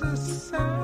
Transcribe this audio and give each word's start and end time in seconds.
the 0.00 0.16
sun, 0.16 0.79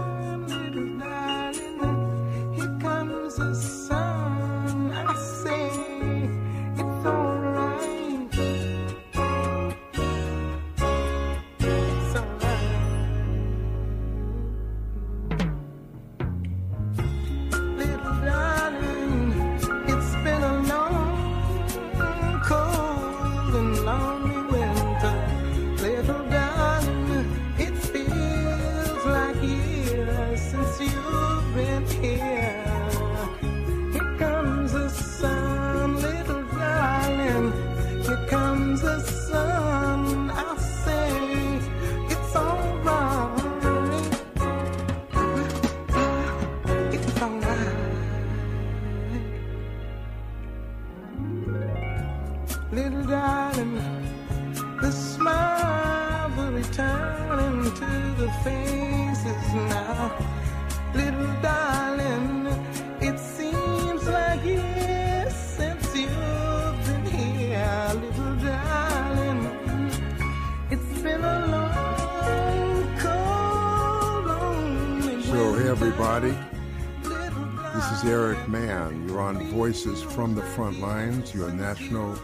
from 80.17 80.34
the 80.34 80.41
Front 80.41 80.81
Lines, 80.81 81.34
your 81.34 81.50
national 81.53 82.19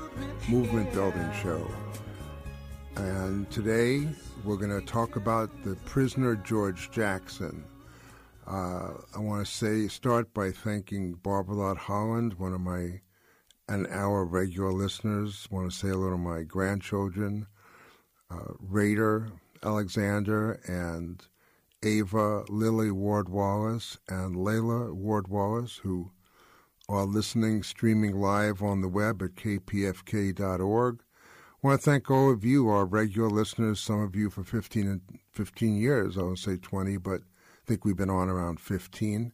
movement 0.48 0.91
building 0.95 1.31
show. 1.43 1.71
And 2.97 3.51
today 3.51 4.09
we're 4.45 4.57
going 4.57 4.71
to 4.71 4.87
talk 4.87 5.17
about 5.17 5.51
the 5.62 5.75
prisoner 5.85 6.37
George 6.37 6.91
Jackson. 6.91 7.63
Uh, 8.47 8.93
I 9.15 9.19
want 9.19 9.45
to 9.45 9.53
say, 9.53 9.89
start 9.89 10.33
by 10.33 10.53
thanking 10.53 11.13
Barbara 11.23 11.55
Lott 11.55 11.77
Holland, 11.77 12.33
one 12.39 12.55
of 12.55 12.63
my 12.63 13.03
and 13.69 13.87
our 13.89 14.25
regular 14.25 14.73
listeners. 14.73 15.47
want 15.51 15.70
to 15.70 15.77
say 15.77 15.89
hello 15.89 16.09
to 16.09 16.17
my 16.17 16.45
grandchildren, 16.45 17.47
uh, 18.31 18.55
Raider, 18.59 19.29
Alexander, 19.63 20.63
and 20.67 21.23
Ava 21.83 22.45
Lily 22.48 22.91
Ward 22.91 23.29
Wallace 23.29 23.98
and 24.09 24.37
Layla 24.37 24.95
Ward 24.95 25.29
Wallace, 25.29 25.77
who 25.83 26.11
are 26.93 27.07
listening, 27.07 27.62
streaming 27.62 28.21
live 28.21 28.62
on 28.62 28.83
the 28.83 28.89
web 28.89 29.23
at 29.23 29.35
kpfk.org. 29.35 31.01
I 31.01 31.67
want 31.67 31.81
to 31.81 31.91
thank 31.91 32.11
all 32.11 32.31
of 32.31 32.45
you, 32.45 32.69
our 32.69 32.85
regular 32.85 33.31
listeners, 33.31 33.81
some 33.81 34.03
of 34.03 34.15
you 34.15 34.29
for 34.29 34.45
15, 34.45 34.87
and 34.87 35.01
15 35.33 35.77
years. 35.77 36.19
I 36.19 36.23
won't 36.23 36.39
say 36.39 36.58
20, 36.58 36.98
but 36.98 37.20
I 37.23 37.67
think 37.67 37.86
we've 37.86 37.97
been 37.97 38.11
on 38.11 38.29
around 38.29 38.61
15. 38.61 39.33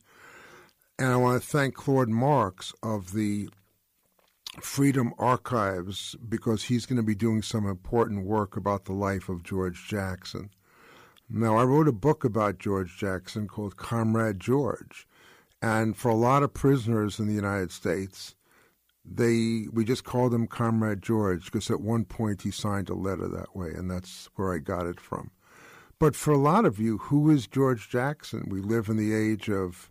And 1.01 1.09
I 1.09 1.17
want 1.17 1.43
to 1.43 1.49
thank 1.49 1.75
Claude 1.75 2.09
Marks 2.09 2.73
of 2.81 3.13
the 3.13 3.49
Freedom 4.61 5.13
Archives 5.19 6.15
because 6.29 6.65
he's 6.65 6.87
going 6.87 6.99
to 6.99 7.03
be 7.03 7.17
doing 7.17 7.43
some 7.43 7.67
important 7.67 8.25
work 8.25 8.57
about 8.57 8.85
the 8.85 8.93
life 8.93 9.29
of 9.29 9.43
George 9.43 9.89
Jackson. 9.89 10.51
Now, 11.29 11.57
I 11.57 11.65
wrote 11.65 11.89
a 11.89 11.93
book 11.93 12.23
about 12.23 12.59
George 12.59 12.97
Jackson 12.97 13.49
called 13.49 13.77
Comrade 13.77 14.39
George. 14.39 15.08
And 15.61 15.97
for 15.97 16.09
a 16.09 16.15
lot 16.15 16.43
of 16.43 16.55
prisoners 16.55 17.19
in 17.19 17.27
the 17.27 17.35
United 17.35 17.73
States, 17.73 18.37
they 19.05 19.67
we 19.73 19.85
just 19.85 20.05
called 20.05 20.35
him 20.35 20.47
Comrade 20.47 21.03
George 21.03 21.47
because 21.47 21.71
at 21.71 21.81
one 21.81 22.05
point 22.05 22.43
he 22.43 22.51
signed 22.51 22.89
a 22.89 22.95
letter 22.95 23.29
that 23.29 23.57
way, 23.57 23.71
and 23.71 23.91
that's 23.91 24.29
where 24.37 24.55
I 24.55 24.59
got 24.59 24.87
it 24.87 25.01
from. 25.01 25.31
But 25.99 26.15
for 26.15 26.33
a 26.33 26.39
lot 26.39 26.65
of 26.65 26.79
you, 26.79 26.99
who 26.99 27.31
is 27.31 27.47
George 27.47 27.89
Jackson? 27.89 28.47
We 28.49 28.61
live 28.61 28.89
in 28.89 28.97
the 28.97 29.15
age 29.15 29.49
of 29.51 29.91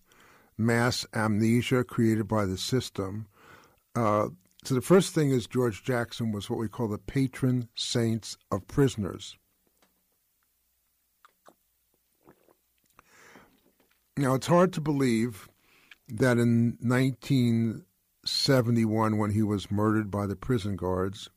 mass 0.58 1.06
amnesia 1.14 1.84
created 1.84 2.28
by 2.28 2.46
the 2.46 2.58
system. 2.58 3.28
Uh, 3.96 4.30
so 4.64 4.76
the 4.76 4.82
first 4.82 5.14
thing 5.14 5.32
is 5.32 5.48
George 5.48 5.84
Jackson 5.84 6.32
was 6.32 6.50
what 6.50 6.60
we 6.60 6.68
call 6.68 6.88
the 6.88 6.98
patron 6.98 7.68
saints 7.76 8.38
of 8.52 8.68
prisoners. 8.68 9.38
Now, 14.16 14.34
it's 14.34 14.48
hard 14.48 14.74
to 14.74 14.82
believe 14.82 15.48
that 16.10 16.38
in 16.38 16.78
1971, 16.82 19.18
when 19.18 19.32
he 19.32 19.44
was 19.44 19.72
murdered 19.72 20.10
by 20.10 20.26
the 20.26 20.36
prison 20.36 20.76
guards, 20.76 21.30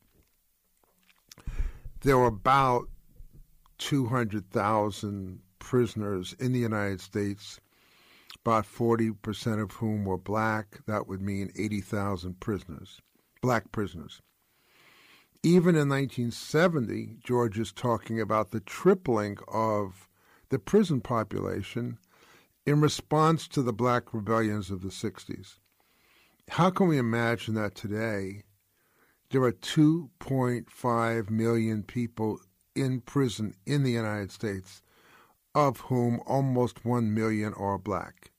there 2.03 2.17
were 2.17 2.27
about 2.27 2.89
200,000 3.79 5.41
prisoners 5.59 6.35
in 6.39 6.53
the 6.53 6.59
United 6.59 7.01
States, 7.01 7.61
about 8.45 8.65
40% 8.65 9.63
of 9.63 9.73
whom 9.73 10.05
were 10.05 10.19
black. 10.19 10.79
That 10.87 11.09
would 11.09 11.21
mean 11.21 11.51
80,000 11.57 12.41
prisoners, 12.41 13.01
black 13.43 13.73
prisoners. 13.73 14.23
Even 15.43 15.75
in 15.75 15.89
1970, 15.89 17.17
George 17.25 17.59
is 17.59 17.73
talking 17.73 18.21
about 18.21 18.51
the 18.51 18.61
tripling 18.61 19.39
of 19.49 20.07
the 20.51 20.59
prison 20.59 21.01
population 21.01 21.99
in 22.71 22.81
response 22.81 23.49
to 23.49 23.63
the 23.63 23.73
black 23.73 24.15
rebellions 24.15 24.71
of 24.71 24.81
the 24.81 24.91
60s. 24.91 25.59
How 26.51 26.71
can 26.71 26.87
we 26.87 26.99
imagine 26.99 27.55
that 27.55 27.75
today 27.75 28.45
there 29.31 29.43
are 29.43 29.51
2.5 29.51 31.31
million 31.31 31.83
people 31.83 32.39
in 32.77 33.01
prison 33.01 33.55
in 33.67 33.83
the 33.83 33.91
United 33.91 34.31
States, 34.31 34.83
of 35.53 35.81
whom 35.81 36.21
almost 36.27 36.85
1 36.85 37.13
million 37.13 37.53
are 37.55 37.77
black? 37.77 38.31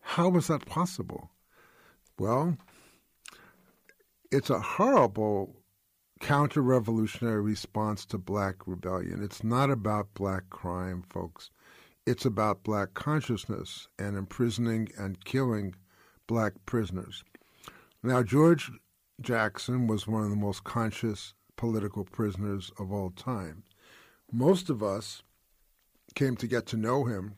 How 0.00 0.34
is 0.36 0.46
that 0.46 0.64
possible? 0.64 1.30
Well, 2.18 2.56
it's 4.32 4.48
a 4.48 4.60
horrible 4.60 5.54
counter 6.20 6.62
revolutionary 6.62 7.42
response 7.42 8.06
to 8.06 8.16
black 8.16 8.66
rebellion. 8.66 9.22
It's 9.22 9.44
not 9.44 9.70
about 9.70 10.14
black 10.14 10.48
crime, 10.48 11.04
folks. 11.10 11.50
It's 12.06 12.24
about 12.24 12.62
black 12.62 12.94
consciousness 12.94 13.88
and 13.98 14.16
imprisoning 14.16 14.88
and 14.98 15.24
killing 15.24 15.74
black 16.26 16.54
prisoners. 16.64 17.24
Now, 18.02 18.22
George 18.22 18.70
Jackson 19.20 19.86
was 19.86 20.06
one 20.06 20.24
of 20.24 20.30
the 20.30 20.36
most 20.36 20.64
conscious 20.64 21.34
political 21.56 22.04
prisoners 22.04 22.72
of 22.78 22.90
all 22.90 23.10
time. 23.10 23.64
Most 24.32 24.70
of 24.70 24.82
us 24.82 25.22
came 26.14 26.36
to 26.36 26.46
get 26.46 26.66
to 26.66 26.76
know 26.76 27.04
him 27.04 27.34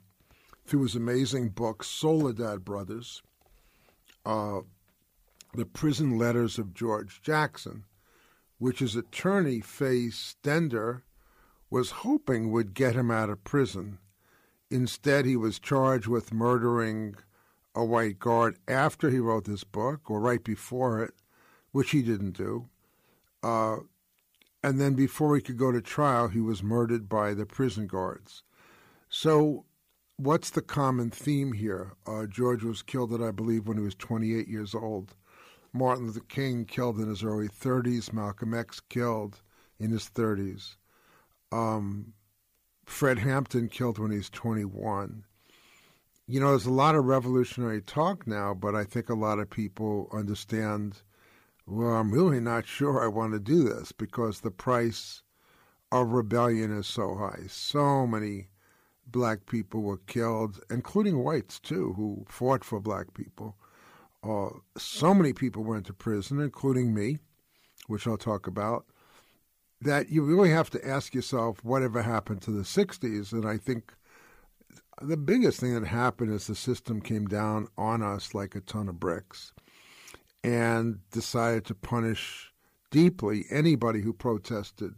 through 0.64 0.82
his 0.82 0.94
amazing 0.94 1.48
book, 1.48 1.82
Soledad 1.82 2.64
Brothers, 2.64 3.22
uh, 4.24 4.60
The 5.54 5.66
Prison 5.66 6.16
Letters 6.16 6.58
of 6.58 6.72
George 6.72 7.20
Jackson, 7.20 7.84
which 8.58 8.78
his 8.78 8.94
attorney, 8.94 9.60
Faye 9.60 10.06
Stender, 10.06 11.02
was 11.68 11.90
hoping 11.90 12.52
would 12.52 12.74
get 12.74 12.94
him 12.94 13.10
out 13.10 13.30
of 13.30 13.42
prison. 13.42 13.98
Instead, 14.72 15.26
he 15.26 15.36
was 15.36 15.58
charged 15.58 16.06
with 16.06 16.32
murdering 16.32 17.14
a 17.74 17.84
white 17.84 18.18
guard 18.18 18.56
after 18.66 19.10
he 19.10 19.18
wrote 19.18 19.44
this 19.44 19.64
book, 19.64 20.10
or 20.10 20.18
right 20.18 20.42
before 20.42 21.02
it, 21.02 21.12
which 21.72 21.90
he 21.90 22.00
didn't 22.00 22.32
do. 22.32 22.70
Uh, 23.42 23.76
and 24.64 24.80
then 24.80 24.94
before 24.94 25.36
he 25.36 25.42
could 25.42 25.58
go 25.58 25.72
to 25.72 25.82
trial, 25.82 26.28
he 26.28 26.40
was 26.40 26.62
murdered 26.62 27.06
by 27.06 27.34
the 27.34 27.44
prison 27.44 27.86
guards. 27.86 28.44
So, 29.10 29.66
what's 30.16 30.48
the 30.48 30.62
common 30.62 31.10
theme 31.10 31.52
here? 31.52 31.92
Uh, 32.06 32.24
George 32.24 32.62
was 32.62 32.80
killed 32.80 33.12
at, 33.12 33.20
I 33.20 33.30
believe, 33.30 33.68
when 33.68 33.76
he 33.76 33.84
was 33.84 33.94
28 33.96 34.48
years 34.48 34.74
old. 34.74 35.14
Martin 35.74 36.06
Luther 36.06 36.20
King 36.20 36.64
killed 36.64 36.98
in 36.98 37.08
his 37.08 37.22
early 37.22 37.48
30s. 37.48 38.10
Malcolm 38.10 38.54
X 38.54 38.80
killed 38.80 39.42
in 39.78 39.90
his 39.90 40.08
30s. 40.08 40.76
Um, 41.50 42.14
Fred 42.84 43.18
Hampton 43.18 43.68
killed 43.68 43.98
when 43.98 44.10
he's 44.10 44.30
21. 44.30 45.24
You 46.26 46.40
know, 46.40 46.50
there's 46.50 46.66
a 46.66 46.72
lot 46.72 46.94
of 46.94 47.04
revolutionary 47.04 47.80
talk 47.80 48.26
now, 48.26 48.54
but 48.54 48.74
I 48.74 48.84
think 48.84 49.08
a 49.08 49.14
lot 49.14 49.38
of 49.38 49.50
people 49.50 50.08
understand. 50.12 51.02
Well, 51.66 51.94
I'm 51.94 52.12
really 52.12 52.40
not 52.40 52.66
sure 52.66 53.02
I 53.02 53.08
want 53.08 53.32
to 53.32 53.40
do 53.40 53.64
this 53.64 53.92
because 53.92 54.40
the 54.40 54.50
price 54.50 55.22
of 55.90 56.12
rebellion 56.12 56.76
is 56.76 56.86
so 56.86 57.16
high. 57.16 57.46
So 57.48 58.06
many 58.06 58.48
black 59.06 59.46
people 59.46 59.82
were 59.82 59.98
killed, 59.98 60.60
including 60.70 61.22
whites 61.22 61.60
too, 61.60 61.92
who 61.94 62.24
fought 62.28 62.64
for 62.64 62.80
black 62.80 63.14
people. 63.14 63.56
Uh, 64.24 64.48
so 64.76 65.12
many 65.12 65.32
people 65.32 65.64
went 65.64 65.86
to 65.86 65.92
prison, 65.92 66.40
including 66.40 66.94
me, 66.94 67.18
which 67.88 68.06
I'll 68.06 68.16
talk 68.16 68.46
about, 68.46 68.86
that 69.82 70.10
you 70.10 70.22
really 70.22 70.50
have 70.50 70.70
to 70.70 70.88
ask 70.88 71.14
yourself 71.14 71.62
whatever 71.64 72.02
happened 72.02 72.40
to 72.42 72.50
the 72.50 72.62
60s. 72.62 73.32
And 73.32 73.46
I 73.46 73.56
think 73.56 73.92
the 75.00 75.16
biggest 75.16 75.58
thing 75.58 75.74
that 75.74 75.86
happened 75.86 76.32
is 76.32 76.46
the 76.46 76.54
system 76.54 77.00
came 77.00 77.26
down 77.26 77.68
on 77.76 78.02
us 78.02 78.34
like 78.34 78.54
a 78.54 78.60
ton 78.60 78.88
of 78.88 79.00
bricks 79.00 79.52
and 80.44 80.98
decided 81.10 81.64
to 81.66 81.74
punish 81.74 82.52
deeply 82.90 83.44
anybody 83.50 84.02
who 84.02 84.12
protested 84.12 84.94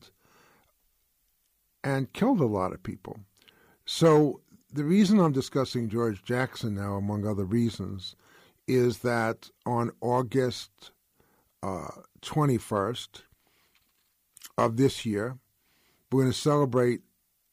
and 1.82 2.12
killed 2.12 2.40
a 2.40 2.46
lot 2.46 2.72
of 2.72 2.82
people. 2.82 3.20
So 3.86 4.40
the 4.72 4.84
reason 4.84 5.20
I'm 5.20 5.32
discussing 5.32 5.88
George 5.88 6.22
Jackson 6.25 6.75
now, 6.75 6.94
among 6.94 7.26
other 7.26 7.44
reasons, 7.44 8.16
is 8.66 8.98
that 8.98 9.48
on 9.64 9.92
August 10.00 10.90
uh, 11.62 11.88
21st 12.22 13.22
of 14.56 14.76
this 14.76 15.04
year, 15.04 15.38
we're 16.10 16.22
going 16.22 16.32
to 16.32 16.38
celebrate, 16.38 17.00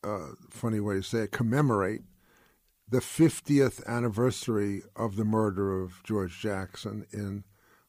uh, 0.03 0.29
funny 0.49 0.79
way 0.79 0.95
to 0.95 1.03
say 1.03 1.19
it, 1.19 1.31
commemorate 1.31 2.01
the 2.87 2.99
50th 2.99 3.85
anniversary 3.87 4.83
of 4.95 5.15
the 5.15 5.25
murder 5.25 5.81
of 5.81 6.03
George 6.03 6.39
Jackson 6.39 7.05
in 7.11 7.43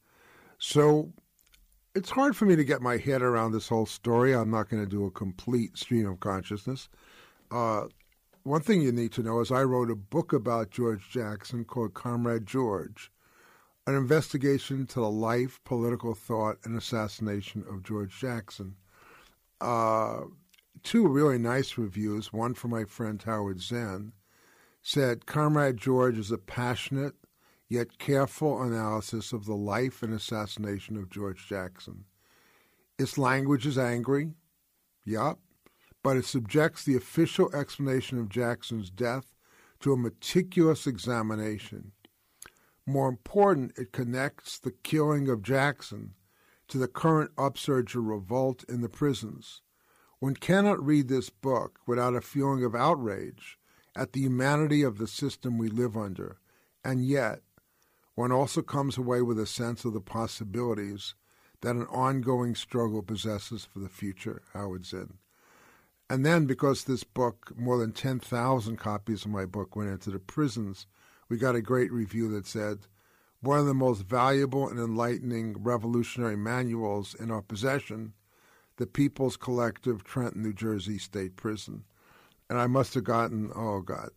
So 0.59 1.15
it's 1.95 2.11
hard 2.11 2.37
for 2.37 2.45
me 2.45 2.57
to 2.57 2.65
get 2.65 2.83
my 2.83 2.99
head 2.99 3.23
around 3.23 3.53
this 3.53 3.69
whole 3.69 3.87
story. 3.87 4.35
I'm 4.35 4.51
not 4.51 4.69
going 4.69 4.85
to 4.85 4.89
do 4.89 5.07
a 5.07 5.11
complete 5.11 5.79
stream 5.79 6.07
of 6.07 6.21
consciousness. 6.21 6.91
Uh, 7.51 7.85
one 8.43 8.63
thing 8.63 8.81
you 8.81 8.93
need 8.93 9.13
to 9.13 9.23
know 9.23 9.41
is 9.41 9.51
I 9.51 9.63
wrote 9.63 9.91
a 9.91 9.97
book 9.97 10.33
about 10.33 10.71
George 10.71 11.09
Jackson 11.11 11.65
called 11.65 11.95
Comrade 11.95 12.47
George, 12.47 13.11
an 13.87 13.95
investigation 13.95 14.87
to 14.89 15.01
the 15.01 15.11
life, 15.11 15.61
political 15.65 16.15
thought, 16.15 16.59
and 16.65 16.77
assassination 16.77 17.65
of 17.69 17.83
George 17.83 18.19
Jackson. 18.19 18.77
Uh, 19.61 20.23
two 20.83 21.07
really 21.09 21.39
nice 21.39 21.77
reviews, 21.79 22.33
one 22.33 22.55
from 22.55 22.71
my 22.71 22.85
friend 22.85 23.23
Howard 23.23 23.61
Zinn, 23.61 24.13
said 24.83 25.27
Comrade 25.27 25.77
George 25.77 26.19
is 26.19 26.31
a 26.31 26.39
passionate, 26.39 27.15
yet 27.69 27.99
careful 27.99 28.63
analysis 28.63 29.33
of 29.33 29.47
the 29.47 29.55
life 29.55 30.03
and 30.03 30.15
assassination 30.15 30.97
of 30.97 31.11
George 31.11 31.47
Jackson. 31.49 32.05
Its 32.99 33.19
language 33.19 33.67
is 33.67 33.79
angry, 33.79 34.33
yup, 35.05 35.39
but 36.03 36.17
it 36.17 36.25
subjects 36.25 36.85
the 36.85 36.97
official 36.97 37.55
explanation 37.55 38.19
of 38.19 38.29
Jackson's 38.29 38.91
death 38.91 39.35
to 39.81 39.93
a 39.93 39.97
meticulous 39.97 40.87
examination. 40.87 41.93
More 42.87 43.09
important, 43.09 43.73
it 43.77 43.93
connects 43.93 44.59
the 44.59 44.71
killing 44.71 45.29
of 45.29 45.43
Jackson 45.43 46.15
to 46.69 46.79
the 46.79 46.89
current 46.89 47.31
upsurge 47.37 47.95
of 47.95 48.05
revolt 48.05 48.65
in 48.69 48.81
the 48.81 48.89
prisons. 48.89 49.63
One 50.21 50.35
cannot 50.35 50.85
read 50.85 51.09
this 51.09 51.31
book 51.31 51.81
without 51.87 52.15
a 52.15 52.21
feeling 52.21 52.65
of 52.65 52.75
outrage 52.75 53.59
at 53.95 54.13
the 54.13 54.21
humanity 54.21 54.83
of 54.83 54.99
the 54.99 55.07
system 55.07 55.59
we 55.59 55.69
live 55.69 55.97
under, 55.97 56.39
and 56.85 57.05
yet 57.05 57.43
one 58.15 58.33
also 58.33 58.63
comes 58.63 58.99
away 58.99 59.23
with 59.23 59.39
a 59.39 59.47
sense 59.47 59.85
of 59.85 59.93
the 59.93 60.01
possibilities 60.01 61.15
that 61.61 61.77
an 61.77 61.87
ongoing 61.87 62.55
struggle 62.55 63.03
possesses 63.03 63.65
for 63.65 63.79
the 63.79 63.89
future, 63.89 64.43
Howard 64.55 64.87
said. 64.87 65.11
And 66.11 66.25
then, 66.25 66.47
because 66.47 66.85
this 66.85 67.05
book, 67.05 67.53
more 67.57 67.79
than 67.79 67.93
10,000 67.93 68.77
copies 68.77 69.25
of 69.25 69.31
my 69.31 69.45
book 69.45 69.77
went 69.77 69.91
into 69.91 70.11
the 70.11 70.19
prisons, 70.19 70.87
we 71.29 71.37
got 71.37 71.55
a 71.55 71.61
great 71.61 71.93
review 71.93 72.31
that 72.31 72.47
said, 72.47 72.79
one 73.41 73.59
of 73.59 73.67
the 73.67 73.75
most 73.75 74.03
valuable 74.03 74.69
and 74.69 74.79
enlightening 74.79 75.63
revolutionary 75.63 76.37
manuals 76.37 77.15
in 77.15 77.31
our 77.31 77.43
possession, 77.43 78.15
the 78.77 78.87
People's 78.87 79.37
Collective 79.37 80.03
Trenton, 80.03 80.43
New 80.43 80.53
Jersey 80.53 80.99
State 80.99 81.37
Prison. 81.37 81.85
And 82.49 82.59
I 82.59 82.67
must 82.67 82.95
have 82.95 83.05
gotten, 83.05 83.51
oh 83.55 83.81
God, 83.81 84.11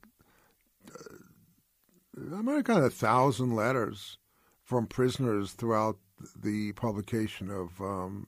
I 2.18 2.42
might 2.42 2.56
have 2.56 2.64
gotten 2.64 2.86
a 2.86 2.90
thousand 2.90 3.56
letters 3.56 4.18
from 4.64 4.88
prisoners 4.88 5.52
throughout 5.52 5.98
the 6.36 6.72
publication 6.74 7.50
of 7.50 7.82
um, 7.82 8.28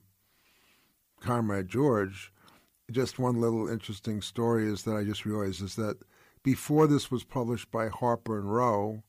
Comrade 1.20 1.68
George. 1.68 2.32
Just 2.90 3.18
one 3.18 3.40
little 3.40 3.68
interesting 3.68 4.20
story 4.20 4.66
is 4.66 4.82
that 4.82 4.94
I 4.94 5.04
just 5.04 5.24
realized 5.24 5.62
is 5.62 5.76
that 5.76 5.96
before 6.42 6.86
this 6.86 7.10
was 7.10 7.24
published 7.24 7.70
by 7.70 7.88
Harper 7.88 8.38
and 8.38 8.52
Row, 8.52 9.02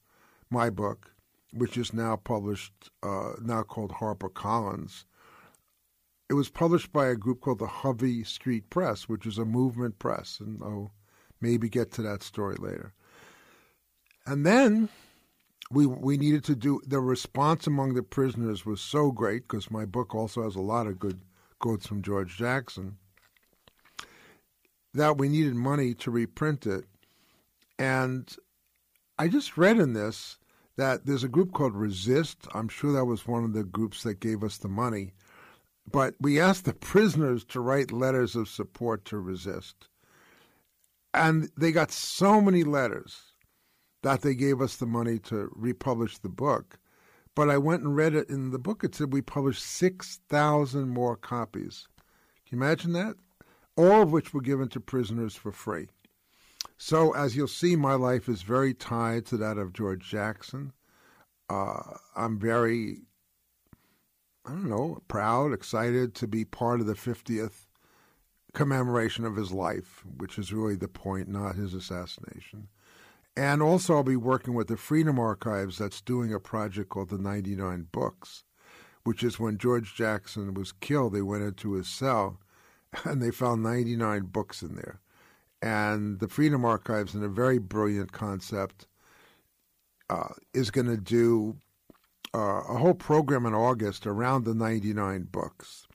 my 0.50 0.69
book, 0.69 1.12
which 1.54 1.77
is 1.77 1.94
now 1.94 2.16
published, 2.16 2.74
uh, 3.04 3.33
now 3.42 3.63
called 3.63 3.92
Harper 3.94 4.30
Collins, 4.30 5.06
it 6.30 6.33
was 6.33 6.50
published 6.50 6.92
by 6.92 7.07
a 7.07 7.16
group 7.16 7.42
called 7.42 7.60
the 7.60 7.68
Hovey 7.68 8.24
Street 8.24 8.69
Press, 8.69 9.10
which 9.10 9.25
is 9.25 9.38
a 9.38 9.45
movement 9.45 10.00
press, 10.00 10.39
and 10.39 10.62
I'll 10.63 10.92
maybe 11.42 11.69
get 11.69 11.92
to 11.94 12.01
that 12.01 12.24
story 12.24 12.56
later. 12.57 12.94
And 14.25 14.45
then 14.45 14.89
we 15.69 15.86
we 15.86 16.18
needed 16.18 16.44
to 16.45 16.56
do 16.56 16.81
the 16.88 17.00
response 17.00 17.68
among 17.68 17.94
the 17.94 18.04
prisoners 18.04 18.66
was 18.66 18.81
so 18.81 19.12
great 19.12 19.44
because 19.44 19.69
my 19.69 19.86
book 19.86 20.16
also 20.16 20.44
has 20.44 20.56
a 20.56 20.62
lot 20.62 20.88
of 20.88 21.00
good 21.00 21.22
quotes 21.60 21.86
from 21.86 22.01
George 22.01 22.38
Jackson 22.38 22.98
that 24.95 25.18
we 25.18 25.30
needed 25.30 25.56
money 25.56 25.94
to 25.95 26.12
reprint 26.12 26.65
it. 26.65 26.86
And 27.77 28.33
I 29.19 29.27
just 29.27 29.57
read 29.57 29.77
in 29.77 29.94
this 29.94 30.38
that 30.77 31.06
there's 31.06 31.24
a 31.24 31.30
group 31.30 31.53
called 31.53 31.75
Resist. 31.75 32.47
I'm 32.53 32.68
sure 32.68 32.92
that 32.94 33.06
was 33.06 33.27
one 33.27 33.44
of 33.44 33.53
the 33.53 33.63
groups 33.63 34.03
that 34.03 34.19
gave 34.19 34.44
us 34.44 34.57
the 34.57 34.68
money. 34.68 35.13
But 35.89 36.15
we 36.19 36.39
asked 36.39 36.65
the 36.65 36.74
prisoners 36.74 37.44
to 37.45 37.59
write 37.59 37.92
letters 37.92 38.36
of 38.36 38.50
support 38.50 39.06
to 39.06 39.19
Resist. 39.19 39.88
And 41.13 41.50
they 41.57 41.71
got 41.71 41.91
so 41.91 42.41
many 42.41 42.63
letters 42.63 43.21
that 44.03 44.22
they 44.22 44.36
gave 44.36 44.62
us 44.62 44.75
the 44.75 44.86
money 44.86 45.20
to 45.20 45.50
republish 45.55 46.17
the 46.17 46.29
book. 46.29 46.79
But 47.36 47.50
I 47.50 47.58
went 47.58 47.84
and 47.84 47.96
read 47.96 48.13
it 48.15 48.29
in 48.29 48.51
the 48.51 48.60
book. 48.60 48.84
It 48.84 48.96
said 48.96 49.12
we 49.12 49.22
published 49.22 49.63
6,000 49.63 50.89
more 50.89 51.15
copies. 51.15 51.88
Can 52.48 52.58
you 52.58 52.63
imagine 52.63 52.93
that? 52.93 53.15
All 53.77 54.01
of 54.01 54.12
which 54.12 54.34
were 54.34 54.41
given 54.41 54.70
to 54.70 54.79
prisoners 54.79 55.36
for 55.36 55.51
free. 55.51 55.88
So, 56.77 57.13
as 57.13 57.36
you'll 57.36 57.48
see, 57.48 57.75
my 57.75 57.94
life 57.94 58.27
is 58.27 58.41
very 58.41 58.74
tied 58.74 59.25
to 59.27 59.38
that 59.38 59.58
of 59.58 59.74
George 59.74 60.08
Jackson. 60.10 60.74
Uh, 61.50 61.82
I'm 62.15 62.38
very, 62.38 63.03
I 64.46 64.50
don't 64.50 64.70
know, 64.70 65.01
proud, 65.08 65.53
excited 65.53 66.15
to 66.15 66.27
be 66.27 66.44
part 66.44 66.82
of 66.82 66.88
the 66.88 66.94
50th 66.94 67.67
commemoration 68.53 69.25
of 69.25 69.36
his 69.36 69.51
life, 69.51 70.03
which 70.17 70.38
is 70.38 70.51
really 70.51 70.75
the 70.75 70.88
point, 70.88 71.27
not 71.29 71.55
his 71.55 71.74
assassination. 71.74 72.67
And 73.38 73.62
also, 73.62 73.96
I'll 73.96 74.03
be 74.03 74.15
working 74.15 74.53
with 74.53 74.67
the 74.67 74.77
Freedom 74.77 75.20
Archives 75.20 75.77
that's 75.77 76.01
doing 76.01 76.34
a 76.34 76.39
project 76.39 76.89
called 76.89 77.10
the 77.10 77.17
99 77.17 77.88
Books, 77.91 78.44
which 79.03 79.24
is 79.24 79.39
when 79.39 79.58
George 79.58 79.94
Jackson 79.94 80.53
was 80.53 80.72
killed, 80.72 81.13
they 81.13 81.22
went 81.22 81.44
into 81.44 81.74
his 81.74 81.88
cell 81.88 82.39
and 83.04 83.22
they 83.22 83.32
found 83.32 83.63
99 83.63 84.24
books 84.24 84.62
in 84.62 84.75
there. 84.75 85.00
And 85.62 86.20
the 86.20 86.27
Freedom 86.27 86.65
Archives, 86.65 87.15
in 87.15 87.24
a 87.24 87.30
very 87.30 87.58
brilliant 87.58 88.12
concept, 88.12 88.88
uh, 90.10 90.30
is 90.54 90.70
going 90.70 90.88
to 90.88 90.98
do 90.98 91.58
uh, 92.34 92.62
a 92.70 92.77
whole 92.77 92.94
program 92.94 93.46
in 93.46 93.54
August 93.54 94.06
around 94.06 94.44
the 94.44 94.54
99 94.54 95.27
books. 95.32 95.88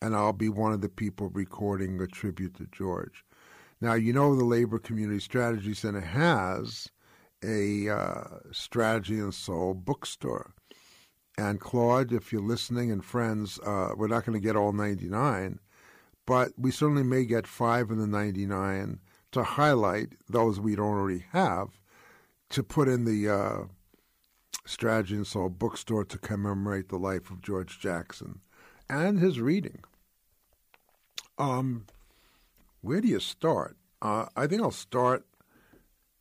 And 0.00 0.14
I'll 0.14 0.32
be 0.32 0.48
one 0.48 0.72
of 0.72 0.80
the 0.80 0.88
people 0.88 1.28
recording 1.28 2.00
a 2.00 2.06
tribute 2.06 2.54
to 2.56 2.66
George. 2.72 3.24
Now, 3.80 3.94
you 3.94 4.12
know, 4.12 4.34
the 4.34 4.44
Labor 4.44 4.78
Community 4.78 5.20
Strategy 5.20 5.74
Center 5.74 6.00
has 6.00 6.88
a 7.42 7.88
uh, 7.88 8.24
Strategy 8.52 9.18
and 9.18 9.34
Soul 9.34 9.74
bookstore. 9.74 10.54
And 11.38 11.58
Claude, 11.58 12.12
if 12.12 12.32
you're 12.32 12.42
listening, 12.42 12.90
and 12.90 13.04
friends, 13.04 13.58
uh, 13.64 13.90
we're 13.96 14.08
not 14.08 14.26
going 14.26 14.38
to 14.38 14.46
get 14.46 14.56
all 14.56 14.72
99, 14.72 15.58
but 16.30 16.52
we 16.56 16.70
certainly 16.70 17.02
may 17.02 17.24
get 17.24 17.44
five 17.44 17.90
in 17.90 17.98
the 17.98 18.06
99 18.06 19.00
to 19.32 19.42
highlight 19.42 20.10
those 20.28 20.60
we 20.60 20.76
don't 20.76 20.86
already 20.86 21.24
have 21.32 21.80
to 22.50 22.62
put 22.62 22.86
in 22.86 23.04
the 23.04 23.28
uh, 23.28 23.64
Strategy 24.64 25.16
and 25.16 25.26
Soul 25.26 25.48
bookstore 25.48 26.04
to 26.04 26.18
commemorate 26.18 26.88
the 26.88 26.98
life 26.98 27.32
of 27.32 27.42
George 27.42 27.80
Jackson 27.80 28.42
and 28.88 29.18
his 29.18 29.40
reading. 29.40 29.80
Um, 31.36 31.86
where 32.80 33.00
do 33.00 33.08
you 33.08 33.18
start? 33.18 33.76
Uh, 34.00 34.26
I 34.36 34.46
think 34.46 34.62
I'll 34.62 34.70
start 34.70 35.26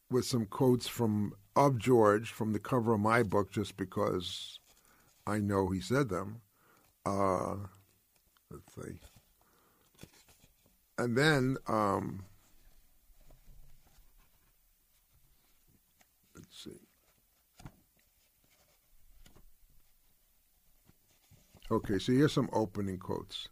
with 0.10 0.26
some 0.26 0.48
quotes 0.48 0.88
from 0.88 1.34
of 1.56 1.78
George 1.78 2.32
from 2.32 2.54
the 2.54 2.60
cover 2.60 2.96
of 2.96 3.00
my 3.00 3.22
book, 3.22 3.52
just 3.52 3.78
because 3.78 4.60
I 5.28 5.38
know 5.38 5.70
he 5.70 5.80
said 5.80 6.10
them. 6.10 6.42
Uh, 7.06 7.58
let's 8.50 8.74
see. 8.74 8.98
And 11.00 11.16
then, 11.16 11.56
um, 11.68 12.26
let's 16.36 16.62
see. 16.62 16.82
Okay, 21.72 22.00
so 22.00 22.12
here's 22.12 22.34
some 22.34 22.50
opening 22.52 22.98
quotes. 22.98 23.48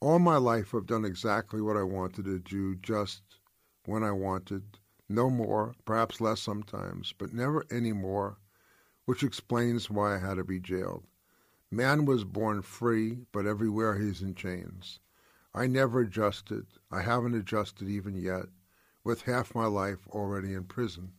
All 0.00 0.18
my 0.18 0.36
life 0.36 0.74
I've 0.74 0.84
done 0.84 1.06
exactly 1.06 1.62
what 1.62 1.78
I 1.78 1.84
wanted 1.84 2.26
to 2.26 2.38
do, 2.38 2.74
just 2.76 3.22
when 3.86 4.04
I 4.04 4.10
wanted. 4.10 4.62
No 5.08 5.30
more, 5.30 5.74
perhaps 5.86 6.20
less 6.20 6.42
sometimes, 6.42 7.14
but 7.16 7.32
never 7.32 7.64
any 7.70 7.94
more, 7.94 8.36
which 9.06 9.22
explains 9.22 9.88
why 9.88 10.16
I 10.16 10.18
had 10.18 10.34
to 10.34 10.44
be 10.44 10.60
jailed. 10.60 11.06
Man 11.70 12.04
was 12.04 12.24
born 12.24 12.60
free, 12.60 13.20
but 13.32 13.46
everywhere 13.46 13.98
he's 13.98 14.20
in 14.20 14.34
chains. 14.34 15.00
I 15.54 15.66
never 15.66 16.00
adjusted. 16.00 16.66
I 16.90 17.02
haven't 17.02 17.34
adjusted 17.34 17.88
even 17.88 18.16
yet, 18.16 18.46
with 19.04 19.22
half 19.22 19.54
my 19.54 19.66
life 19.66 20.06
already 20.08 20.54
in 20.54 20.64
prison. 20.64 21.12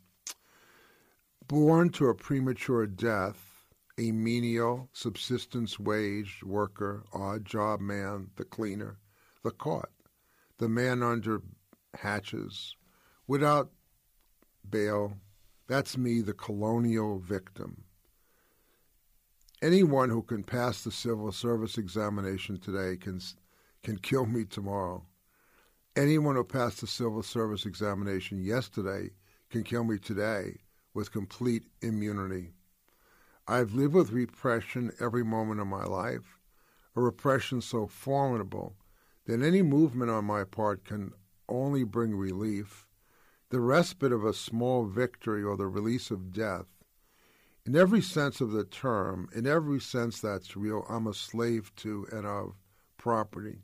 Born 1.47 1.89
to 1.91 2.07
a 2.07 2.15
premature 2.15 2.85
death, 2.85 3.65
a 3.97 4.11
menial, 4.11 4.89
subsistence 4.93 5.79
wage 5.79 6.43
worker, 6.43 7.03
odd 7.11 7.43
job 7.43 7.81
man, 7.81 8.29
the 8.35 8.45
cleaner, 8.45 8.99
the 9.43 9.51
caught, 9.51 9.89
the 10.57 10.69
man 10.69 11.01
under 11.03 11.41
hatches, 11.95 12.75
without 13.27 13.71
bail. 14.69 15.17
That's 15.67 15.97
me, 15.97 16.21
the 16.21 16.33
colonial 16.33 17.19
victim. 17.19 17.83
Anyone 19.61 20.09
who 20.09 20.21
can 20.21 20.43
pass 20.43 20.83
the 20.83 20.91
civil 20.91 21.31
service 21.31 21.77
examination 21.77 22.59
today 22.59 22.95
can 22.95 23.19
can 23.83 23.97
kill 23.97 24.25
me 24.25 24.45
tomorrow. 24.45 25.05
Anyone 25.95 26.35
who 26.35 26.43
passed 26.43 26.81
the 26.81 26.87
civil 26.87 27.23
service 27.23 27.65
examination 27.65 28.41
yesterday 28.41 29.09
can 29.49 29.63
kill 29.63 29.83
me 29.83 29.97
today 29.97 30.57
with 30.93 31.11
complete 31.11 31.63
immunity. 31.81 32.53
I've 33.47 33.73
lived 33.73 33.95
with 33.95 34.11
repression 34.11 34.91
every 34.99 35.23
moment 35.23 35.59
of 35.59 35.67
my 35.67 35.83
life, 35.83 36.39
a 36.95 37.01
repression 37.01 37.61
so 37.61 37.87
formidable 37.87 38.75
that 39.25 39.41
any 39.41 39.61
movement 39.61 40.11
on 40.11 40.25
my 40.25 40.43
part 40.43 40.85
can 40.85 41.13
only 41.47 41.83
bring 41.83 42.15
relief, 42.15 42.87
the 43.49 43.59
respite 43.59 44.11
of 44.11 44.23
a 44.23 44.33
small 44.33 44.85
victory 44.85 45.43
or 45.43 45.57
the 45.57 45.67
release 45.67 46.11
of 46.11 46.31
death. 46.31 46.65
In 47.65 47.75
every 47.75 48.01
sense 48.01 48.39
of 48.41 48.51
the 48.51 48.63
term, 48.63 49.29
in 49.35 49.45
every 49.45 49.79
sense 49.79 50.21
that's 50.21 50.55
real, 50.55 50.85
I'm 50.89 51.07
a 51.07 51.13
slave 51.13 51.71
to 51.77 52.07
and 52.11 52.25
of 52.25 52.55
property. 52.97 53.63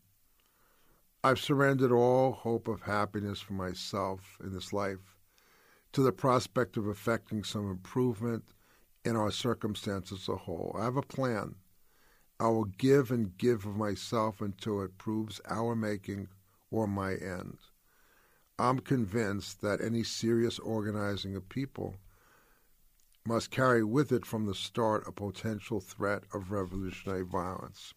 I've 1.25 1.39
surrendered 1.39 1.91
all 1.91 2.33
hope 2.33 2.67
of 2.67 2.83
happiness 2.83 3.39
for 3.39 3.53
myself 3.53 4.37
in 4.43 4.53
this 4.53 4.71
life 4.71 5.17
to 5.91 6.03
the 6.03 6.11
prospect 6.11 6.77
of 6.77 6.87
effecting 6.87 7.43
some 7.43 7.67
improvement 7.67 8.43
in 9.03 9.15
our 9.15 9.31
circumstances 9.31 10.21
as 10.21 10.29
a 10.29 10.35
whole. 10.35 10.75
I 10.77 10.83
have 10.83 10.97
a 10.97 11.01
plan. 11.01 11.55
I 12.39 12.49
will 12.49 12.65
give 12.65 13.09
and 13.09 13.35
give 13.39 13.65
of 13.65 13.75
myself 13.75 14.39
until 14.39 14.83
it 14.83 14.99
proves 14.99 15.41
our 15.49 15.75
making 15.75 16.27
or 16.69 16.85
my 16.85 17.15
end. 17.15 17.57
I'm 18.59 18.77
convinced 18.77 19.61
that 19.61 19.81
any 19.81 20.03
serious 20.03 20.59
organizing 20.59 21.35
of 21.35 21.49
people 21.49 21.95
must 23.25 23.49
carry 23.49 23.83
with 23.83 24.11
it 24.11 24.27
from 24.27 24.45
the 24.45 24.53
start 24.53 25.07
a 25.07 25.11
potential 25.11 25.79
threat 25.79 26.25
of 26.35 26.51
revolutionary 26.51 27.25
violence. 27.25 27.95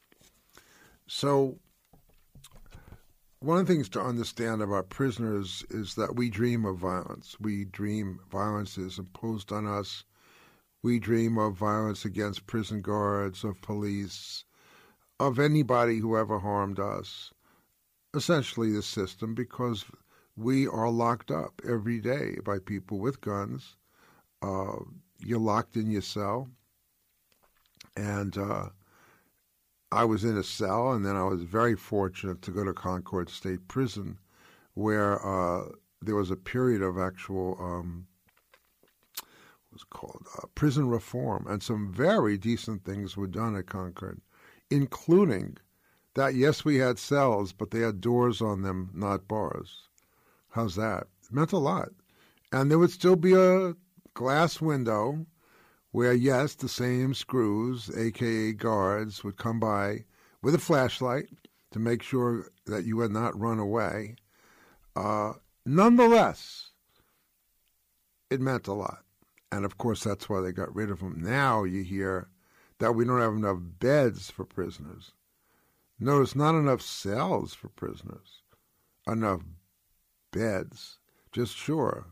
So, 1.07 1.59
one 3.41 3.61
of 3.61 3.67
the 3.67 3.73
things 3.73 3.89
to 3.91 4.01
understand 4.01 4.63
about 4.63 4.89
prisoners 4.89 5.65
is 5.71 5.95
that 5.95 6.17
we 6.17 6.29
dream 6.29 6.65
of 6.65 6.79
violence. 6.79 7.37
We 7.41 7.65
dream 7.65 8.21
violence 8.31 8.77
is 8.77 8.99
imposed 8.99 9.53
on 9.53 9.67
us. 9.67 10.05
We 10.83 10.99
dream 10.99 11.39
of 11.39 11.55
violence 11.55 12.05
against 12.05 12.47
prison 12.47 12.83
guards, 12.83 13.45
of 13.45 13.61
police, 13.63 14.45
of 15.21 15.39
anybody 15.39 15.99
who 15.99 16.17
ever 16.17 16.41
harmed 16.41 16.81
us. 16.81 17.33
Essentially, 18.15 18.73
the 18.73 18.83
system, 18.83 19.35
because 19.35 19.85
we 20.37 20.67
are 20.67 20.91
locked 20.91 21.31
up 21.31 21.61
every 21.69 22.01
day 22.01 22.39
by 22.45 22.59
people 22.59 22.99
with 22.99 23.21
guns. 23.21 23.77
Uh, 24.41 24.79
you're 25.19 25.39
locked 25.39 25.77
in 25.77 25.91
your 25.91 26.03
cell. 26.03 26.49
And 27.97 28.37
uh, 28.39 28.71
I 29.91 30.05
was 30.05 30.25
in 30.25 30.37
a 30.37 30.43
cell, 30.43 30.93
and 30.93 31.05
then 31.05 31.17
I 31.17 31.25
was 31.25 31.43
very 31.43 31.75
fortunate 31.75 32.43
to 32.43 32.51
go 32.51 32.63
to 32.65 32.75
Concord 32.75 33.31
State 33.31 33.69
Prison, 33.69 34.19
where 34.75 35.25
uh, 35.25 35.71
there 36.03 36.15
was 36.15 36.31
a 36.31 36.37
period 36.37 36.83
of 36.83 36.99
actual 36.99 37.57
um, 37.59 38.07
was 39.73 39.85
called 39.85 40.27
uh, 40.37 40.47
prison 40.55 40.89
reform, 40.89 41.47
and 41.49 41.63
some 41.63 41.93
very 41.93 42.37
decent 42.37 42.85
things 42.85 43.17
were 43.17 43.27
done 43.27 43.57
at 43.57 43.67
Concord, 43.67 44.21
including 44.71 45.57
that 46.15 46.35
yes, 46.35 46.65
we 46.65 46.77
had 46.77 46.99
cells, 46.99 47.53
but 47.53 47.71
they 47.71 47.81
had 47.81 48.01
doors 48.01 48.43
on 48.43 48.63
them, 48.63 48.91
not 48.93 49.29
bars. 49.29 49.89
How's 50.51 50.75
that? 50.75 51.07
It 51.23 51.33
meant 51.33 51.53
a 51.53 51.59
lot, 51.59 51.91
and 52.53 52.71
there 52.71 52.79
would 52.79 52.91
still 52.91 53.17
be 53.17 53.35
a 53.35 53.75
glass 54.15 54.61
window 54.61 55.27
where, 55.99 56.13
yes, 56.13 56.55
the 56.55 56.69
same 56.69 57.13
screws, 57.13 57.91
aka 57.97 58.53
guards, 58.53 59.25
would 59.25 59.37
come 59.37 59.59
by 59.59 60.05
with 60.41 60.55
a 60.55 60.59
flashlight 60.59 61.27
to 61.73 61.81
make 61.81 62.05
sure 62.05 62.53
that 62.67 62.85
you 62.85 63.01
had 63.01 63.11
not 63.11 63.37
run 63.37 63.59
away. 63.59 64.15
Uh, 64.95 65.33
nonetheless, 65.67 66.71
it 68.31 68.41
meant 68.41 68.69
a 68.69 68.73
lot. 68.73 69.03
And 69.51 69.65
of 69.65 69.77
course, 69.77 70.05
that's 70.05 70.29
why 70.29 70.41
they 70.41 70.53
got 70.53 70.73
rid 70.73 70.89
of 70.93 71.01
them. 71.01 71.21
Now 71.21 71.65
you 71.65 71.83
hear 71.83 72.29
that 72.79 72.93
we 72.93 73.05
don't 73.05 73.21
have 73.21 73.35
enough 73.35 73.59
beds 73.81 74.31
for 74.31 74.45
prisoners. 74.45 75.11
Notice 75.99 76.37
not 76.37 76.55
enough 76.55 76.81
cells 76.81 77.55
for 77.55 77.71
prisoners, 77.71 78.43
enough 79.09 79.41
beds. 80.31 81.01
Just 81.33 81.57
sure. 81.57 82.07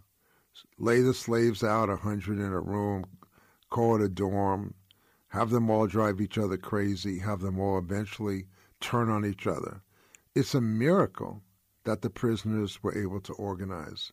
Lay 0.77 1.03
the 1.03 1.15
slaves 1.15 1.63
out 1.63 1.89
a 1.89 1.95
hundred 1.95 2.41
in 2.41 2.53
a 2.53 2.59
room, 2.59 3.05
call 3.71 3.97
it 3.97 4.03
a 4.03 4.09
dorm, 4.09 4.75
have 5.29 5.51
them 5.51 5.71
all 5.71 5.87
drive 5.87 6.21
each 6.21 6.39
other 6.39 6.57
crazy, 6.57 7.19
have 7.19 7.41
them 7.41 7.59
all 7.59 7.79
eventually 7.79 8.47
turn 8.81 9.09
on 9.09 9.25
each 9.25 9.47
other. 9.47 9.83
It's 10.35 10.55
a 10.55 10.61
miracle 10.61 11.43
that 11.85 12.03
the 12.03 12.11
prisoners 12.11 12.83
were 12.83 12.97
able 12.97 13.21
to 13.21 13.33
organize. 13.35 14.13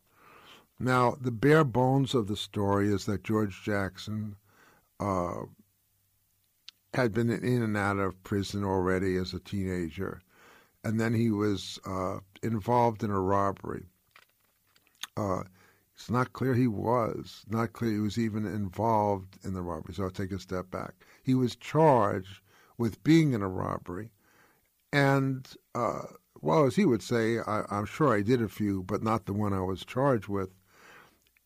Now, 0.79 1.17
the 1.19 1.31
bare 1.31 1.63
bones 1.63 2.13
of 2.15 2.27
the 2.27 2.35
story 2.35 2.91
is 2.91 3.05
that 3.05 3.23
George 3.23 3.61
Jackson 3.63 4.35
uh, 4.99 5.41
had 6.93 7.13
been 7.13 7.29
in 7.29 7.61
and 7.61 7.77
out 7.77 7.97
of 7.97 8.23
prison 8.23 8.63
already 8.63 9.15
as 9.15 9.33
a 9.33 9.39
teenager, 9.39 10.21
and 10.83 10.99
then 10.99 11.13
he 11.13 11.31
was 11.31 11.79
uh, 11.85 12.19
involved 12.41 13.03
in 13.03 13.11
a 13.11 13.19
robbery. 13.19 13.85
Uh, 15.15 15.43
it's 15.95 16.09
not 16.09 16.33
clear 16.33 16.55
he 16.55 16.67
was. 16.67 17.45
Not 17.47 17.73
clear 17.73 17.91
he 17.91 17.99
was 17.99 18.17
even 18.17 18.45
involved 18.45 19.37
in 19.43 19.53
the 19.53 19.61
robbery. 19.61 19.93
So 19.93 20.03
I'll 20.03 20.09
take 20.09 20.31
a 20.31 20.39
step 20.39 20.71
back. 20.71 20.95
He 21.21 21.35
was 21.35 21.55
charged 21.55 22.41
with 22.77 23.03
being 23.03 23.33
in 23.33 23.41
a 23.41 23.47
robbery. 23.47 24.11
And, 24.91 25.47
uh, 25.75 26.03
well, 26.41 26.65
as 26.65 26.75
he 26.75 26.85
would 26.85 27.03
say, 27.03 27.39
I, 27.39 27.63
I'm 27.69 27.85
sure 27.85 28.13
I 28.13 28.21
did 28.21 28.41
a 28.41 28.49
few, 28.49 28.83
but 28.83 29.03
not 29.03 29.25
the 29.25 29.33
one 29.33 29.53
I 29.53 29.61
was 29.61 29.85
charged 29.85 30.27
with. 30.27 30.49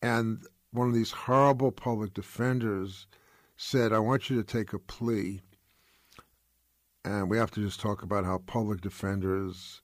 And 0.00 0.44
one 0.70 0.88
of 0.88 0.94
these 0.94 1.10
horrible 1.10 1.70
public 1.70 2.14
defenders 2.14 3.06
said, 3.56 3.92
I 3.92 3.98
want 3.98 4.30
you 4.30 4.36
to 4.36 4.44
take 4.44 4.72
a 4.72 4.78
plea. 4.78 5.42
And 7.04 7.30
we 7.30 7.36
have 7.36 7.50
to 7.52 7.60
just 7.60 7.80
talk 7.80 8.02
about 8.02 8.24
how 8.24 8.38
public 8.38 8.80
defenders, 8.80 9.82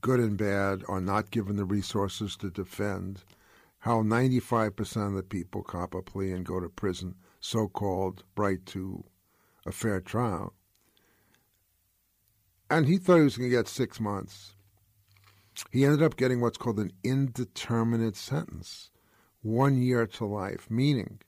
good 0.00 0.20
and 0.20 0.36
bad, 0.36 0.84
are 0.86 1.00
not 1.00 1.30
given 1.30 1.56
the 1.56 1.64
resources 1.64 2.36
to 2.38 2.50
defend 2.50 3.24
how 3.86 4.02
95% 4.02 5.06
of 5.06 5.14
the 5.14 5.22
people 5.22 5.62
cop 5.62 5.94
a 5.94 6.02
plea 6.02 6.32
and 6.32 6.44
go 6.44 6.58
to 6.58 6.68
prison, 6.68 7.14
so 7.38 7.68
called 7.68 8.24
right 8.36 8.66
to 8.66 9.04
a 9.64 9.70
fair 9.70 10.00
trial. 10.00 10.52
And 12.68 12.86
he 12.86 12.98
thought 12.98 13.18
he 13.18 13.22
was 13.22 13.36
going 13.36 13.48
to 13.48 13.56
get 13.56 13.68
six 13.68 14.00
months. 14.00 14.56
He 15.70 15.84
ended 15.84 16.02
up 16.02 16.16
getting 16.16 16.40
what's 16.40 16.58
called 16.58 16.80
an 16.80 16.90
indeterminate 17.04 18.16
sentence, 18.16 18.90
one 19.42 19.80
year 19.80 20.04
to 20.04 20.24
life, 20.26 20.66
meaning 20.68 21.20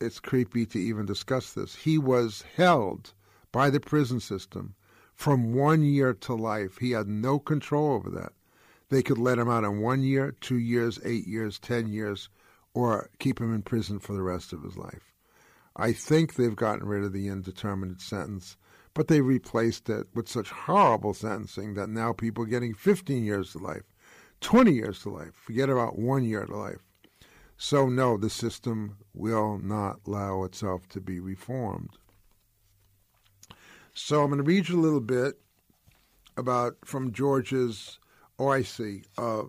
it's 0.00 0.20
creepy 0.20 0.64
to 0.64 0.78
even 0.78 1.04
discuss 1.04 1.52
this. 1.52 1.74
He 1.74 1.98
was 1.98 2.42
held 2.56 3.12
by 3.52 3.68
the 3.68 3.80
prison 3.80 4.18
system 4.18 4.76
from 5.12 5.52
one 5.52 5.82
year 5.82 6.14
to 6.14 6.34
life. 6.34 6.78
He 6.78 6.92
had 6.92 7.06
no 7.06 7.38
control 7.38 7.92
over 7.92 8.08
that. 8.12 8.32
They 8.90 9.02
could 9.02 9.18
let 9.18 9.38
him 9.38 9.48
out 9.48 9.64
in 9.64 9.80
one 9.80 10.02
year, 10.02 10.34
two 10.40 10.58
years, 10.58 10.98
eight 11.04 11.26
years, 11.26 11.58
ten 11.58 11.88
years, 11.88 12.28
or 12.74 13.10
keep 13.18 13.40
him 13.40 13.54
in 13.54 13.62
prison 13.62 13.98
for 13.98 14.12
the 14.12 14.22
rest 14.22 14.52
of 14.52 14.62
his 14.62 14.76
life. 14.76 15.12
I 15.76 15.92
think 15.92 16.34
they've 16.34 16.54
gotten 16.54 16.86
rid 16.86 17.02
of 17.02 17.12
the 17.12 17.28
indeterminate 17.28 18.00
sentence, 18.00 18.56
But 18.94 19.08
they 19.08 19.20
replaced 19.20 19.90
it 19.90 20.06
with 20.14 20.28
such 20.28 20.50
horrible 20.50 21.14
sentencing 21.14 21.74
that 21.74 21.88
now 21.88 22.12
people 22.12 22.44
are 22.44 22.48
getting 22.48 22.74
15 22.74 23.24
years 23.24 23.50
to 23.52 23.58
life, 23.58 23.82
20 24.40 24.72
years 24.72 25.00
to 25.00 25.10
life. 25.10 25.34
Forget 25.34 25.68
about 25.68 25.98
one 25.98 26.22
year 26.22 26.46
to 26.46 26.56
life. 26.56 26.84
So, 27.56 27.88
no, 27.88 28.16
the 28.16 28.30
system 28.30 28.98
will 29.12 29.58
not 29.58 29.98
allow 30.06 30.44
itself 30.44 30.88
to 30.90 31.00
be 31.00 31.18
reformed. 31.18 31.96
So, 33.94 34.22
I'm 34.22 34.28
going 34.28 34.38
to 34.38 34.44
read 34.44 34.68
you 34.68 34.78
a 34.78 34.82
little 34.82 35.00
bit 35.00 35.40
about 36.36 36.76
from 36.84 37.12
George's 37.12 37.98
OIC. 38.38 39.04
Uh, 39.16 39.44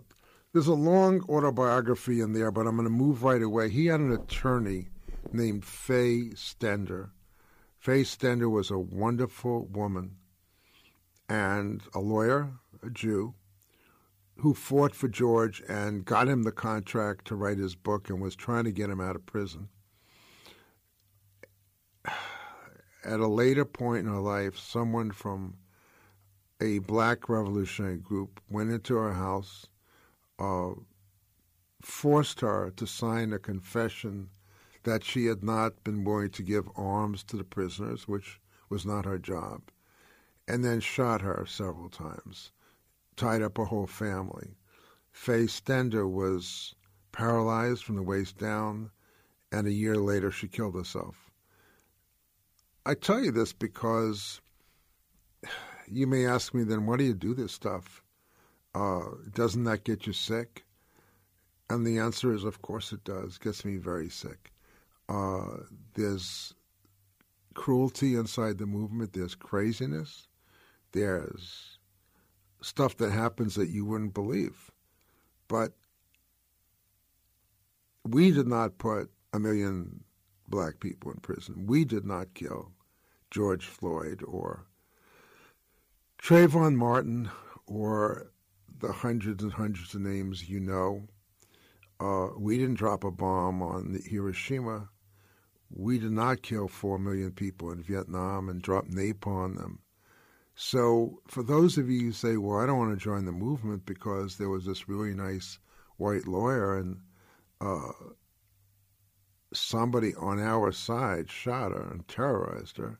there's 0.52 0.66
a 0.66 0.74
long 0.74 1.22
autobiography 1.28 2.20
in 2.20 2.32
there, 2.32 2.50
but 2.50 2.66
I'm 2.66 2.76
going 2.76 2.84
to 2.84 2.90
move 2.90 3.22
right 3.22 3.42
away. 3.42 3.68
He 3.68 3.86
had 3.86 4.00
an 4.00 4.12
attorney 4.12 4.88
named 5.32 5.64
Faye 5.64 6.30
Stender. 6.34 7.10
Faye 7.78 8.02
Stender 8.02 8.50
was 8.50 8.70
a 8.70 8.78
wonderful 8.78 9.66
woman 9.66 10.16
and 11.28 11.82
a 11.94 12.00
lawyer, 12.00 12.52
a 12.82 12.90
Jew, 12.90 13.34
who 14.36 14.54
fought 14.54 14.94
for 14.94 15.08
George 15.08 15.62
and 15.68 16.04
got 16.04 16.28
him 16.28 16.42
the 16.44 16.52
contract 16.52 17.26
to 17.26 17.36
write 17.36 17.58
his 17.58 17.74
book 17.74 18.08
and 18.08 18.20
was 18.20 18.36
trying 18.36 18.64
to 18.64 18.72
get 18.72 18.90
him 18.90 19.00
out 19.00 19.16
of 19.16 19.26
prison. 19.26 19.68
At 23.04 23.20
a 23.20 23.28
later 23.28 23.64
point 23.64 24.06
in 24.06 24.12
her 24.12 24.20
life, 24.20 24.58
someone 24.58 25.10
from 25.12 25.58
a 26.60 26.78
black 26.80 27.28
revolutionary 27.28 27.98
group 27.98 28.40
went 28.48 28.70
into 28.70 28.94
her 28.94 29.12
house, 29.12 29.66
uh, 30.38 30.70
forced 31.82 32.40
her 32.40 32.72
to 32.76 32.86
sign 32.86 33.32
a 33.32 33.38
confession 33.38 34.28
that 34.84 35.04
she 35.04 35.26
had 35.26 35.42
not 35.42 35.82
been 35.84 36.04
willing 36.04 36.30
to 36.30 36.42
give 36.42 36.68
arms 36.76 37.22
to 37.24 37.36
the 37.36 37.44
prisoners, 37.44 38.08
which 38.08 38.40
was 38.68 38.86
not 38.86 39.04
her 39.04 39.18
job, 39.18 39.62
and 40.48 40.64
then 40.64 40.80
shot 40.80 41.20
her 41.20 41.44
several 41.46 41.88
times, 41.88 42.52
tied 43.16 43.42
up 43.42 43.58
her 43.58 43.64
whole 43.64 43.86
family. 43.86 44.56
Faye 45.10 45.46
Stender 45.46 46.08
was 46.08 46.74
paralyzed 47.12 47.82
from 47.84 47.96
the 47.96 48.02
waist 48.02 48.38
down, 48.38 48.90
and 49.50 49.66
a 49.66 49.72
year 49.72 49.96
later 49.96 50.30
she 50.30 50.48
killed 50.48 50.74
herself. 50.74 51.30
I 52.84 52.94
tell 52.94 53.24
you 53.24 53.32
this 53.32 53.52
because 53.52 54.40
you 55.90 56.06
may 56.06 56.26
ask 56.26 56.54
me 56.54 56.64
then, 56.64 56.86
why 56.86 56.96
do 56.96 57.04
you 57.04 57.14
do 57.14 57.34
this 57.34 57.52
stuff? 57.52 58.02
Uh, 58.74 59.04
doesn't 59.34 59.64
that 59.64 59.84
get 59.84 60.06
you 60.06 60.12
sick? 60.12 60.64
And 61.68 61.86
the 61.86 61.98
answer 61.98 62.32
is, 62.32 62.44
of 62.44 62.62
course 62.62 62.92
it 62.92 63.04
does. 63.04 63.36
It 63.36 63.42
gets 63.42 63.64
me 63.64 63.76
very 63.76 64.08
sick. 64.08 64.52
Uh, 65.08 65.58
there's 65.94 66.54
cruelty 67.54 68.14
inside 68.14 68.58
the 68.58 68.66
movement. 68.66 69.12
There's 69.12 69.34
craziness. 69.34 70.28
There's 70.92 71.78
stuff 72.60 72.96
that 72.98 73.10
happens 73.10 73.54
that 73.54 73.68
you 73.68 73.84
wouldn't 73.84 74.14
believe. 74.14 74.70
But 75.48 75.72
we 78.04 78.30
did 78.30 78.46
not 78.46 78.78
put 78.78 79.10
a 79.32 79.38
million 79.38 80.04
black 80.48 80.80
people 80.80 81.10
in 81.10 81.18
prison. 81.18 81.66
We 81.66 81.84
did 81.84 82.04
not 82.04 82.34
kill 82.34 82.72
George 83.30 83.66
Floyd 83.66 84.22
or 84.26 84.66
Trayvon 86.26 86.74
Martin 86.74 87.30
or 87.68 88.32
the 88.80 88.90
hundreds 88.90 89.44
and 89.44 89.52
hundreds 89.52 89.94
of 89.94 90.00
names 90.00 90.48
you 90.48 90.58
know. 90.58 91.06
Uh, 92.00 92.30
we 92.36 92.58
didn't 92.58 92.78
drop 92.78 93.04
a 93.04 93.12
bomb 93.12 93.62
on 93.62 94.00
Hiroshima. 94.04 94.88
We 95.70 96.00
did 96.00 96.10
not 96.10 96.42
kill 96.42 96.66
four 96.66 96.98
million 96.98 97.30
people 97.30 97.70
in 97.70 97.80
Vietnam 97.80 98.48
and 98.48 98.60
drop 98.60 98.88
napalm 98.88 99.26
on 99.28 99.54
them. 99.54 99.78
So, 100.56 101.20
for 101.28 101.44
those 101.44 101.78
of 101.78 101.88
you 101.88 102.06
who 102.06 102.12
say, 102.12 102.36
"Well, 102.36 102.58
I 102.58 102.66
don't 102.66 102.78
want 102.78 102.98
to 102.98 103.04
join 103.04 103.24
the 103.24 103.30
movement 103.30 103.86
because 103.86 104.36
there 104.36 104.50
was 104.50 104.66
this 104.66 104.88
really 104.88 105.14
nice 105.14 105.60
white 105.96 106.26
lawyer 106.26 106.76
and 106.76 107.02
uh, 107.60 107.92
somebody 109.54 110.12
on 110.16 110.40
our 110.40 110.72
side 110.72 111.30
shot 111.30 111.70
her 111.70 111.88
and 111.88 112.08
terrorized 112.08 112.78
her," 112.78 112.98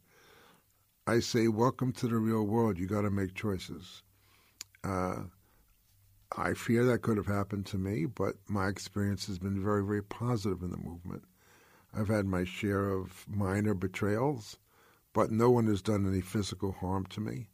I 1.08 1.20
say, 1.20 1.46
welcome 1.46 1.92
to 1.92 2.08
the 2.08 2.16
real 2.16 2.42
world. 2.42 2.78
You 2.78 2.88
got 2.88 3.02
to 3.02 3.10
make 3.10 3.34
choices. 3.34 4.02
Uh, 4.82 5.26
I 6.36 6.54
fear 6.54 6.84
that 6.86 7.02
could 7.02 7.16
have 7.16 7.28
happened 7.28 7.64
to 7.66 7.78
me, 7.78 8.06
but 8.06 8.34
my 8.48 8.66
experience 8.66 9.28
has 9.28 9.38
been 9.38 9.62
very, 9.62 9.84
very 9.84 10.02
positive 10.02 10.62
in 10.62 10.72
the 10.72 10.76
movement. 10.76 11.22
I've 11.94 12.08
had 12.08 12.26
my 12.26 12.42
share 12.42 12.90
of 12.90 13.24
minor 13.28 13.72
betrayals, 13.72 14.56
but 15.12 15.30
no 15.30 15.48
one 15.48 15.68
has 15.68 15.80
done 15.80 16.08
any 16.08 16.20
physical 16.20 16.72
harm 16.72 17.06
to 17.10 17.20
me. 17.20 17.50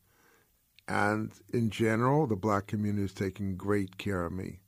And 0.88 1.30
in 1.52 1.68
general, 1.68 2.26
the 2.26 2.36
black 2.36 2.66
community 2.66 3.02
has 3.02 3.12
taken 3.12 3.56
great 3.56 3.98
care 3.98 4.24
of 4.24 4.32
me. 4.32 4.60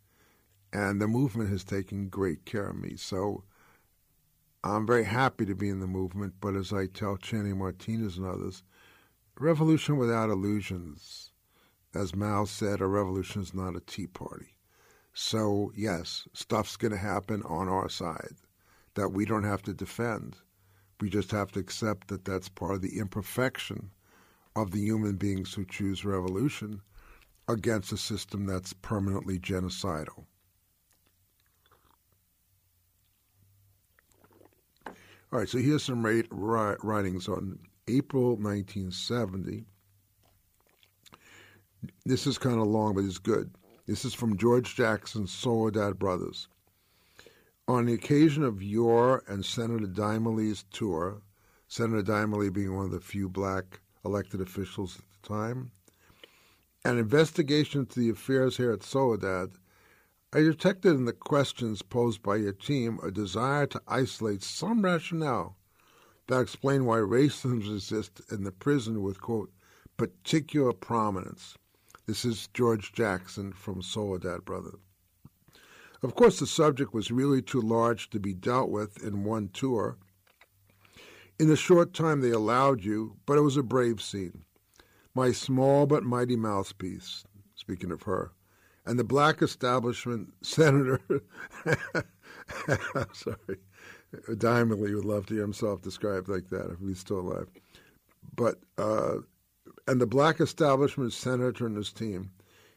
And 0.75 1.01
the 1.01 1.09
movement 1.09 1.49
has 1.49 1.65
taken 1.65 2.11
great 2.11 2.45
care 2.45 2.69
of 2.69 2.77
me. 2.77 2.97
So 2.97 3.45
I'm 4.63 4.87
very 4.87 5.05
happy 5.05 5.47
to 5.47 5.55
be 5.55 5.71
in 5.71 5.81
the 5.81 5.87
movement, 5.87 6.35
but 6.39 6.55
as 6.55 6.71
I 6.71 6.87
tell 6.87 7.17
Channing 7.17 7.59
Martinez 7.59 8.19
and 8.19 8.27
others, 8.27 8.63
revolution 9.39 9.97
without 9.97 10.31
illusions. 10.31 11.31
As 11.95 12.15
Mao 12.15 12.45
said, 12.45 12.81
a 12.81 12.87
revolution 12.87 13.43
is 13.43 13.55
not 13.55 13.77
a 13.77 13.81
tea 13.81 14.07
party. 14.07 14.57
So, 15.13 15.73
yes, 15.77 16.27
stuff's 16.33 16.77
going 16.77 16.93
to 16.93 16.99
happen 16.99 17.43
on 17.45 17.69
our 17.69 17.89
side 17.89 18.35
that 18.95 19.11
we 19.11 19.25
don't 19.25 19.45
have 19.45 19.63
to 19.63 19.75
defend. 19.75 20.37
We 21.01 21.09
just 21.09 21.31
have 21.31 21.53
to 21.53 21.61
accept 21.61 22.09
that 22.09 22.25
that's 22.25 22.49
part 22.49 22.75
of 22.75 22.83
the 22.83 22.99
imperfection 22.99 23.91
of 24.57 24.71
the 24.71 24.81
human 24.81 25.17
beings 25.17 25.55
who 25.55 25.65
choose 25.65 26.05
revolution 26.05 26.81
against 27.49 27.93
a 27.93 27.97
system 27.97 28.47
that's 28.47 28.73
permanently 28.73 29.39
genocidal. 29.39 30.25
All 34.87 35.41
right, 35.41 35.49
so 35.49 35.59
here's 35.59 35.83
some 35.83 36.05
writings 36.05 37.29
on 37.29 37.59
April 37.87 38.37
1970. 38.37 39.67
This 42.07 42.27
is 42.27 42.39
kind 42.39 42.59
of 42.59 42.67
long, 42.67 42.95
but 42.95 43.05
it's 43.05 43.19
good. 43.19 43.51
This 43.87 44.07
is 44.07 44.15
from 44.15 44.39
George 44.39 44.75
Jackson's 44.75 45.31
Soledad 45.31 45.99
Brothers. 45.99 46.49
On 47.69 47.85
the 47.85 47.93
occasion 47.93 48.43
of 48.43 48.63
your 48.63 49.23
and 49.29 49.45
Senator 49.45 49.87
Dymally 49.87 50.65
tour, 50.71 51.21
Senator 51.69 52.03
Dymally 52.03 52.51
being 52.51 52.75
one 52.75 52.87
of 52.87 52.91
the 52.91 53.01
few 53.01 53.29
black 53.29 53.81
elected 54.03 54.41
officials 54.41 54.99
at 54.99 55.05
the 55.23 55.29
time, 55.29 55.71
an 56.87 56.97
investigation 56.97 57.81
into 57.81 58.01
the 58.01 58.09
affairs 58.09 58.57
here 58.57 58.73
at 58.73 58.83
Soledad, 58.83 59.51
I 60.33 60.41
detected 60.41 60.95
in 60.95 61.05
the 61.05 61.13
questions 61.13 61.83
posed 61.83 62.23
by 62.23 62.37
your 62.37 62.53
team 62.53 62.99
a 63.03 63.11
desire 63.11 63.67
to 63.67 63.83
isolate 63.87 64.43
some 64.43 64.83
rationale 64.83 65.59
that 66.27 66.41
explain 66.41 66.85
why 66.85 66.99
racism 66.99 67.61
exists 67.73 68.21
in 68.33 68.45
the 68.45 68.53
prison 68.53 69.03
with, 69.03 69.21
quote, 69.21 69.53
particular 69.97 70.73
prominence. 70.73 71.57
This 72.07 72.25
is 72.25 72.49
George 72.55 72.93
Jackson 72.93 73.53
from 73.53 73.83
Soledad 73.83 74.45
Brothers. 74.45 74.81
Of 76.03 76.15
course, 76.15 76.39
the 76.39 76.47
subject 76.47 76.93
was 76.93 77.11
really 77.11 77.41
too 77.41 77.63
large 77.63 78.11
to 78.11 78.21
be 78.21 78.35
dealt 78.35 78.71
with 78.71 79.03
in 79.03 79.25
one 79.25 79.49
tour. 79.49 79.97
In 81.39 81.49
the 81.49 81.57
short 81.57 81.95
time 81.95 82.21
they 82.21 82.31
allowed 82.31 82.85
you, 82.85 83.17
but 83.25 83.39
it 83.39 83.43
was 83.43 83.57
a 83.57 83.63
brave 83.63 84.03
scene. 84.03 84.45
My 85.15 85.33
small 85.33 85.87
but 85.87 86.03
mighty 86.03 86.37
mouthpiece, 86.37 87.25
speaking 87.55 87.91
of 87.91 88.03
her, 88.03 88.33
and 88.85 88.99
the 88.99 89.05
black 89.05 89.41
establishment 89.41 90.35
senator. 90.43 91.01
I'm 91.65 93.15
sorry. 93.15 93.59
Dymally 94.29 94.95
would 94.95 95.05
love 95.05 95.27
to 95.27 95.35
hear 95.35 95.43
himself 95.43 95.83
described 95.83 96.29
like 96.29 96.49
that 96.51 96.71
if 96.71 96.79
he's 96.81 96.99
still 96.99 97.21
alive. 97.21 97.49
But 98.37 98.57
uh, 98.79 99.19
and 99.87 100.01
the 100.01 100.07
black 100.07 100.41
establishment 100.41 101.13
senator 101.13 101.67
and 101.67 101.77
his 101.77 101.93
team 101.93 102.31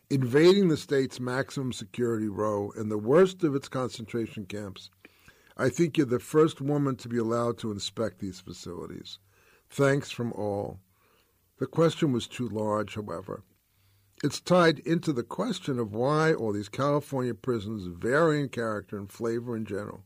invading 0.10 0.69
the 0.69 0.78
state's 0.78 1.19
maximum 1.19 1.73
security 1.73 2.30
row 2.30 2.71
in 2.78 2.89
the 2.89 2.97
worst 2.97 3.43
of 3.43 3.56
its 3.56 3.67
concentration 3.67 4.45
camps. 4.45 4.89
I 5.58 5.69
think 5.69 5.97
you're 5.97 6.06
the 6.06 6.19
first 6.19 6.62
woman 6.62 6.95
to 6.97 7.10
be 7.10 7.17
allowed 7.17 7.58
to 7.60 7.71
inspect 7.71 8.19
these 8.19 8.39
facilities. 8.39 9.19
Thanks 9.69 10.12
from 10.12 10.32
all. 10.34 10.80
The 11.60 11.65
question 11.65 12.13
was 12.13 12.28
too 12.28 12.47
large, 12.47 12.95
however. 12.95 13.43
It's 14.23 14.39
tied 14.39 14.80
into 14.80 15.12
the 15.12 15.23
question 15.23 15.78
of 15.78 15.93
why 15.93 16.34
all 16.34 16.54
these 16.54 16.69
California 16.69 17.34
prisons 17.34 17.86
vary 17.86 18.39
in 18.39 18.50
character 18.50 18.97
and 18.97 19.12
flavor 19.12 19.56
in 19.56 19.65
general. 19.65 20.04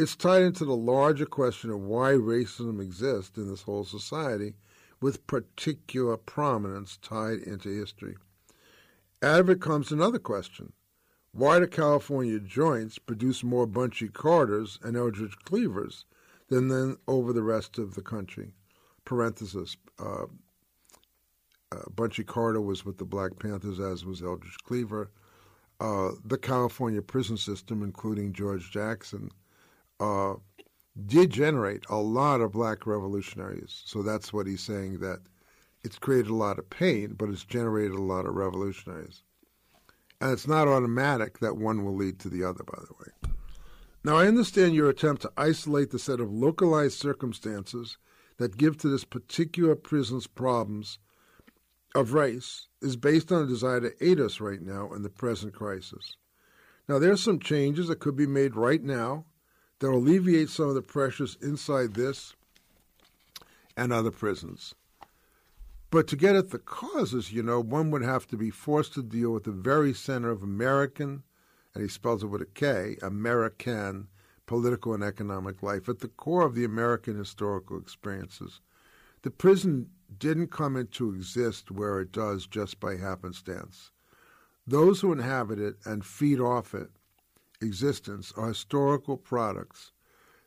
It's 0.00 0.14
tied 0.14 0.42
into 0.42 0.64
the 0.64 0.76
larger 0.76 1.26
question 1.26 1.70
of 1.70 1.80
why 1.80 2.12
racism 2.12 2.80
exists 2.80 3.36
in 3.36 3.48
this 3.48 3.62
whole 3.62 3.84
society, 3.84 4.54
with 5.00 5.26
particular 5.26 6.16
prominence 6.16 6.98
tied 7.02 7.40
into 7.40 7.68
history. 7.68 8.16
Out 9.24 9.40
of 9.40 9.50
it 9.50 9.60
comes 9.60 9.90
another 9.90 10.20
question. 10.20 10.72
Why 11.32 11.58
do 11.58 11.66
California 11.66 12.38
joints 12.38 13.00
produce 13.00 13.42
more 13.42 13.66
Bunchy 13.66 14.06
Carters 14.06 14.78
and 14.84 14.96
Eldridge 14.96 15.36
Cleavers 15.44 16.04
than 16.48 16.68
then 16.68 16.96
over 17.08 17.32
the 17.32 17.42
rest 17.42 17.76
of 17.76 17.96
the 17.96 18.02
country? 18.02 18.54
Parenthesis. 19.04 19.76
Uh, 19.98 20.26
uh, 21.72 21.88
Bunchy 21.92 22.22
Carter 22.22 22.60
was 22.60 22.84
with 22.84 22.98
the 22.98 23.04
Black 23.04 23.36
Panthers, 23.40 23.80
as 23.80 24.04
was 24.04 24.22
Eldridge 24.22 24.58
Cleaver. 24.62 25.10
Uh, 25.80 26.10
the 26.24 26.38
California 26.38 27.02
prison 27.02 27.36
system, 27.36 27.82
including 27.82 28.32
George 28.32 28.70
Jackson, 28.70 29.32
uh, 30.00 30.34
did 31.06 31.30
generate 31.30 31.84
a 31.88 31.96
lot 31.96 32.40
of 32.40 32.52
black 32.52 32.86
revolutionaries. 32.86 33.82
So 33.84 34.02
that's 34.02 34.32
what 34.32 34.46
he's 34.46 34.62
saying 34.62 34.98
that 35.00 35.20
it's 35.82 35.98
created 35.98 36.30
a 36.30 36.34
lot 36.34 36.58
of 36.58 36.70
pain, 36.70 37.14
but 37.16 37.28
it's 37.28 37.44
generated 37.44 37.92
a 37.92 38.02
lot 38.02 38.26
of 38.26 38.34
revolutionaries. 38.34 39.22
And 40.20 40.32
it's 40.32 40.48
not 40.48 40.66
automatic 40.66 41.38
that 41.38 41.56
one 41.56 41.84
will 41.84 41.94
lead 41.94 42.18
to 42.20 42.28
the 42.28 42.42
other, 42.42 42.64
by 42.64 42.80
the 42.80 42.94
way. 42.98 43.32
Now, 44.02 44.16
I 44.16 44.26
understand 44.26 44.74
your 44.74 44.88
attempt 44.88 45.22
to 45.22 45.32
isolate 45.36 45.90
the 45.90 45.98
set 45.98 46.20
of 46.20 46.32
localized 46.32 46.98
circumstances 46.98 47.98
that 48.38 48.56
give 48.56 48.78
to 48.78 48.88
this 48.88 49.04
particular 49.04 49.74
prison's 49.74 50.26
problems 50.26 50.98
of 51.94 52.12
race 52.12 52.68
is 52.80 52.96
based 52.96 53.32
on 53.32 53.42
a 53.42 53.46
desire 53.46 53.80
to 53.80 54.04
aid 54.04 54.20
us 54.20 54.40
right 54.40 54.60
now 54.60 54.92
in 54.92 55.02
the 55.02 55.08
present 55.08 55.54
crisis. 55.54 56.16
Now, 56.88 56.98
there 56.98 57.12
are 57.12 57.16
some 57.16 57.38
changes 57.38 57.88
that 57.88 57.98
could 57.98 58.16
be 58.16 58.26
made 58.26 58.54
right 58.54 58.82
now 58.82 59.26
that 59.78 59.90
will 59.90 59.98
alleviate 59.98 60.48
some 60.48 60.68
of 60.68 60.74
the 60.74 60.82
pressures 60.82 61.36
inside 61.40 61.94
this 61.94 62.34
and 63.76 63.92
other 63.92 64.10
prisons. 64.10 64.74
But 65.90 66.06
to 66.08 66.16
get 66.16 66.36
at 66.36 66.50
the 66.50 66.58
causes, 66.58 67.32
you 67.32 67.42
know, 67.42 67.60
one 67.60 67.90
would 67.90 68.02
have 68.02 68.26
to 68.28 68.36
be 68.36 68.50
forced 68.50 68.94
to 68.94 69.02
deal 69.02 69.30
with 69.30 69.44
the 69.44 69.52
very 69.52 69.94
center 69.94 70.30
of 70.30 70.42
American, 70.42 71.22
and 71.74 71.82
he 71.82 71.88
spells 71.88 72.22
it 72.22 72.26
with 72.26 72.42
a 72.42 72.46
K, 72.46 72.96
American 73.00 74.08
political 74.46 74.94
and 74.94 75.04
economic 75.04 75.62
life, 75.62 75.88
at 75.88 76.00
the 76.00 76.08
core 76.08 76.42
of 76.42 76.54
the 76.54 76.64
American 76.64 77.16
historical 77.16 77.78
experiences. 77.78 78.60
The 79.22 79.30
prison 79.30 79.90
didn't 80.18 80.50
come 80.50 80.76
into 80.76 81.14
exist 81.14 81.70
where 81.70 82.00
it 82.00 82.12
does 82.12 82.46
just 82.46 82.80
by 82.80 82.96
happenstance. 82.96 83.90
Those 84.66 85.00
who 85.00 85.12
inhabit 85.12 85.58
it 85.58 85.76
and 85.84 86.04
feed 86.04 86.40
off 86.40 86.74
it 86.74 86.90
existence 87.60 88.32
are 88.36 88.48
historical 88.48 89.16
products. 89.16 89.92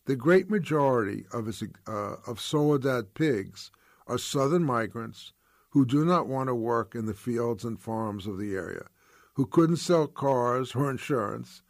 The 0.06 0.16
great 0.16 0.50
majority 0.50 1.26
of, 1.32 1.48
uh, 1.88 2.16
of 2.26 2.40
Soledad 2.40 3.14
pigs 3.14 3.72
are 4.08 4.18
southern 4.18 4.64
migrants 4.64 5.34
who 5.70 5.86
do 5.86 6.04
not 6.04 6.28
want 6.28 6.48
to 6.48 6.56
work 6.56 6.96
in 6.96 7.06
the 7.06 7.14
fields 7.14 7.64
and 7.64 7.80
farms 7.80 8.28
of 8.28 8.38
the 8.38 8.56
area, 8.56 8.88
who 9.36 9.46
couldn't 9.46 9.78
sell 9.78 10.08
cars 10.08 10.76
or 10.76 10.90
insurance, 10.90 11.62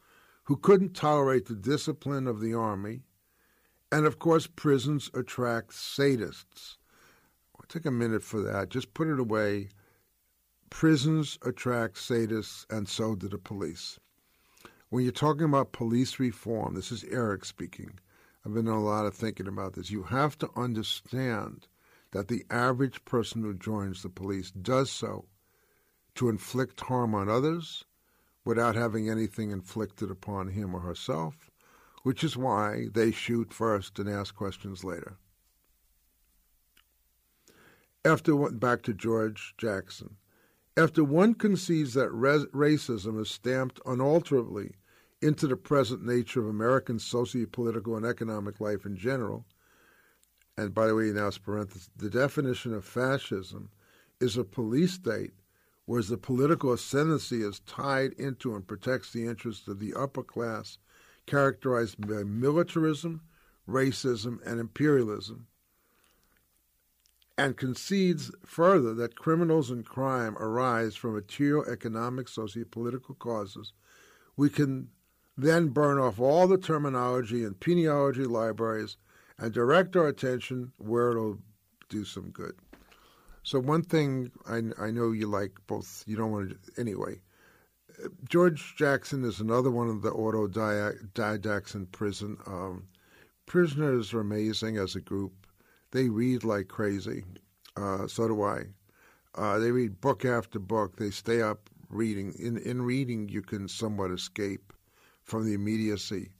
who 0.45 0.57
couldn't 0.57 0.95
tolerate 0.95 1.45
the 1.45 1.55
discipline 1.55 2.27
of 2.27 2.39
the 2.39 2.53
army, 2.53 3.03
and 3.91 4.05
of 4.05 4.19
course, 4.19 4.47
prisons 4.47 5.11
attract 5.13 5.71
sadists. 5.71 6.77
I'll 7.55 7.65
take 7.67 7.85
a 7.85 7.91
minute 7.91 8.23
for 8.23 8.41
that. 8.41 8.69
Just 8.69 8.93
put 8.93 9.07
it 9.07 9.19
away. 9.19 9.69
Prisons 10.69 11.37
attract 11.43 11.95
sadists, 11.95 12.65
and 12.69 12.87
so 12.87 13.15
do 13.15 13.27
the 13.27 13.37
police. 13.37 13.99
When 14.91 15.03
you're 15.03 15.13
talking 15.13 15.45
about 15.45 15.71
police 15.71 16.19
reform, 16.19 16.75
this 16.75 16.91
is 16.91 17.05
Eric 17.05 17.45
speaking. 17.45 17.97
I've 18.45 18.53
been 18.53 18.65
doing 18.65 18.75
a 18.75 18.83
lot 18.83 19.05
of 19.05 19.13
thinking 19.13 19.47
about 19.47 19.71
this. 19.71 19.89
You 19.89 20.03
have 20.03 20.37
to 20.39 20.49
understand 20.53 21.65
that 22.11 22.27
the 22.27 22.43
average 22.49 23.05
person 23.05 23.41
who 23.41 23.53
joins 23.53 24.03
the 24.03 24.09
police 24.09 24.51
does 24.51 24.91
so 24.91 25.29
to 26.15 26.27
inflict 26.27 26.81
harm 26.81 27.15
on 27.15 27.29
others 27.29 27.85
without 28.43 28.75
having 28.75 29.09
anything 29.09 29.51
inflicted 29.51 30.11
upon 30.11 30.49
him 30.49 30.75
or 30.75 30.81
herself, 30.81 31.49
which 32.03 32.21
is 32.21 32.35
why 32.35 32.87
they 32.91 33.11
shoot 33.11 33.53
first 33.53 33.97
and 33.97 34.09
ask 34.09 34.35
questions 34.35 34.83
later. 34.83 35.15
After 38.03 38.35
back 38.49 38.81
to 38.81 38.93
George 38.93 39.53
Jackson. 39.57 40.17
After 40.75 41.01
one 41.01 41.33
concedes 41.33 41.93
that 41.93 42.11
res- 42.11 42.47
racism 42.47 43.21
is 43.21 43.31
stamped 43.31 43.79
unalterably 43.85 44.75
into 45.21 45.47
the 45.47 45.55
present 45.55 46.03
nature 46.03 46.39
of 46.39 46.47
American 46.47 46.99
socio-political 46.99 47.95
and 47.95 48.05
economic 48.05 48.59
life 48.59 48.85
in 48.85 48.95
general, 48.95 49.45
and 50.57 50.73
by 50.73 50.87
the 50.87 50.95
way, 50.95 51.05
now 51.11 51.27
it's 51.27 51.37
parenthesis, 51.37 51.89
the 51.95 52.09
definition 52.09 52.73
of 52.73 52.83
fascism 52.83 53.69
is 54.19 54.37
a 54.37 54.43
police 54.43 54.93
state 54.93 55.31
whereas 55.85 56.07
the 56.07 56.17
political 56.17 56.71
ascendancy 56.71 57.41
is 57.41 57.59
tied 57.61 58.13
into 58.13 58.55
and 58.55 58.67
protects 58.67 59.11
the 59.11 59.25
interests 59.25 59.67
of 59.67 59.79
the 59.79 59.93
upper 59.93 60.23
class, 60.23 60.77
characterized 61.25 62.07
by 62.07 62.23
militarism, 62.23 63.21
racism, 63.67 64.39
and 64.45 64.59
imperialism, 64.59 65.47
and 67.37 67.57
concedes 67.57 68.31
further 68.45 68.93
that 68.93 69.15
criminals 69.15 69.69
and 69.69 69.85
crime 69.85 70.37
arise 70.37 70.95
from 70.95 71.13
material, 71.13 71.65
economic, 71.65 72.27
socio-political 72.27 73.15
causes, 73.15 73.73
we 74.37 74.49
can 74.49 74.87
then 75.41 75.69
burn 75.69 75.97
off 75.97 76.19
all 76.19 76.47
the 76.47 76.57
terminology 76.57 77.43
and 77.43 77.59
penology 77.59 78.27
libraries 78.27 78.97
and 79.37 79.53
direct 79.53 79.95
our 79.95 80.07
attention 80.07 80.71
where 80.77 81.11
it'll 81.11 81.39
do 81.89 82.05
some 82.05 82.29
good. 82.29 82.55
So 83.43 83.59
one 83.59 83.81
thing 83.81 84.31
I, 84.47 84.61
I 84.79 84.91
know 84.91 85.11
you 85.11 85.27
like 85.27 85.57
both. 85.67 86.03
You 86.05 86.15
don't 86.15 86.31
want 86.31 86.51
to 86.51 86.79
anyway. 86.79 87.21
George 88.27 88.75
Jackson 88.75 89.23
is 89.23 89.39
another 89.39 89.71
one 89.71 89.89
of 89.89 90.01
the 90.01 90.11
autodidacts 90.11 91.75
in 91.75 91.85
prison. 91.87 92.37
Um, 92.45 92.87
prisoners 93.45 94.13
are 94.13 94.21
amazing 94.21 94.77
as 94.77 94.95
a 94.95 95.01
group. 95.01 95.33
They 95.91 96.09
read 96.09 96.43
like 96.43 96.67
crazy. 96.67 97.23
Uh, 97.75 98.07
so 98.07 98.27
do 98.27 98.41
I. 98.43 98.63
Uh, 99.35 99.59
they 99.59 99.71
read 99.71 100.01
book 100.01 100.25
after 100.25 100.59
book. 100.59 100.97
They 100.97 101.09
stay 101.09 101.41
up 101.41 101.69
reading. 101.89 102.33
In 102.39 102.57
in 102.57 102.81
reading, 102.81 103.29
you 103.29 103.41
can 103.41 103.67
somewhat 103.67 104.11
escape 104.11 104.70
from 105.23 105.45
the 105.45 105.53
immediacy. 105.53 106.31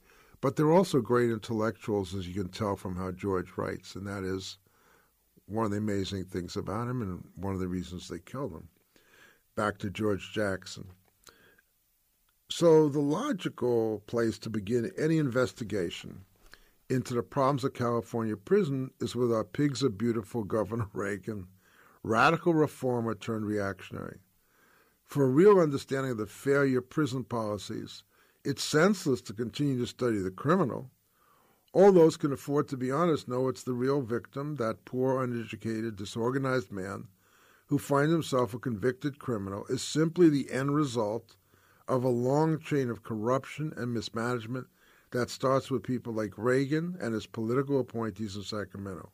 But 0.42 0.56
they're 0.56 0.72
also 0.72 1.02
great 1.02 1.30
intellectuals, 1.30 2.16
as 2.16 2.28
you 2.28 2.34
can 2.34 2.50
tell 2.50 2.76
from 2.76 2.96
how 2.96 3.12
George 3.12 3.58
writes, 3.58 3.96
and 3.96 4.08
that 4.08 4.24
is 4.24 4.58
one 5.46 5.66
of 5.66 5.72
the 5.72 5.78
amazing 5.78 6.26
things 6.26 6.56
about 6.56 6.88
him 6.88 7.02
and 7.02 7.24
one 7.36 7.54
of 7.54 7.60
the 7.60 7.68
reasons 7.68 8.08
they 8.08 8.20
killed 8.20 8.54
him. 8.54 8.70
Back 9.56 9.78
to 9.80 9.90
George 9.90 10.32
Jackson. 10.34 10.88
So, 12.50 12.90
the 12.90 13.00
logical 13.00 14.02
place 14.08 14.38
to 14.40 14.50
begin 14.50 14.92
any 14.98 15.18
investigation 15.18 16.26
into 16.90 17.14
the 17.14 17.24
problems 17.24 17.64
of 17.64 17.74
California 17.74 18.36
prison 18.36 18.92
is 19.00 19.16
with 19.16 19.32
our 19.32 19.46
pigs 19.46 19.84
are 19.84 19.90
beautiful 19.90 20.44
Governor 20.44 20.88
Reagan, 20.94 21.48
radical 22.04 22.54
reformer 22.54 23.16
turned 23.16 23.46
reactionary. 23.46 24.20
For 25.06 25.24
a 25.24 25.30
real 25.30 25.60
understanding 25.60 26.12
of 26.12 26.18
the 26.18 26.26
failure 26.26 26.80
of 26.80 26.90
prison 26.90 27.24
policies, 27.24 28.04
it's 28.44 28.64
senseless 28.64 29.22
to 29.22 29.34
continue 29.34 29.78
to 29.80 29.88
study 29.88 30.20
the 30.20 30.32
criminal. 30.32 30.90
All 31.74 31.92
those 31.92 32.18
can 32.18 32.34
afford 32.34 32.68
to 32.70 32.78
be 32.78 32.92
honest 32.92 33.28
know 33.28 33.48
it's 33.48 33.64
the 33.64 33.74
real 33.74 34.02
victim, 34.02 34.56
that 34.58 34.84
poor, 34.86 35.24
uneducated, 35.24 35.96
disorganized 35.96 36.72
man 36.72 37.08
who 37.68 37.78
finds 37.78 38.12
himself 38.12 38.54
a 38.54 38.60
convicted 38.60 39.18
criminal, 39.20 39.66
is 39.68 39.82
simply 39.82 40.28
the 40.28 40.52
end 40.52 40.76
result 40.76 41.38
of 41.88 42.04
a 42.04 42.10
long 42.10 42.60
chain 42.60 42.90
of 42.90 43.04
corruption 43.04 43.74
and 43.78 43.94
mismanagement 43.94 44.68
that 45.12 45.30
starts 45.30 45.72
with 45.72 45.84
people 45.84 46.14
like 46.14 46.38
Reagan 46.38 46.98
and 47.00 47.14
his 47.14 47.28
political 47.28 47.80
appointees 47.80 48.36
in 48.36 48.44
Sacramento. 48.44 49.12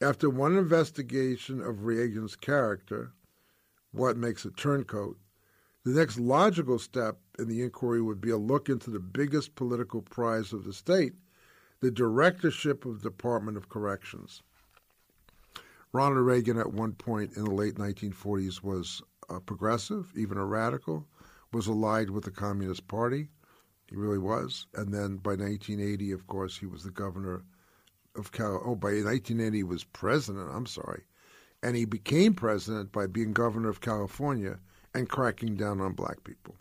After 0.00 0.28
one 0.28 0.56
investigation 0.56 1.60
of 1.60 1.84
Reagan's 1.84 2.34
character, 2.34 3.12
what 3.92 4.16
makes 4.16 4.44
a 4.44 4.50
turncoat, 4.50 5.18
the 5.84 5.90
next 5.90 6.18
logical 6.18 6.78
step 6.78 7.18
in 7.38 7.48
the 7.48 7.62
inquiry 7.62 8.00
would 8.00 8.20
be 8.20 8.30
a 8.30 8.36
look 8.36 8.68
into 8.68 8.90
the 8.90 9.00
biggest 9.00 9.54
political 9.56 10.00
prize 10.00 10.52
of 10.52 10.64
the 10.64 10.72
state, 10.72 11.14
the 11.80 11.90
directorship 11.90 12.84
of 12.84 13.02
the 13.02 13.10
Department 13.10 13.56
of 13.56 13.68
Corrections. 13.68 14.42
Ronald 15.92 16.24
Reagan, 16.24 16.56
at 16.56 16.72
one 16.72 16.92
point 16.92 17.36
in 17.36 17.44
the 17.44 17.50
late 17.50 17.74
1940s, 17.74 18.62
was 18.62 19.02
a 19.28 19.40
progressive, 19.40 20.12
even 20.16 20.38
a 20.38 20.44
radical, 20.44 21.06
was 21.52 21.66
allied 21.66 22.10
with 22.10 22.24
the 22.24 22.30
Communist 22.30 22.86
Party. 22.86 23.28
He 23.88 23.96
really 23.96 24.18
was. 24.18 24.66
And 24.74 24.94
then 24.94 25.16
by 25.16 25.32
1980, 25.32 26.12
of 26.12 26.26
course, 26.28 26.56
he 26.56 26.66
was 26.66 26.84
the 26.84 26.90
governor 26.90 27.42
of 28.16 28.32
Cal. 28.32 28.62
Oh, 28.64 28.76
by 28.76 28.92
1980, 28.92 29.56
he 29.56 29.62
was 29.64 29.84
president. 29.84 30.48
I'm 30.50 30.66
sorry. 30.66 31.02
And 31.62 31.76
he 31.76 31.84
became 31.84 32.34
president 32.34 32.92
by 32.92 33.06
being 33.06 33.32
governor 33.32 33.68
of 33.68 33.80
California 33.80 34.58
and 34.94 35.08
cracking 35.08 35.56
down 35.56 35.80
on 35.80 35.92
black 35.92 36.22
people. 36.24 36.56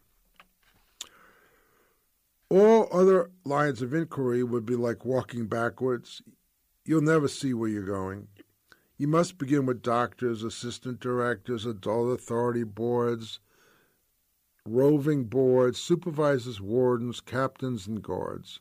All 2.50 2.90
other 2.92 3.32
lines 3.46 3.82
of 3.82 3.94
inquiry 3.94 4.44
would 4.44 4.66
be 4.66 4.76
like 4.76 5.06
walking 5.06 5.48
backwards. 5.48 6.22
You'll 6.84 7.02
never 7.02 7.28
see 7.28 7.54
where 7.54 7.70
you're 7.70 7.84
going. 7.84 8.28
You 8.98 9.08
must 9.08 9.38
begin 9.38 9.66
with 9.66 9.82
doctors, 9.82 10.44
assistant 10.44 11.00
directors, 11.00 11.66
adult 11.66 12.14
authority 12.14 12.64
boards, 12.64 13.40
roving 14.66 15.26
boards, 15.26 15.80
supervisors, 15.80 16.60
wardens, 16.60 17.22
captains, 17.22 17.88
and 17.88 18.02
guards. 18.02 18.60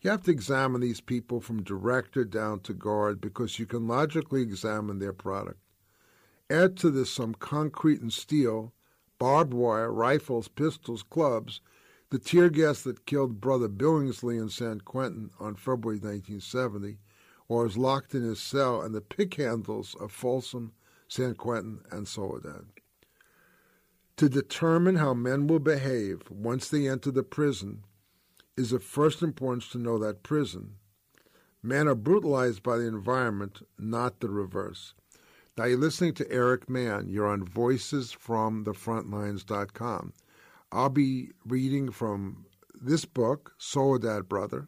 You 0.00 0.10
have 0.10 0.24
to 0.24 0.30
examine 0.30 0.82
these 0.82 1.00
people 1.00 1.40
from 1.40 1.62
director 1.62 2.24
down 2.24 2.60
to 2.60 2.74
guard 2.74 3.20
because 3.22 3.58
you 3.58 3.64
can 3.64 3.88
logically 3.88 4.42
examine 4.42 4.98
their 4.98 5.14
product. 5.14 5.60
Add 6.50 6.76
to 6.78 6.90
this 6.90 7.10
some 7.10 7.34
concrete 7.34 8.02
and 8.02 8.12
steel, 8.12 8.73
barbed 9.18 9.54
wire, 9.54 9.92
rifles, 9.92 10.48
pistols, 10.48 11.02
clubs, 11.02 11.60
the 12.10 12.18
tear 12.18 12.48
gas 12.50 12.82
that 12.82 13.06
killed 13.06 13.40
Brother 13.40 13.68
Billingslea 13.68 14.40
in 14.40 14.48
San 14.48 14.80
Quentin 14.80 15.30
on 15.40 15.54
February 15.54 15.98
1970, 15.98 16.98
or 17.48 17.64
was 17.64 17.76
locked 17.76 18.14
in 18.14 18.22
his 18.22 18.40
cell, 18.40 18.80
and 18.82 18.94
the 18.94 19.00
pick 19.00 19.34
handles 19.34 19.94
of 20.00 20.12
Folsom, 20.12 20.72
San 21.08 21.34
Quentin, 21.34 21.80
and 21.90 22.06
Soledad. 22.06 22.66
To 24.16 24.28
determine 24.28 24.96
how 24.96 25.12
men 25.12 25.48
will 25.48 25.58
behave 25.58 26.22
once 26.30 26.68
they 26.68 26.88
enter 26.88 27.10
the 27.10 27.24
prison 27.24 27.82
is 28.56 28.72
of 28.72 28.84
first 28.84 29.22
importance 29.22 29.68
to 29.70 29.78
know 29.78 29.98
that 29.98 30.22
prison. 30.22 30.74
Men 31.62 31.88
are 31.88 31.94
brutalized 31.94 32.62
by 32.62 32.76
the 32.76 32.86
environment, 32.86 33.66
not 33.78 34.20
the 34.20 34.28
reverse. 34.28 34.94
Now 35.56 35.66
you're 35.66 35.78
listening 35.78 36.14
to 36.14 36.28
Eric 36.32 36.68
Mann. 36.68 37.08
You're 37.08 37.28
on 37.28 37.46
voicesfromthefrontlines.com. 37.46 40.12
I'll 40.72 40.88
be 40.88 41.30
reading 41.46 41.92
from 41.92 42.46
this 42.74 43.04
book, 43.04 43.54
Soledad 43.56 44.28
Brother, 44.28 44.66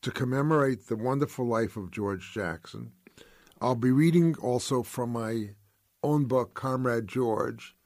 to 0.00 0.10
commemorate 0.10 0.86
the 0.86 0.96
wonderful 0.96 1.46
life 1.46 1.76
of 1.76 1.90
George 1.90 2.32
Jackson. 2.32 2.92
I'll 3.60 3.74
be 3.74 3.90
reading 3.90 4.34
also 4.36 4.82
from 4.82 5.10
my 5.10 5.50
own 6.02 6.24
book, 6.24 6.54
Comrade 6.54 7.08
George, 7.08 7.76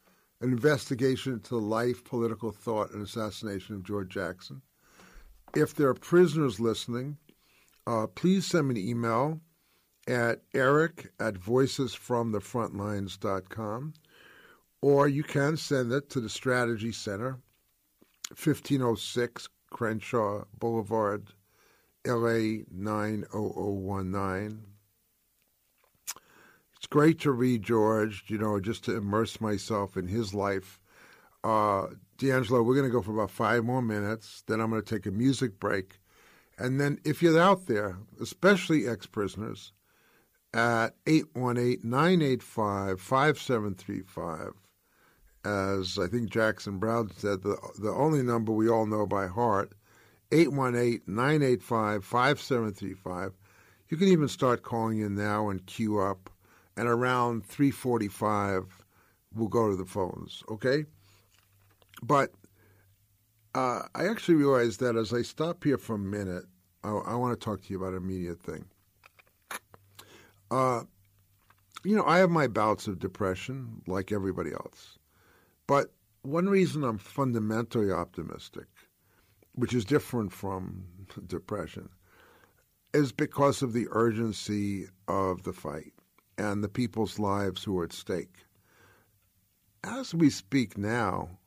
an 0.40 0.52
investigation 0.52 1.32
into 1.32 1.50
the 1.50 1.60
life, 1.60 2.04
political 2.04 2.52
thought, 2.52 2.92
and 2.92 3.02
assassination 3.02 3.74
of 3.74 3.82
George 3.82 4.10
Jackson. 4.10 4.62
If 5.56 5.74
there 5.74 5.88
are 5.88 5.94
prisoners 5.94 6.60
listening, 6.60 7.16
uh, 7.88 8.06
please 8.06 8.46
send 8.46 8.68
me 8.68 8.80
an 8.80 8.88
email 8.88 9.40
at 10.08 10.40
eric 10.54 11.12
at 11.18 11.34
voicesfromthefrontlines.com 11.34 13.92
or 14.82 15.08
you 15.08 15.22
can 15.22 15.56
send 15.56 15.92
it 15.92 16.10
to 16.10 16.20
the 16.20 16.28
Strategy 16.28 16.92
Center, 16.92 17.38
1506 18.30 19.48
Crenshaw 19.70 20.44
Boulevard, 20.58 21.28
LA 22.06 22.62
90019. 22.70 24.64
It's 26.76 26.86
great 26.86 27.20
to 27.20 27.30
read 27.30 27.62
George, 27.62 28.24
you 28.28 28.38
know, 28.38 28.58
just 28.58 28.84
to 28.84 28.96
immerse 28.96 29.38
myself 29.40 29.98
in 29.98 30.08
his 30.08 30.32
life. 30.32 30.80
Uh, 31.44 31.88
D'Angelo, 32.16 32.62
we're 32.62 32.74
going 32.74 32.88
to 32.88 32.92
go 32.92 33.02
for 33.02 33.12
about 33.12 33.30
five 33.30 33.64
more 33.64 33.82
minutes. 33.82 34.42
Then 34.46 34.60
I'm 34.60 34.70
going 34.70 34.82
to 34.82 34.94
take 34.94 35.04
a 35.04 35.10
music 35.10 35.60
break. 35.60 35.98
And 36.58 36.80
then, 36.80 36.98
if 37.04 37.22
you're 37.22 37.38
out 37.38 37.66
there, 37.66 37.98
especially 38.20 38.88
ex 38.88 39.06
prisoners, 39.06 39.72
at 40.52 40.94
818 41.06 41.80
985 41.82 43.00
5735, 43.00 44.52
as 45.44 45.98
I 45.98 46.06
think 46.06 46.30
Jackson 46.30 46.78
Browne 46.78 47.10
said, 47.16 47.42
the, 47.42 47.56
the 47.78 47.90
only 47.90 48.22
number 48.22 48.52
we 48.52 48.68
all 48.68 48.86
know 48.86 49.06
by 49.06 49.26
heart, 49.26 49.72
818 50.32 51.02
985 51.06 52.04
5735. 52.04 53.32
You 53.88 53.96
can 53.96 54.08
even 54.08 54.28
start 54.28 54.62
calling 54.62 55.00
in 55.00 55.14
now 55.14 55.48
and 55.48 55.64
queue 55.66 55.98
up 55.98 56.30
and 56.76 56.88
around 56.88 57.46
3:45 57.46 58.66
we'll 59.34 59.48
go 59.48 59.68
to 59.68 59.76
the 59.76 59.84
phones. 59.84 60.42
Okay, 60.50 60.86
but 62.02 62.32
uh, 63.54 63.82
I 63.94 64.08
actually 64.08 64.36
realized 64.36 64.80
that 64.80 64.96
as 64.96 65.12
I 65.12 65.22
stop 65.22 65.62
here 65.64 65.78
for 65.78 65.96
a 65.96 65.98
minute, 65.98 66.44
I, 66.82 66.90
I 66.90 67.14
want 67.16 67.38
to 67.38 67.44
talk 67.44 67.62
to 67.62 67.72
you 67.72 67.78
about 67.78 67.92
an 67.92 67.98
immediate 67.98 68.40
thing. 68.40 68.64
Uh, 70.50 70.82
you 71.84 71.96
know, 71.96 72.04
I 72.04 72.18
have 72.18 72.30
my 72.30 72.46
bouts 72.46 72.86
of 72.86 72.98
depression 72.98 73.82
like 73.86 74.12
everybody 74.12 74.52
else, 74.52 74.98
but 75.66 75.92
one 76.22 76.48
reason 76.48 76.84
I'm 76.84 76.98
fundamentally 76.98 77.90
optimistic, 77.90 78.66
which 79.54 79.72
is 79.72 79.84
different 79.84 80.32
from 80.32 80.84
depression, 81.26 81.88
is 82.92 83.12
because 83.12 83.62
of 83.62 83.72
the 83.72 83.86
urgency 83.90 84.86
of 85.08 85.44
the 85.44 85.52
fight 85.52 85.92
and 86.36 86.62
the 86.62 86.68
people's 86.68 87.18
lives 87.18 87.62
who 87.62 87.78
are 87.78 87.84
at 87.84 87.92
stake. 87.92 88.44
As 89.84 90.14
we 90.14 90.28
speak 90.28 90.76
now, 90.76 91.38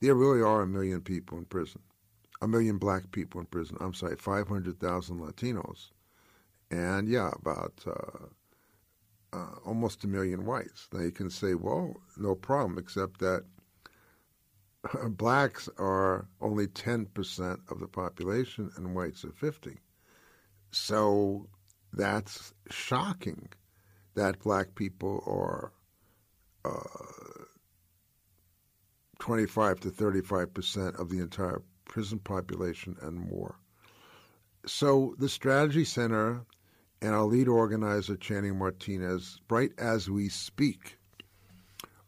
there 0.00 0.14
really 0.14 0.40
are 0.40 0.62
a 0.62 0.66
million 0.66 1.00
people 1.00 1.36
in 1.38 1.44
prison, 1.44 1.82
a 2.40 2.48
million 2.48 2.78
black 2.78 3.10
people 3.10 3.40
in 3.40 3.46
prison. 3.46 3.76
I'm 3.80 3.94
sorry, 3.94 4.16
500,000 4.16 5.18
Latinos, 5.18 5.90
and 6.70 7.08
yeah, 7.08 7.30
about 7.34 7.74
uh, 7.86 8.26
uh, 9.32 9.54
almost 9.64 10.04
a 10.04 10.08
million 10.08 10.44
whites. 10.44 10.88
Now 10.92 11.00
you 11.00 11.12
can 11.12 11.30
say, 11.30 11.54
well, 11.54 11.96
no 12.16 12.34
problem, 12.34 12.78
except 12.78 13.20
that 13.20 13.44
blacks 15.10 15.68
are 15.78 16.26
only 16.40 16.66
10% 16.66 17.58
of 17.70 17.80
the 17.80 17.88
population 17.88 18.70
and 18.76 18.94
whites 18.94 19.24
are 19.24 19.32
50. 19.32 19.78
So 20.70 21.48
that's 21.92 22.52
shocking 22.70 23.48
that 24.14 24.40
black 24.40 24.74
people 24.74 25.22
are 25.26 25.72
uh, 26.64 27.44
25 29.18 29.80
to 29.80 29.90
35 29.90 30.54
percent 30.54 30.96
of 30.96 31.08
the 31.08 31.18
entire 31.18 31.62
prison 31.84 32.18
population 32.18 32.96
and 33.00 33.18
more. 33.18 33.56
So 34.66 35.14
the 35.18 35.28
Strategy 35.28 35.84
Center 35.84 36.44
and 37.00 37.14
our 37.14 37.24
lead 37.24 37.48
organizer, 37.48 38.16
Channing 38.16 38.58
Martinez, 38.58 39.40
right 39.48 39.72
as 39.78 40.10
we 40.10 40.28
speak, 40.28 40.98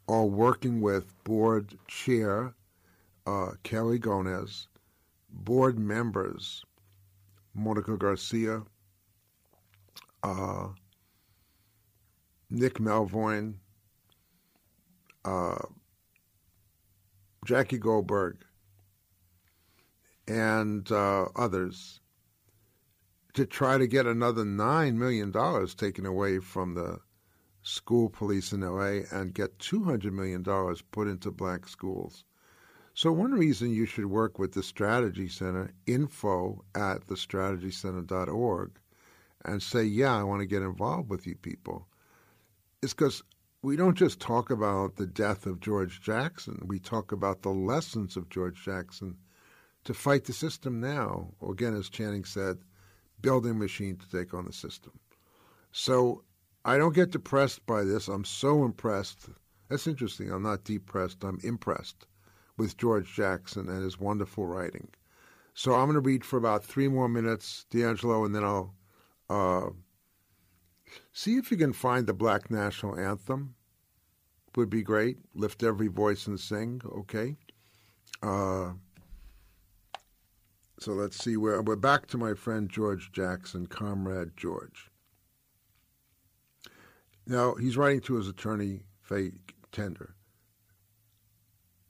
are 0.08 0.26
working 0.26 0.80
with 0.80 1.22
board 1.24 1.78
chair 1.86 2.54
uh, 3.26 3.52
Kelly 3.62 3.98
Gonez, 3.98 4.66
board 5.28 5.78
members 5.78 6.64
Monica 7.54 7.96
Garcia, 7.96 8.62
uh, 10.22 10.68
Nick 12.48 12.74
Melvoin, 12.74 13.54
uh, 15.24 15.58
Jackie 17.44 17.78
Goldberg, 17.78 18.38
and 20.26 20.90
uh, 20.90 21.26
others 21.36 21.99
to 23.34 23.46
try 23.46 23.78
to 23.78 23.86
get 23.86 24.06
another 24.06 24.44
$9 24.44 24.94
million 24.94 25.66
taken 25.76 26.06
away 26.06 26.38
from 26.38 26.74
the 26.74 26.98
school 27.62 28.08
police 28.08 28.52
in 28.52 28.60
LA 28.60 29.02
and 29.12 29.34
get 29.34 29.58
$200 29.58 30.12
million 30.12 30.42
put 30.90 31.08
into 31.08 31.30
black 31.30 31.68
schools. 31.68 32.24
So, 32.94 33.12
one 33.12 33.32
reason 33.32 33.70
you 33.70 33.86
should 33.86 34.06
work 34.06 34.38
with 34.38 34.52
the 34.52 34.62
Strategy 34.62 35.28
Center, 35.28 35.70
info 35.86 36.64
at 36.74 37.06
thestrategycenter.org, 37.06 38.72
and 39.44 39.62
say, 39.62 39.84
Yeah, 39.84 40.16
I 40.16 40.24
want 40.24 40.40
to 40.40 40.46
get 40.46 40.62
involved 40.62 41.08
with 41.08 41.26
you 41.26 41.36
people 41.36 41.86
is 42.82 42.94
because 42.94 43.22
we 43.62 43.76
don't 43.76 43.96
just 43.96 44.20
talk 44.20 44.50
about 44.50 44.96
the 44.96 45.06
death 45.06 45.46
of 45.46 45.60
George 45.60 46.00
Jackson, 46.00 46.62
we 46.66 46.78
talk 46.78 47.12
about 47.12 47.42
the 47.42 47.50
lessons 47.50 48.16
of 48.16 48.28
George 48.30 48.62
Jackson 48.64 49.16
to 49.84 49.92
fight 49.92 50.24
the 50.24 50.32
system 50.32 50.80
now. 50.80 51.28
Again, 51.46 51.74
as 51.74 51.90
Channing 51.90 52.24
said, 52.24 52.58
building 53.22 53.58
machine 53.58 53.96
to 53.96 54.10
take 54.10 54.34
on 54.34 54.44
the 54.44 54.52
system. 54.52 54.92
So 55.72 56.24
I 56.64 56.78
don't 56.78 56.94
get 56.94 57.10
depressed 57.10 57.64
by 57.66 57.84
this. 57.84 58.08
I'm 58.08 58.24
so 58.24 58.64
impressed. 58.64 59.28
That's 59.68 59.86
interesting. 59.86 60.30
I'm 60.30 60.42
not 60.42 60.64
depressed, 60.64 61.24
I'm 61.24 61.38
impressed 61.42 62.06
with 62.56 62.76
George 62.76 63.12
Jackson 63.12 63.68
and 63.68 63.82
his 63.82 63.98
wonderful 63.98 64.46
writing. 64.46 64.88
So 65.54 65.74
I'm 65.74 65.86
going 65.86 65.94
to 65.94 66.00
read 66.00 66.24
for 66.24 66.36
about 66.36 66.64
three 66.64 66.88
more 66.88 67.08
minutes, 67.08 67.66
D'Angelo, 67.70 68.24
and 68.24 68.34
then 68.34 68.44
I'll 68.44 68.74
uh, 69.28 69.70
See 71.12 71.36
if 71.36 71.50
you 71.50 71.56
can 71.56 71.72
find 71.72 72.06
the 72.06 72.14
Black 72.14 72.50
National 72.50 72.98
Anthem. 72.98 73.54
Would 74.56 74.70
be 74.70 74.82
great. 74.82 75.18
Lift 75.34 75.62
every 75.62 75.86
voice 75.86 76.26
and 76.26 76.40
sing. 76.40 76.82
Okay. 76.84 77.36
Uh, 78.22 78.72
so 80.80 80.92
let's 80.92 81.22
see 81.22 81.36
where 81.36 81.60
we're 81.60 81.76
back 81.76 82.06
to 82.06 82.16
my 82.16 82.32
friend 82.32 82.70
George 82.70 83.12
Jackson, 83.12 83.66
Comrade 83.66 84.34
George. 84.34 84.90
Now 87.26 87.54
he's 87.54 87.76
writing 87.76 88.00
to 88.02 88.14
his 88.14 88.28
attorney, 88.28 88.84
Faye 89.02 89.32
Tender. 89.72 90.14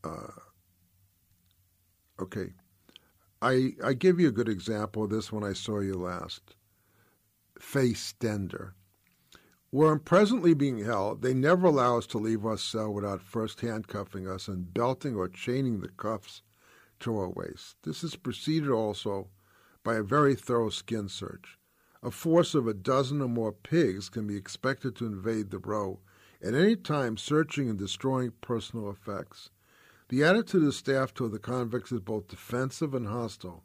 Uh, 0.02 0.32
okay. 2.20 2.52
I 3.40 3.74
I 3.82 3.92
give 3.92 4.18
you 4.18 4.26
a 4.26 4.32
good 4.32 4.48
example 4.48 5.04
of 5.04 5.10
this 5.10 5.30
when 5.30 5.44
I 5.44 5.52
saw 5.52 5.78
you 5.78 5.94
last. 5.94 6.56
Faye 7.60 7.92
Stender. 7.92 8.72
Where 9.70 9.92
I'm 9.92 10.00
presently 10.00 10.52
being 10.52 10.84
held, 10.84 11.22
they 11.22 11.32
never 11.32 11.68
allow 11.68 11.98
us 11.98 12.06
to 12.08 12.18
leave 12.18 12.44
our 12.44 12.58
cell 12.58 12.92
without 12.92 13.22
first 13.22 13.60
handcuffing 13.60 14.26
us 14.26 14.48
and 14.48 14.74
belting 14.74 15.14
or 15.14 15.28
chaining 15.28 15.80
the 15.80 15.90
cuffs 15.90 16.42
to 17.00 17.32
waist. 17.34 17.76
This 17.82 18.04
is 18.04 18.16
preceded 18.16 18.70
also 18.70 19.28
by 19.82 19.96
a 19.96 20.02
very 20.02 20.34
thorough 20.34 20.70
skin 20.70 21.08
search. 21.08 21.58
A 22.02 22.10
force 22.10 22.54
of 22.54 22.66
a 22.66 22.74
dozen 22.74 23.20
or 23.20 23.28
more 23.28 23.52
pigs 23.52 24.08
can 24.08 24.26
be 24.26 24.36
expected 24.36 24.96
to 24.96 25.06
invade 25.06 25.50
the 25.50 25.58
row 25.58 26.00
at 26.42 26.54
any 26.54 26.76
time 26.76 27.16
searching 27.16 27.68
and 27.68 27.78
destroying 27.78 28.32
personal 28.40 28.90
effects. 28.90 29.50
The 30.08 30.24
attitude 30.24 30.64
of 30.64 30.74
staff 30.74 31.12
toward 31.12 31.32
the 31.32 31.38
convicts 31.38 31.92
is 31.92 32.00
both 32.00 32.28
defensive 32.28 32.94
and 32.94 33.06
hostile. 33.06 33.64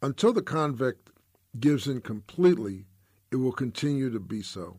Until 0.00 0.32
the 0.32 0.42
convict 0.42 1.10
gives 1.58 1.86
in 1.86 2.00
completely, 2.00 2.86
it 3.30 3.36
will 3.36 3.52
continue 3.52 4.10
to 4.10 4.20
be 4.20 4.42
so. 4.42 4.78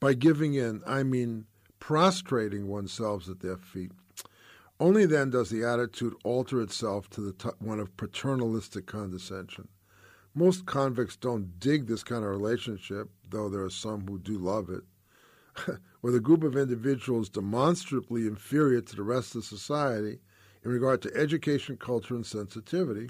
By 0.00 0.14
giving 0.14 0.54
in, 0.54 0.82
I 0.86 1.02
mean 1.02 1.46
prostrating 1.80 2.68
oneself 2.68 3.28
at 3.28 3.40
their 3.40 3.56
feet. 3.56 3.92
Only 4.82 5.06
then 5.06 5.30
does 5.30 5.48
the 5.48 5.62
attitude 5.62 6.16
alter 6.24 6.60
itself 6.60 7.08
to 7.10 7.20
the 7.20 7.32
t- 7.32 7.50
one 7.60 7.78
of 7.78 7.96
paternalistic 7.96 8.84
condescension. 8.84 9.68
Most 10.34 10.66
convicts 10.66 11.14
don't 11.14 11.60
dig 11.60 11.86
this 11.86 12.02
kind 12.02 12.24
of 12.24 12.30
relationship, 12.30 13.08
though 13.30 13.48
there 13.48 13.62
are 13.62 13.70
some 13.70 14.08
who 14.08 14.18
do 14.18 14.36
love 14.36 14.70
it. 14.70 14.82
With 16.02 16.16
a 16.16 16.20
group 16.20 16.42
of 16.42 16.56
individuals 16.56 17.28
demonstrably 17.28 18.22
inferior 18.22 18.80
to 18.80 18.96
the 18.96 19.04
rest 19.04 19.36
of 19.36 19.44
society 19.44 20.18
in 20.64 20.72
regard 20.72 21.00
to 21.02 21.14
education, 21.16 21.76
culture, 21.76 22.16
and 22.16 22.26
sensitivity, 22.26 23.08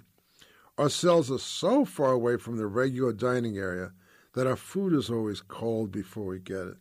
our 0.76 0.90
cells 0.90 1.30
are 1.30 1.38
so 1.38 1.86
far 1.86 2.12
away 2.12 2.36
from 2.36 2.58
the 2.58 2.66
regular 2.66 3.14
dining 3.14 3.56
area 3.56 3.92
that 4.34 4.46
our 4.46 4.56
food 4.56 4.92
is 4.92 5.08
always 5.08 5.40
cold 5.40 5.90
before 5.90 6.26
we 6.26 6.38
get 6.38 6.66
it. 6.66 6.76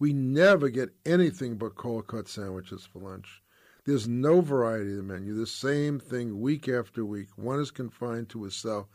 We 0.00 0.12
never 0.12 0.70
get 0.70 0.90
anything 1.06 1.54
but 1.54 1.76
cold 1.76 2.08
cut 2.08 2.26
sandwiches 2.26 2.84
for 2.84 2.98
lunch. 2.98 3.42
There's 3.84 4.06
no 4.06 4.40
variety 4.40 4.90
in 4.90 4.96
the 4.96 5.02
menu, 5.02 5.34
the 5.34 5.46
same 5.46 5.98
thing 5.98 6.40
week 6.40 6.68
after 6.68 7.04
week. 7.04 7.28
One 7.36 7.58
is 7.58 7.70
confined 7.70 8.28
to 8.30 8.44
a 8.44 8.50
cell 8.50 8.88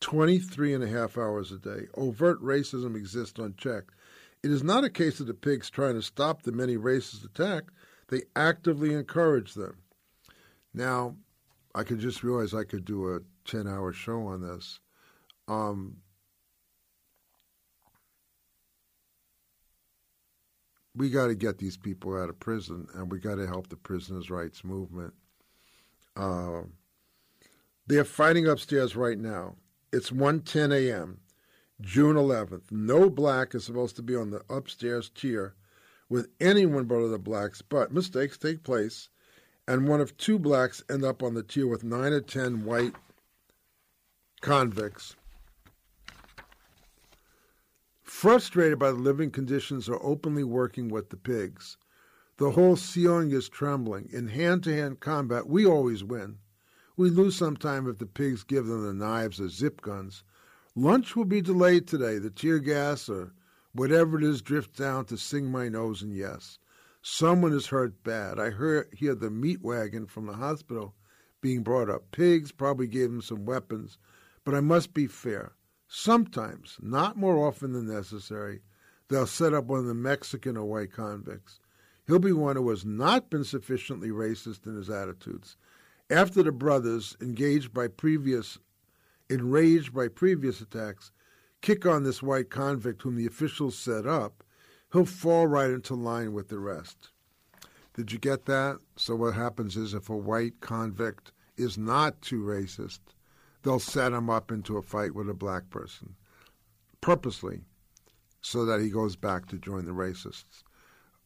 23 0.00 0.74
and 0.74 0.84
a 0.84 0.88
half 0.88 1.16
hours 1.16 1.52
a 1.52 1.58
day. 1.58 1.86
Overt 1.94 2.42
racism 2.42 2.96
exists 2.96 3.38
unchecked. 3.38 3.92
It 4.42 4.50
is 4.50 4.62
not 4.62 4.84
a 4.84 4.90
case 4.90 5.20
of 5.20 5.26
the 5.26 5.34
pigs 5.34 5.70
trying 5.70 5.94
to 5.94 6.02
stop 6.02 6.42
the 6.42 6.52
many 6.52 6.76
racist 6.76 7.24
attacks, 7.24 7.72
they 8.08 8.22
actively 8.36 8.92
encourage 8.94 9.54
them. 9.54 9.78
Now, 10.74 11.16
I 11.74 11.82
could 11.82 11.98
just 11.98 12.22
realize 12.22 12.54
I 12.54 12.64
could 12.64 12.84
do 12.84 13.14
a 13.14 13.20
10 13.46 13.66
hour 13.66 13.92
show 13.92 14.26
on 14.26 14.42
this. 14.42 14.80
Um, 15.48 15.96
we 20.96 21.10
got 21.10 21.26
to 21.26 21.34
get 21.34 21.58
these 21.58 21.76
people 21.76 22.16
out 22.20 22.28
of 22.28 22.40
prison 22.40 22.88
and 22.94 23.10
we 23.12 23.18
got 23.18 23.36
to 23.36 23.46
help 23.46 23.68
the 23.68 23.76
prisoners' 23.76 24.30
rights 24.30 24.64
movement. 24.64 25.12
Uh, 26.16 26.62
they're 27.86 28.04
fighting 28.04 28.48
upstairs 28.48 28.96
right 28.96 29.18
now. 29.18 29.56
It's 29.92 30.10
1:10 30.10 30.72
a.m. 30.72 31.20
June 31.80 32.16
11th. 32.16 32.72
No 32.72 33.10
black 33.10 33.54
is 33.54 33.64
supposed 33.64 33.96
to 33.96 34.02
be 34.02 34.16
on 34.16 34.30
the 34.30 34.42
upstairs 34.48 35.10
tier 35.10 35.54
with 36.08 36.28
anyone 36.40 36.84
but 36.84 37.04
other 37.04 37.18
blacks, 37.18 37.62
but 37.62 37.92
mistakes 37.92 38.38
take 38.38 38.62
place, 38.62 39.08
and 39.68 39.88
one 39.88 40.00
of 40.00 40.16
two 40.16 40.38
blacks 40.38 40.82
end 40.88 41.04
up 41.04 41.22
on 41.22 41.34
the 41.34 41.42
tier 41.42 41.66
with 41.66 41.84
nine 41.84 42.12
or 42.12 42.20
ten 42.20 42.64
white 42.64 42.94
convicts. 44.40 45.16
Frustrated 48.16 48.78
by 48.78 48.92
the 48.92 48.96
living 48.96 49.30
conditions, 49.30 49.90
are 49.90 50.02
openly 50.02 50.42
working 50.42 50.88
with 50.88 51.10
the 51.10 51.18
pigs. 51.18 51.76
The 52.38 52.52
whole 52.52 52.74
ceiling 52.74 53.30
is 53.30 53.50
trembling. 53.50 54.08
In 54.10 54.28
hand 54.28 54.64
to 54.64 54.74
hand 54.74 55.00
combat, 55.00 55.46
we 55.46 55.66
always 55.66 56.02
win. 56.02 56.38
We 56.96 57.10
lose 57.10 57.36
sometime 57.36 57.86
if 57.86 57.98
the 57.98 58.06
pigs 58.06 58.42
give 58.42 58.68
them 58.68 58.86
the 58.86 58.94
knives 58.94 59.38
or 59.38 59.50
zip 59.50 59.82
guns. 59.82 60.24
Lunch 60.74 61.14
will 61.14 61.26
be 61.26 61.42
delayed 61.42 61.86
today. 61.86 62.16
The 62.16 62.30
tear 62.30 62.58
gas 62.58 63.10
or 63.10 63.34
whatever 63.74 64.16
it 64.16 64.24
is 64.24 64.40
drifts 64.40 64.78
down 64.78 65.04
to 65.04 65.18
sing 65.18 65.50
my 65.50 65.68
nose 65.68 66.00
and 66.00 66.14
yes. 66.14 66.58
Someone 67.02 67.52
is 67.52 67.66
hurt 67.66 68.02
bad. 68.02 68.40
I 68.40 68.48
hear, 68.48 68.88
hear 68.94 69.14
the 69.14 69.30
meat 69.30 69.60
wagon 69.60 70.06
from 70.06 70.24
the 70.24 70.36
hospital 70.36 70.94
being 71.42 71.62
brought 71.62 71.90
up. 71.90 72.12
Pigs 72.12 72.50
probably 72.50 72.86
gave 72.86 73.10
them 73.10 73.20
some 73.20 73.44
weapons, 73.44 73.98
but 74.42 74.54
I 74.54 74.60
must 74.60 74.94
be 74.94 75.06
fair. 75.06 75.52
Sometimes, 75.88 76.78
not 76.80 77.16
more 77.16 77.46
often 77.46 77.72
than 77.72 77.86
necessary, 77.86 78.62
they'll 79.08 79.26
set 79.26 79.54
up 79.54 79.66
one 79.66 79.80
of 79.80 79.86
the 79.86 79.94
Mexican 79.94 80.56
or 80.56 80.64
white 80.64 80.92
convicts. 80.92 81.60
He'll 82.06 82.18
be 82.18 82.32
one 82.32 82.56
who 82.56 82.68
has 82.70 82.84
not 82.84 83.30
been 83.30 83.44
sufficiently 83.44 84.10
racist 84.10 84.66
in 84.66 84.76
his 84.76 84.90
attitudes. 84.90 85.56
After 86.10 86.42
the 86.42 86.52
brothers, 86.52 87.16
engaged 87.20 87.72
by 87.72 87.88
previous, 87.88 88.58
enraged 89.28 89.92
by 89.92 90.08
previous 90.08 90.60
attacks, 90.60 91.10
kick 91.62 91.84
on 91.84 92.04
this 92.04 92.22
white 92.22 92.50
convict 92.50 93.02
whom 93.02 93.16
the 93.16 93.26
officials 93.26 93.76
set 93.76 94.06
up, 94.06 94.44
he'll 94.92 95.04
fall 95.04 95.46
right 95.46 95.70
into 95.70 95.94
line 95.94 96.32
with 96.32 96.48
the 96.48 96.58
rest. 96.58 97.10
Did 97.94 98.12
you 98.12 98.18
get 98.18 98.44
that? 98.44 98.78
So 98.96 99.16
what 99.16 99.34
happens 99.34 99.76
is 99.76 99.94
if 99.94 100.10
a 100.10 100.16
white 100.16 100.60
convict 100.60 101.32
is 101.56 101.78
not 101.78 102.20
too 102.22 102.42
racist, 102.42 103.00
they'll 103.66 103.80
set 103.80 104.12
him 104.12 104.30
up 104.30 104.52
into 104.52 104.76
a 104.76 104.82
fight 104.82 105.12
with 105.12 105.28
a 105.28 105.34
black 105.34 105.68
person, 105.70 106.14
purposely, 107.00 107.62
so 108.40 108.64
that 108.64 108.80
he 108.80 108.88
goes 108.88 109.16
back 109.16 109.46
to 109.46 109.58
join 109.58 109.84
the 109.84 109.90
racists. 109.90 110.62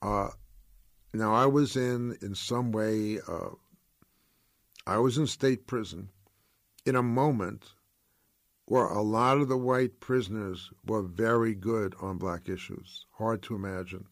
Uh, 0.01 0.31
now 1.13 1.35
I 1.35 1.45
was 1.45 1.77
in, 1.77 2.17
in 2.23 2.35
some 2.35 2.73
way, 2.73 3.19
uh, 3.29 3.51
I 4.87 4.97
was 4.97 5.19
in 5.19 5.27
state 5.27 5.67
prison 5.67 6.09
in 6.87 6.97
a 6.97 7.03
moment 7.03 7.75
where 8.65 8.87
a 8.87 9.03
lot 9.03 9.37
of 9.37 9.49
the 9.49 9.59
white 9.59 10.01
prisoners 10.01 10.71
were 10.87 11.03
very 11.03 11.55
good 11.55 11.95
on 12.01 12.17
black 12.17 12.49
issues. 12.49 13.05
Hard 13.19 13.43
to 13.43 13.55
imagine. 13.55 14.07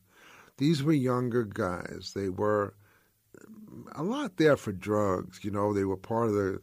These 0.58 0.82
were 0.82 0.92
younger 0.92 1.44
guys. 1.44 2.12
They 2.14 2.28
were 2.28 2.74
a 3.92 4.02
lot 4.02 4.36
there 4.36 4.56
for 4.56 4.72
drugs. 4.72 5.44
You 5.44 5.50
know, 5.50 5.72
they 5.72 5.84
were 5.84 5.96
part 5.96 6.28
of 6.28 6.34
the 6.34 6.60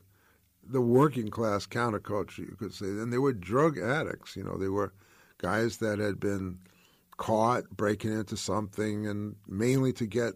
the 0.65 0.82
working 0.82 1.30
class 1.30 1.65
counterculture, 1.65 2.39
you 2.39 2.56
could 2.58 2.73
say. 2.73 2.86
And 2.86 3.12
they 3.12 3.17
were 3.17 3.34
drug 3.34 3.78
addicts. 3.78 4.36
You 4.36 4.43
know, 4.43 4.58
they 4.58 4.69
were 4.69 4.93
guys 5.38 5.78
that 5.78 5.99
had 5.99 6.19
been 6.19 6.60
caught 7.17 7.69
breaking 7.69 8.13
into 8.13 8.38
something, 8.38 9.08
and 9.08 9.36
mainly 9.47 9.93
to 9.93 10.06
get 10.06 10.34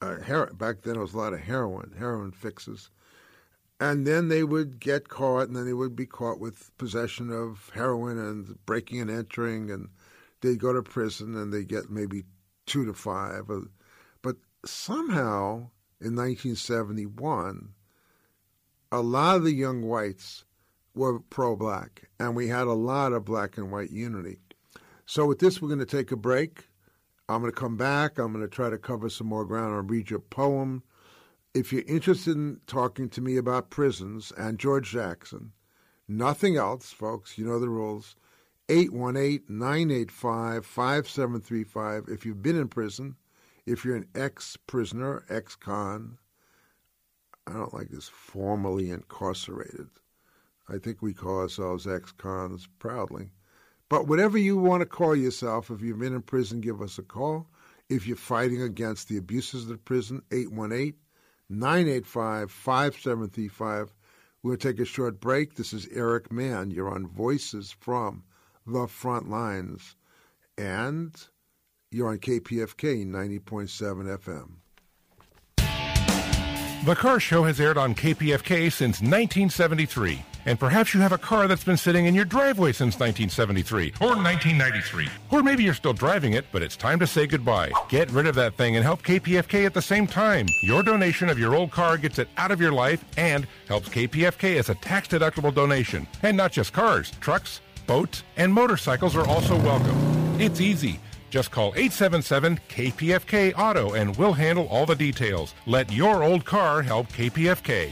uh, 0.00 0.16
her- 0.16 0.52
back 0.54 0.82
then 0.82 0.96
it 0.96 1.00
was 1.00 1.14
a 1.14 1.18
lot 1.18 1.32
of 1.32 1.40
heroin, 1.40 1.94
heroin 1.98 2.32
fixes. 2.32 2.90
And 3.78 4.06
then 4.06 4.28
they 4.28 4.44
would 4.44 4.78
get 4.78 5.08
caught, 5.08 5.48
and 5.48 5.56
then 5.56 5.66
they 5.66 5.72
would 5.72 5.96
be 5.96 6.06
caught 6.06 6.38
with 6.38 6.76
possession 6.78 7.30
of 7.30 7.70
heroin 7.74 8.18
and 8.18 8.58
breaking 8.64 9.00
and 9.00 9.10
entering, 9.10 9.70
and 9.70 9.88
they'd 10.40 10.60
go 10.60 10.72
to 10.72 10.82
prison 10.82 11.36
and 11.36 11.52
they 11.52 11.64
get 11.64 11.90
maybe 11.90 12.24
two 12.66 12.84
to 12.84 12.94
five. 12.94 13.50
But 14.22 14.36
somehow 14.64 15.70
in 16.00 16.16
1971, 16.16 17.74
a 18.92 19.00
lot 19.00 19.36
of 19.36 19.44
the 19.44 19.54
young 19.54 19.82
whites 19.82 20.44
were 20.94 21.18
pro 21.18 21.56
black, 21.56 22.10
and 22.20 22.36
we 22.36 22.48
had 22.48 22.66
a 22.66 22.74
lot 22.74 23.14
of 23.14 23.24
black 23.24 23.56
and 23.56 23.72
white 23.72 23.90
unity. 23.90 24.38
So, 25.06 25.26
with 25.26 25.38
this, 25.38 25.60
we're 25.60 25.68
going 25.68 25.80
to 25.80 25.86
take 25.86 26.12
a 26.12 26.16
break. 26.16 26.68
I'm 27.26 27.40
going 27.40 27.50
to 27.50 27.58
come 27.58 27.78
back. 27.78 28.18
I'm 28.18 28.32
going 28.32 28.44
to 28.44 28.54
try 28.54 28.68
to 28.68 28.76
cover 28.76 29.08
some 29.08 29.26
more 29.26 29.46
ground. 29.46 29.74
I'll 29.74 29.80
read 29.80 30.10
your 30.10 30.20
poem. 30.20 30.82
If 31.54 31.72
you're 31.72 31.82
interested 31.88 32.36
in 32.36 32.60
talking 32.66 33.08
to 33.10 33.22
me 33.22 33.38
about 33.38 33.70
prisons 33.70 34.30
and 34.36 34.58
George 34.58 34.90
Jackson, 34.90 35.52
nothing 36.06 36.56
else, 36.56 36.92
folks, 36.92 37.38
you 37.38 37.46
know 37.46 37.58
the 37.58 37.70
rules. 37.70 38.14
818 38.68 39.44
985 39.48 40.66
5735. 40.66 42.04
If 42.08 42.26
you've 42.26 42.42
been 42.42 42.56
in 42.56 42.68
prison, 42.68 43.16
if 43.64 43.84
you're 43.84 43.96
an 43.96 44.08
ex 44.14 44.58
prisoner, 44.66 45.24
ex 45.30 45.56
con, 45.56 46.18
I 47.46 47.52
don't 47.52 47.74
like 47.74 47.88
this 47.88 48.08
formally 48.08 48.90
incarcerated. 48.90 49.88
I 50.68 50.78
think 50.78 51.02
we 51.02 51.12
call 51.12 51.40
ourselves 51.40 51.86
ex 51.86 52.12
cons 52.12 52.68
proudly. 52.78 53.32
But 53.88 54.06
whatever 54.06 54.38
you 54.38 54.56
want 54.56 54.80
to 54.80 54.86
call 54.86 55.16
yourself, 55.16 55.70
if 55.70 55.82
you've 55.82 55.98
been 55.98 56.14
in 56.14 56.22
prison, 56.22 56.60
give 56.60 56.80
us 56.80 56.98
a 56.98 57.02
call. 57.02 57.48
If 57.88 58.06
you're 58.06 58.16
fighting 58.16 58.62
against 58.62 59.08
the 59.08 59.18
abuses 59.18 59.64
of 59.64 59.68
the 59.68 59.76
prison, 59.76 60.22
818 60.30 60.94
985 61.50 62.50
5735. 62.50 63.92
We'll 64.42 64.56
take 64.56 64.80
a 64.80 64.84
short 64.84 65.20
break. 65.20 65.54
This 65.54 65.72
is 65.72 65.88
Eric 65.92 66.32
Mann. 66.32 66.70
You're 66.70 66.88
on 66.88 67.06
Voices 67.06 67.70
from 67.70 68.24
the 68.66 68.86
Front 68.86 69.28
Lines. 69.28 69.94
And 70.56 71.14
you're 71.90 72.08
on 72.08 72.18
KPFK 72.18 73.04
90.7 73.04 74.18
FM. 74.18 74.61
The 76.84 76.96
Car 76.96 77.20
Show 77.20 77.44
has 77.44 77.60
aired 77.60 77.78
on 77.78 77.94
KPFK 77.94 78.72
since 78.72 79.00
1973. 79.00 80.20
And 80.46 80.58
perhaps 80.58 80.92
you 80.92 80.98
have 80.98 81.12
a 81.12 81.18
car 81.18 81.46
that's 81.46 81.62
been 81.62 81.76
sitting 81.76 82.06
in 82.06 82.14
your 82.16 82.24
driveway 82.24 82.72
since 82.72 82.98
1973 82.98 83.92
or 84.00 84.16
1993. 84.16 85.06
Or 85.30 85.44
maybe 85.44 85.62
you're 85.62 85.74
still 85.74 85.92
driving 85.92 86.32
it, 86.32 86.44
but 86.50 86.60
it's 86.60 86.74
time 86.74 86.98
to 86.98 87.06
say 87.06 87.28
goodbye. 87.28 87.70
Get 87.88 88.10
rid 88.10 88.26
of 88.26 88.34
that 88.34 88.56
thing 88.56 88.74
and 88.74 88.84
help 88.84 89.04
KPFK 89.04 89.64
at 89.64 89.74
the 89.74 89.80
same 89.80 90.08
time. 90.08 90.48
Your 90.64 90.82
donation 90.82 91.28
of 91.28 91.38
your 91.38 91.54
old 91.54 91.70
car 91.70 91.96
gets 91.96 92.18
it 92.18 92.28
out 92.36 92.50
of 92.50 92.60
your 92.60 92.72
life 92.72 93.04
and 93.16 93.46
helps 93.68 93.88
KPFK 93.88 94.58
as 94.58 94.68
a 94.68 94.74
tax 94.74 95.06
deductible 95.06 95.54
donation. 95.54 96.08
And 96.24 96.36
not 96.36 96.50
just 96.50 96.72
cars, 96.72 97.12
trucks, 97.20 97.60
boats, 97.86 98.24
and 98.36 98.52
motorcycles 98.52 99.14
are 99.14 99.28
also 99.28 99.56
welcome. 99.56 100.40
It's 100.40 100.60
easy. 100.60 100.98
Just 101.32 101.50
call 101.50 101.68
877 101.68 102.60
KPFK 102.68 103.58
Auto 103.58 103.94
and 103.94 104.14
we'll 104.18 104.34
handle 104.34 104.66
all 104.68 104.84
the 104.84 104.94
details. 104.94 105.54
Let 105.64 105.90
your 105.90 106.22
old 106.22 106.44
car 106.44 106.82
help 106.82 107.08
KPFK. 107.08 107.90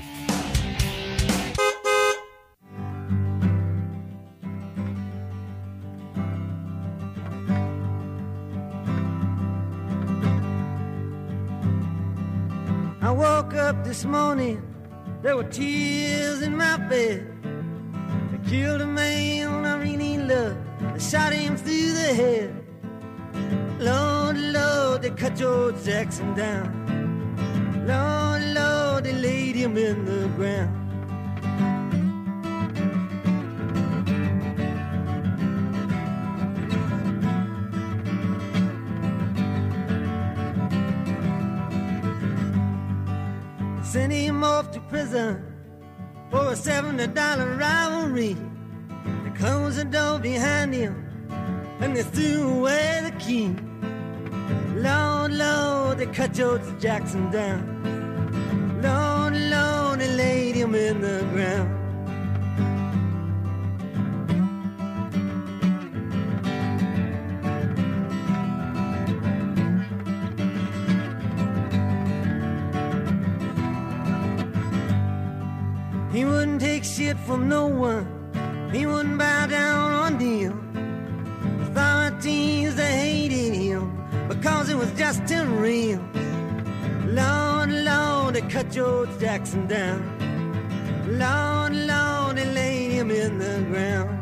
I 13.01 13.11
woke 13.11 13.55
up 13.55 13.83
this 13.85 14.05
morning, 14.05 14.63
there 15.23 15.35
were 15.35 15.45
tears 15.45 16.43
in 16.43 16.59
my 16.59 16.77
bed. 16.77 17.27
They 18.33 18.51
killed 18.51 18.83
a 18.83 18.87
man 18.87 19.65
I 19.65 19.79
really 19.79 20.19
loved, 20.19 20.59
they 20.93 21.01
shot 21.01 21.33
him 21.33 21.57
through 21.57 21.93
the 21.95 22.15
head. 22.15 22.60
Lord, 23.81 24.37
Lord, 24.37 25.01
they 25.01 25.09
cut 25.09 25.37
George 25.37 25.83
Jackson 25.83 26.35
down. 26.35 26.69
Lord, 27.87 28.43
Lord, 28.55 29.05
they 29.05 29.15
laid 29.15 29.57
him 29.57 29.79
in 29.79 30.05
the 30.05 30.29
ground. 30.37 30.77
Sent 43.83 44.13
him 44.13 44.45
off 44.45 44.71
to 44.73 44.81
prison 44.91 45.43
for 46.31 46.53
a 46.53 46.57
seventy 46.57 47.07
dollar 47.07 47.57
rivalry. 47.57 48.37
They 49.25 49.31
closed 49.31 49.79
the 49.79 49.85
door 49.85 50.19
behind 50.19 50.75
him 50.75 51.07
and 51.81 51.97
they 51.97 52.03
threw 52.03 52.59
away 52.59 53.01
the 53.05 53.13
key. 53.13 53.57
Lord, 54.83 55.33
Lord, 55.33 55.99
they 55.99 56.07
cut 56.07 56.33
George 56.33 56.63
Jackson 56.81 57.31
down. 57.31 57.61
Lord, 58.81 59.35
Lord, 59.37 60.01
they 60.01 60.09
laid 60.09 60.55
him 60.55 60.75
in 60.75 61.03
the 61.03 61.19
ground. 61.33 61.77
He 76.11 76.25
wouldn't 76.25 76.61
take 76.61 76.85
shit 76.85 77.19
from 77.19 77.49
no 77.49 77.67
one. 77.67 78.07
He 78.73 78.87
wouldn't 78.87 79.19
bow 79.19 79.47
down 79.47 79.93
on 79.93 80.19
hated 80.19 80.41
him 80.41 80.71
because 84.41 84.71
it 84.71 84.75
was 84.75 84.91
just 84.93 85.27
too 85.29 85.45
real. 85.45 86.01
Lord, 87.05 87.71
Lord, 87.71 88.35
they 88.35 88.41
cut 88.41 88.71
George 88.71 89.11
Jackson 89.19 89.67
down. 89.67 90.01
Lord, 91.07 91.77
Lord, 91.77 92.37
they 92.39 92.47
laid 92.47 92.93
him 92.93 93.11
in 93.11 93.39
the 93.39 93.67
ground. 93.69 94.17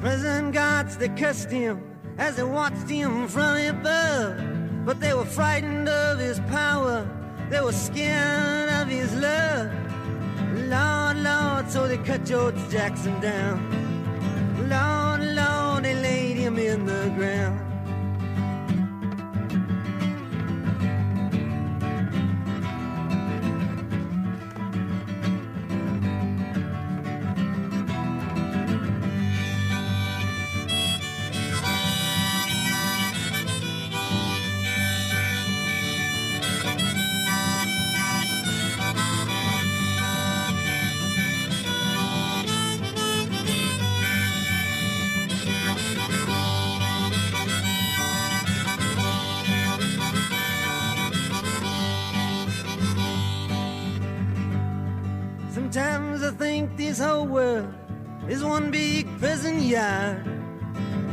Prison 0.00 0.52
guards, 0.52 0.96
they 0.96 1.08
cursed 1.08 1.50
him 1.50 1.82
as 2.18 2.36
they 2.36 2.44
watched 2.44 2.88
him 2.88 3.26
from 3.26 3.56
above. 3.56 4.57
But 4.88 5.00
they 5.00 5.12
were 5.12 5.26
frightened 5.26 5.86
of 5.86 6.18
his 6.18 6.40
power, 6.48 7.06
they 7.50 7.60
were 7.60 7.72
scared 7.72 8.70
of 8.70 8.88
his 8.88 9.14
love. 9.16 9.70
Lord, 10.54 11.18
Lord, 11.18 11.70
so 11.70 11.86
they 11.86 11.98
cut 11.98 12.24
George 12.24 12.56
Jackson 12.70 13.20
down. 13.20 13.58
Lord, 14.66 15.20
Lord, 15.34 15.84
they 15.84 15.94
laid 15.94 16.38
him 16.38 16.58
in 16.58 16.86
the 16.86 17.12
ground. 17.18 17.60
Think 56.58 56.76
this 56.76 56.98
whole 56.98 57.24
world 57.24 57.72
is 58.28 58.42
one 58.42 58.68
big 58.72 59.06
prison 59.20 59.62
yard. 59.62 60.24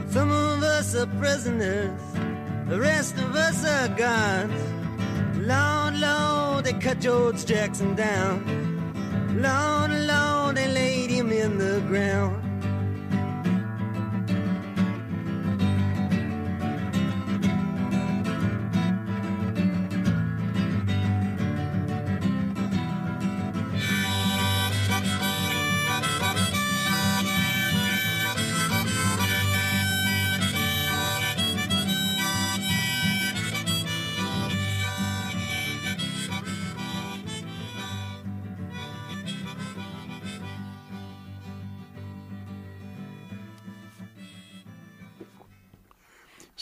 Some 0.09 0.31
of 0.31 0.63
us 0.63 0.95
are 0.95 1.05
prisoners, 1.19 2.01
the 2.67 2.79
rest 2.79 3.13
of 3.19 3.35
us 3.35 3.63
are 3.63 3.89
guards. 3.89 4.61
Lord, 5.37 5.93
Lord, 5.99 6.65
they 6.65 6.73
cut 6.73 6.99
George 6.99 7.45
Jackson 7.45 7.93
down. 7.93 8.37
Lord, 9.39 9.91
Lord, 9.91 10.55
they 10.55 10.67
laid 10.67 11.11
him 11.11 11.31
in 11.31 11.59
the 11.59 11.79
ground. 11.81 12.44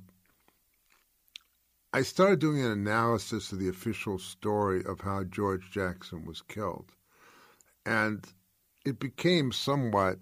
I 1.93 2.03
started 2.03 2.39
doing 2.39 2.65
an 2.65 2.71
analysis 2.71 3.53
of 3.53 3.59
the 3.59 3.69
official 3.69 4.19
story 4.19 4.83
of 4.85 5.01
how 5.01 5.25
George 5.25 5.71
Jackson 5.71 6.25
was 6.25 6.41
killed. 6.43 6.93
And 7.87 8.25
it 8.85 9.01
became 9.01 9.53
somewhat, 9.53 10.19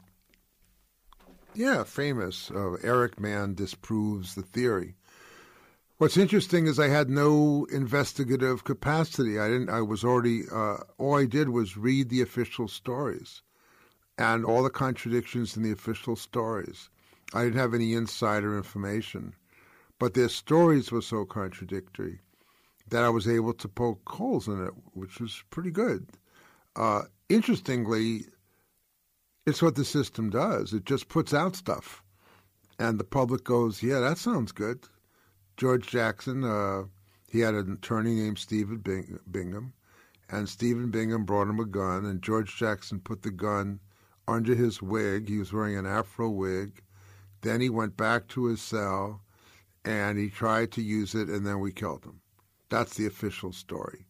yeah, 1.54 1.82
famous. 1.84 2.50
Uh, 2.50 2.74
Eric 2.82 3.18
Mann 3.18 3.54
disproves 3.54 4.34
the 4.34 4.42
theory. 4.42 4.96
What's 5.98 6.16
interesting 6.18 6.66
is 6.66 6.78
I 6.78 6.88
had 6.88 7.08
no 7.08 7.66
investigative 7.72 8.64
capacity. 8.64 9.38
I 9.38 9.48
didn't. 9.48 9.70
I 9.70 9.80
was 9.82 10.04
already. 10.04 10.42
Uh, 10.50 10.78
all 10.98 11.14
I 11.16 11.24
did 11.26 11.48
was 11.48 11.76
read 11.76 12.08
the 12.10 12.20
official 12.22 12.68
stories, 12.68 13.42
and 14.18 14.44
all 14.44 14.62
the 14.62 14.70
contradictions 14.70 15.56
in 15.56 15.62
the 15.62 15.72
official 15.72 16.14
stories. 16.16 16.90
I 17.32 17.44
didn't 17.44 17.58
have 17.58 17.74
any 17.74 17.94
insider 17.94 18.56
information, 18.56 19.34
but 19.98 20.14
their 20.14 20.28
stories 20.28 20.92
were 20.92 21.02
so 21.02 21.24
contradictory 21.24 22.20
that 22.88 23.02
I 23.02 23.08
was 23.08 23.26
able 23.26 23.54
to 23.54 23.68
poke 23.68 24.06
holes 24.08 24.48
in 24.48 24.62
it, 24.64 24.74
which 24.92 25.18
was 25.18 25.44
pretty 25.50 25.70
good. 25.70 26.08
Uh, 26.76 27.02
interestingly, 27.28 28.26
It's 29.46 29.62
what 29.62 29.76
the 29.76 29.84
system 29.84 30.28
does. 30.30 30.72
It 30.72 30.84
just 30.84 31.08
puts 31.08 31.32
out 31.32 31.56
stuff. 31.56 32.02
And 32.78 32.98
the 32.98 33.04
public 33.04 33.44
goes, 33.44 33.82
yeah, 33.82 34.00
that 34.00 34.18
sounds 34.18 34.52
good. 34.52 34.88
George 35.56 35.86
Jackson, 35.86 36.44
uh, 36.44 36.84
he 37.28 37.40
had 37.40 37.54
an 37.54 37.72
attorney 37.72 38.14
named 38.14 38.38
Stephen 38.38 38.78
Bing- 38.78 39.18
Bingham, 39.30 39.72
and 40.28 40.48
Stephen 40.48 40.90
Bingham 40.90 41.24
brought 41.24 41.48
him 41.48 41.60
a 41.60 41.64
gun, 41.64 42.04
and 42.04 42.22
George 42.22 42.56
Jackson 42.56 43.00
put 43.00 43.22
the 43.22 43.30
gun 43.30 43.80
under 44.28 44.54
his 44.54 44.82
wig. 44.82 45.28
He 45.28 45.38
was 45.38 45.52
wearing 45.52 45.76
an 45.76 45.86
afro 45.86 46.28
wig. 46.28 46.82
Then 47.40 47.60
he 47.60 47.70
went 47.70 47.96
back 47.96 48.28
to 48.28 48.46
his 48.46 48.60
cell, 48.60 49.22
and 49.84 50.18
he 50.18 50.28
tried 50.28 50.72
to 50.72 50.82
use 50.82 51.14
it, 51.14 51.28
and 51.28 51.46
then 51.46 51.60
we 51.60 51.72
killed 51.72 52.04
him. 52.04 52.20
That's 52.68 52.94
the 52.94 53.06
official 53.06 53.52
story. 53.52 54.06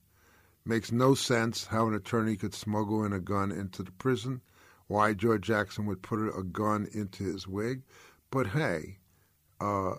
Makes 0.65 0.91
no 0.91 1.15
sense 1.15 1.67
how 1.67 1.87
an 1.87 1.95
attorney 1.95 2.37
could 2.37 2.55
smuggle 2.55 3.05
in 3.05 3.13
a 3.13 3.21
gun 3.21 3.53
into 3.53 3.83
the 3.83 3.93
prison, 3.93 4.41
why 4.89 5.13
George 5.13 5.43
Jackson 5.43 5.87
would 5.87 6.03
put 6.03 6.19
a 6.27 6.43
gun 6.43 6.89
into 6.93 7.25
his 7.25 7.47
wig. 7.47 7.83
But 8.31 8.49
hey, 8.49 8.99
uh, 9.61 9.97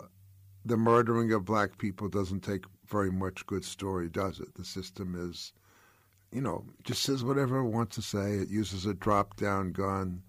the 0.68 0.76
murdering 0.76 1.32
of 1.32 1.46
black 1.46 1.78
people 1.78 2.08
doesn't 2.08 2.40
take 2.40 2.64
very 2.86 3.10
much 3.10 3.46
good 3.46 3.64
story, 3.64 4.08
does 4.08 4.38
it? 4.38 4.54
The 4.54 4.64
system 4.64 5.14
is, 5.18 5.54
you 6.30 6.42
know, 6.42 6.64
just 6.84 7.02
says 7.02 7.24
whatever 7.24 7.58
it 7.58 7.70
wants 7.70 7.96
to 7.96 8.02
say. 8.02 8.34
It 8.34 8.50
uses 8.50 8.84
a 8.84 8.92
drop 8.92 9.36
down 9.36 9.72
gun. 9.72 10.22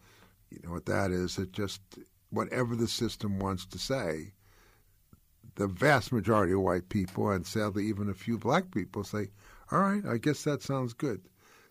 You 0.50 0.60
know 0.64 0.72
what 0.72 0.86
that 0.86 1.12
is? 1.12 1.38
It 1.38 1.52
just, 1.52 1.82
whatever 2.30 2.76
the 2.78 2.88
system 2.88 3.40
wants 3.40 3.66
to 3.68 3.78
say. 3.78 4.32
The 5.56 5.68
vast 5.68 6.14
majority 6.14 6.54
of 6.54 6.62
white 6.62 6.88
people, 6.88 7.30
and 7.30 7.46
sadly 7.46 7.86
even 7.88 8.10
a 8.10 8.14
few 8.14 8.38
black 8.38 8.72
people, 8.72 9.04
say, 9.04 9.28
all 9.72 9.80
right, 9.80 10.06
I 10.06 10.18
guess 10.18 10.46
that 10.46 10.64
sounds 10.64 10.94
good. 10.94 11.22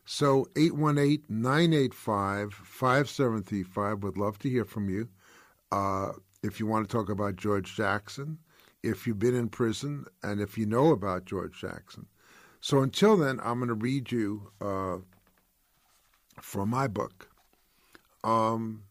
So 0.05 0.47
818 0.57 1.25
985 1.29 2.53
5735 2.53 4.03
would 4.03 4.19
love 4.19 4.39
to 4.41 4.51
hear 4.51 4.67
from 4.67 4.91
you. 4.91 5.09
Uh, 5.73 6.13
if 6.43 6.61
you 6.61 6.67
want 6.67 6.87
to 6.89 6.93
talk 6.95 7.09
about 7.09 7.37
George 7.37 7.75
Jackson, 7.75 8.39
if 8.83 9.07
you've 9.07 9.19
been 9.19 9.35
in 9.35 9.49
prison, 9.49 10.07
and 10.23 10.41
if 10.41 10.57
you 10.57 10.67
know 10.67 10.93
about 10.93 11.25
George 11.25 11.61
Jackson. 11.61 12.07
So 12.61 12.83
until 12.83 13.17
then, 13.17 13.41
I'm 13.43 13.59
going 13.59 13.69
to 13.69 13.75
read 13.75 14.11
you 14.11 14.51
uh, 14.61 14.99
from 16.41 16.71
my 16.71 16.87
book. 16.87 17.29
Um, 18.25 18.85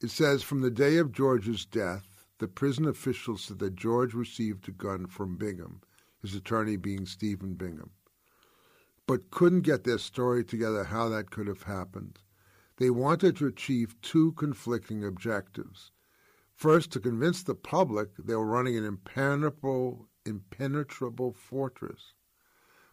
it 0.00 0.10
says 0.10 0.42
From 0.42 0.60
the 0.60 0.70
day 0.70 0.96
of 0.98 1.12
George's 1.12 1.64
death, 1.64 2.26
the 2.38 2.48
prison 2.48 2.86
officials 2.86 3.44
said 3.44 3.58
that 3.60 3.76
George 3.76 4.12
received 4.12 4.68
a 4.68 4.72
gun 4.72 5.06
from 5.06 5.36
Bingham, 5.36 5.80
his 6.20 6.34
attorney 6.34 6.76
being 6.76 7.06
Stephen 7.06 7.54
Bingham, 7.54 7.90
but 9.06 9.30
couldn't 9.30 9.62
get 9.62 9.84
their 9.84 9.98
story 9.98 10.44
together 10.44 10.84
how 10.84 11.08
that 11.08 11.30
could 11.30 11.46
have 11.46 11.62
happened. 11.62 12.18
They 12.76 12.90
wanted 12.90 13.36
to 13.36 13.46
achieve 13.46 14.00
two 14.02 14.32
conflicting 14.32 15.04
objectives. 15.04 15.92
First, 16.64 16.92
to 16.92 16.98
convince 17.00 17.42
the 17.42 17.54
public 17.54 18.16
they 18.16 18.34
were 18.34 18.46
running 18.46 18.74
an 18.74 18.86
impenetrable, 18.86 20.08
impenetrable 20.24 21.34
fortress. 21.34 22.14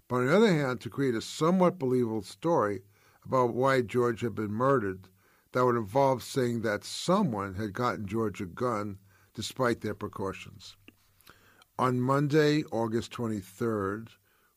But 0.09 0.17
on 0.17 0.25
the 0.25 0.35
other 0.35 0.53
hand, 0.53 0.81
to 0.81 0.89
create 0.89 1.15
a 1.15 1.21
somewhat 1.21 1.79
believable 1.79 2.21
story 2.21 2.81
about 3.23 3.53
why 3.53 3.79
George 3.79 4.19
had 4.19 4.35
been 4.35 4.51
murdered 4.51 5.07
that 5.53 5.63
would 5.63 5.77
involve 5.77 6.21
saying 6.21 6.63
that 6.63 6.83
someone 6.83 7.53
had 7.53 7.71
gotten 7.71 8.07
George 8.07 8.41
a 8.41 8.45
gun 8.45 8.97
despite 9.33 9.79
their 9.79 9.95
precautions. 9.95 10.75
On 11.79 12.01
Monday, 12.01 12.65
August 12.73 13.13
23rd, 13.13 14.09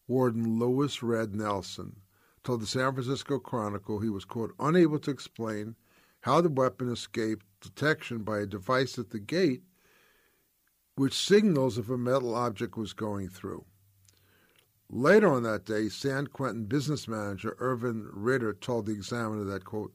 Warden 0.08 0.58
Louis 0.58 1.04
Red 1.04 1.36
Nelson 1.36 2.00
told 2.42 2.62
the 2.62 2.66
San 2.66 2.92
Francisco 2.92 3.38
Chronicle 3.38 4.00
he 4.00 4.10
was, 4.10 4.24
quote, 4.24 4.56
unable 4.58 4.98
to 4.98 5.12
explain 5.12 5.76
how 6.24 6.40
the 6.40 6.48
weapon 6.48 6.90
escaped 6.90 7.44
detection 7.60 8.22
by 8.22 8.38
a 8.38 8.46
device 8.46 8.98
at 8.98 9.10
the 9.10 9.18
gate 9.18 9.62
which 10.94 11.12
signals 11.12 11.76
if 11.76 11.90
a 11.90 11.98
metal 11.98 12.34
object 12.34 12.78
was 12.78 12.94
going 12.94 13.28
through. 13.28 13.62
Later 14.88 15.30
on 15.30 15.42
that 15.42 15.66
day, 15.66 15.90
San 15.90 16.28
Quentin 16.28 16.64
business 16.64 17.06
manager 17.06 17.54
Irvin 17.58 18.08
Ritter 18.10 18.54
told 18.54 18.86
the 18.86 18.92
examiner 18.92 19.44
that, 19.44 19.66
quote, 19.66 19.92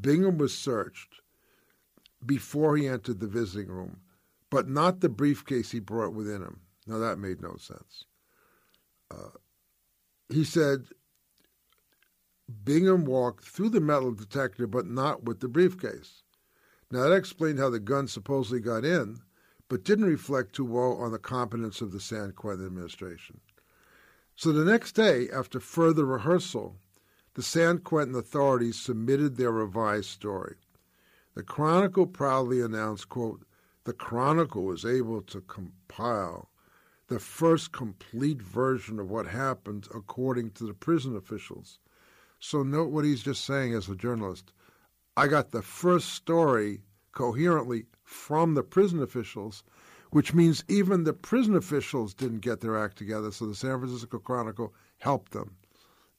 Bingham 0.00 0.38
was 0.38 0.56
searched 0.56 1.22
before 2.24 2.76
he 2.76 2.86
entered 2.86 3.18
the 3.18 3.26
visiting 3.26 3.68
room, 3.68 3.98
but 4.50 4.68
not 4.68 5.00
the 5.00 5.08
briefcase 5.08 5.72
he 5.72 5.80
brought 5.80 6.14
within 6.14 6.40
him. 6.40 6.60
Now, 6.86 6.98
that 6.98 7.18
made 7.18 7.42
no 7.42 7.56
sense. 7.56 8.04
Uh, 9.10 9.30
he 10.28 10.44
said 10.44 10.84
Bingham 12.64 13.04
walked 13.04 13.44
through 13.44 13.70
the 13.70 13.80
metal 13.80 14.12
detector, 14.12 14.66
but 14.66 14.86
not 14.86 15.24
with 15.24 15.40
the 15.40 15.48
briefcase. 15.48 16.22
Now, 16.90 17.08
that 17.08 17.14
explained 17.14 17.58
how 17.58 17.70
the 17.70 17.80
gun 17.80 18.06
supposedly 18.06 18.60
got 18.60 18.84
in, 18.84 19.20
but 19.68 19.84
didn't 19.84 20.04
reflect 20.04 20.54
too 20.54 20.64
well 20.64 20.92
on 20.92 21.12
the 21.12 21.18
competence 21.18 21.80
of 21.80 21.92
the 21.92 22.00
San 22.00 22.32
Quentin 22.32 22.66
administration. 22.66 23.40
So 24.36 24.52
the 24.52 24.64
next 24.64 24.92
day, 24.92 25.28
after 25.30 25.58
further 25.60 26.04
rehearsal, 26.04 26.76
the 27.34 27.42
San 27.42 27.78
Quentin 27.78 28.14
authorities 28.14 28.78
submitted 28.78 29.36
their 29.36 29.50
revised 29.50 30.10
story. 30.10 30.56
The 31.34 31.42
Chronicle 31.42 32.06
proudly 32.06 32.60
announced, 32.60 33.08
quote, 33.08 33.44
the 33.84 33.92
Chronicle 33.92 34.64
was 34.64 34.84
able 34.84 35.22
to 35.22 35.40
compile 35.40 36.48
the 37.08 37.18
first 37.18 37.72
complete 37.72 38.40
version 38.40 38.98
of 38.98 39.10
what 39.10 39.26
happened 39.26 39.88
according 39.94 40.50
to 40.52 40.66
the 40.66 40.74
prison 40.74 41.16
officials. 41.16 41.78
So 42.46 42.62
note 42.62 42.90
what 42.90 43.06
he's 43.06 43.22
just 43.22 43.46
saying 43.46 43.72
as 43.72 43.88
a 43.88 43.96
journalist. 43.96 44.52
I 45.16 45.28
got 45.28 45.50
the 45.50 45.62
first 45.62 46.10
story 46.10 46.82
coherently 47.12 47.86
from 48.02 48.52
the 48.52 48.62
prison 48.62 49.02
officials, 49.02 49.64
which 50.10 50.34
means 50.34 50.62
even 50.68 51.04
the 51.04 51.14
prison 51.14 51.56
officials 51.56 52.12
didn't 52.12 52.40
get 52.40 52.60
their 52.60 52.76
act 52.76 52.98
together, 52.98 53.32
so 53.32 53.46
the 53.46 53.54
San 53.54 53.78
Francisco 53.78 54.18
Chronicle 54.18 54.74
helped 54.98 55.32
them. 55.32 55.56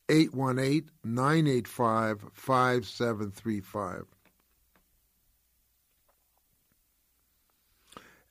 818 0.09 0.89
985 1.03 2.25
5735. 2.33 4.05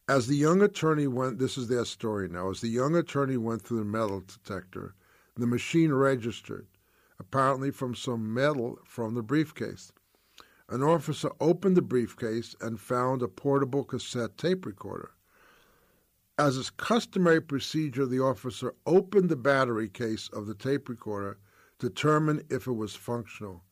As 0.09 0.27
the 0.27 0.35
young 0.35 0.63
attorney 0.63 1.07
went, 1.07 1.39
this 1.39 1.57
is 1.57 1.69
their 1.69 1.85
story 1.85 2.29
now. 2.29 2.51
As 2.51 2.61
the 2.61 2.67
young 2.67 2.97
attorney 2.97 3.37
went 3.37 3.63
through 3.63 3.79
the 3.79 3.85
metal 3.85 4.19
detector, 4.19 4.97
the 5.37 5.47
machine 5.47 5.93
registered, 5.93 6.67
apparently 7.19 7.71
from 7.71 7.95
some 7.95 8.33
metal 8.33 8.79
from 8.85 9.15
the 9.15 9.23
briefcase. 9.23 9.93
An 10.69 10.83
officer 10.83 11.31
opened 11.41 11.77
the 11.77 11.83
briefcase 11.83 12.57
and 12.61 12.81
found 12.81 13.23
a 13.23 13.29
portable 13.29 13.85
cassette 13.85 14.39
tape 14.39 14.65
recorder. 14.65 15.11
As 16.39 16.57
is 16.57 16.71
customary 16.71 17.41
procedure, 17.41 18.07
the 18.07 18.21
officer 18.21 18.75
opened 18.87 19.29
the 19.29 19.37
battery 19.37 19.89
case 19.89 20.29
of 20.33 20.47
the 20.47 20.55
tape 20.55 20.89
recorder 20.89 21.39
to 21.79 21.89
determine 21.89 22.45
if 22.51 22.67
it 22.67 22.73
was 22.73 22.97
functional. 22.97 23.63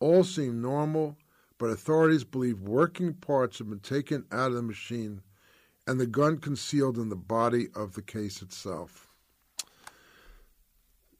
All 0.00 0.24
seemed 0.24 0.60
normal, 0.60 1.16
but 1.58 1.70
authorities 1.70 2.24
believe 2.24 2.60
working 2.60 3.14
parts 3.14 3.58
had 3.58 3.70
been 3.70 3.80
taken 3.80 4.26
out 4.32 4.48
of 4.48 4.54
the 4.54 4.62
machine 4.62 5.22
and 5.86 5.98
the 5.98 6.06
gun 6.06 6.38
concealed 6.38 6.98
in 6.98 7.08
the 7.08 7.16
body 7.16 7.68
of 7.74 7.94
the 7.94 8.02
case 8.02 8.42
itself. 8.42 9.11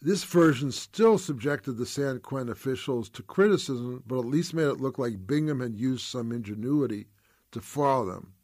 This 0.04 0.24
version 0.24 0.72
still 0.72 1.16
subjected 1.16 1.74
the 1.74 1.86
San 1.86 2.18
Quentin 2.18 2.50
officials 2.50 3.08
to 3.10 3.22
criticism, 3.22 4.02
but 4.04 4.18
at 4.18 4.24
least 4.24 4.52
made 4.52 4.66
it 4.66 4.80
look 4.80 4.98
like 4.98 5.28
Bingham 5.28 5.60
had 5.60 5.76
used 5.76 6.04
some 6.04 6.32
ingenuity 6.32 7.06
to 7.52 7.60
foil 7.60 8.06
them. 8.06 8.34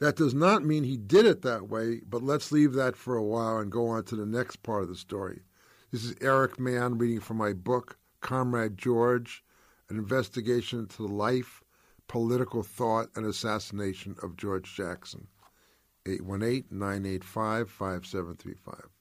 That 0.00 0.16
does 0.16 0.34
not 0.34 0.64
mean 0.64 0.82
he 0.82 0.96
did 0.96 1.26
it 1.26 1.42
that 1.42 1.68
way, 1.68 2.00
but 2.04 2.24
let's 2.24 2.50
leave 2.50 2.72
that 2.72 2.96
for 2.96 3.14
a 3.14 3.22
while 3.22 3.58
and 3.58 3.70
go 3.70 3.86
on 3.86 4.02
to 4.06 4.16
the 4.16 4.26
next 4.26 4.64
part 4.64 4.82
of 4.82 4.88
the 4.88 4.96
story. 4.96 5.42
This 5.92 6.04
is 6.04 6.16
Eric 6.20 6.58
Mann 6.58 6.98
reading 6.98 7.20
from 7.20 7.36
my 7.36 7.52
book, 7.52 7.98
Comrade 8.20 8.76
George 8.76 9.44
An 9.88 9.96
Investigation 9.96 10.80
into 10.80 11.02
the 11.02 11.12
Life, 11.12 11.62
Political 12.08 12.64
Thought, 12.64 13.10
and 13.14 13.24
Assassination 13.24 14.16
of 14.24 14.36
George 14.36 14.74
Jackson. 14.74 15.28
818 16.04 16.64
985 16.76 17.70
5735. 17.70 18.95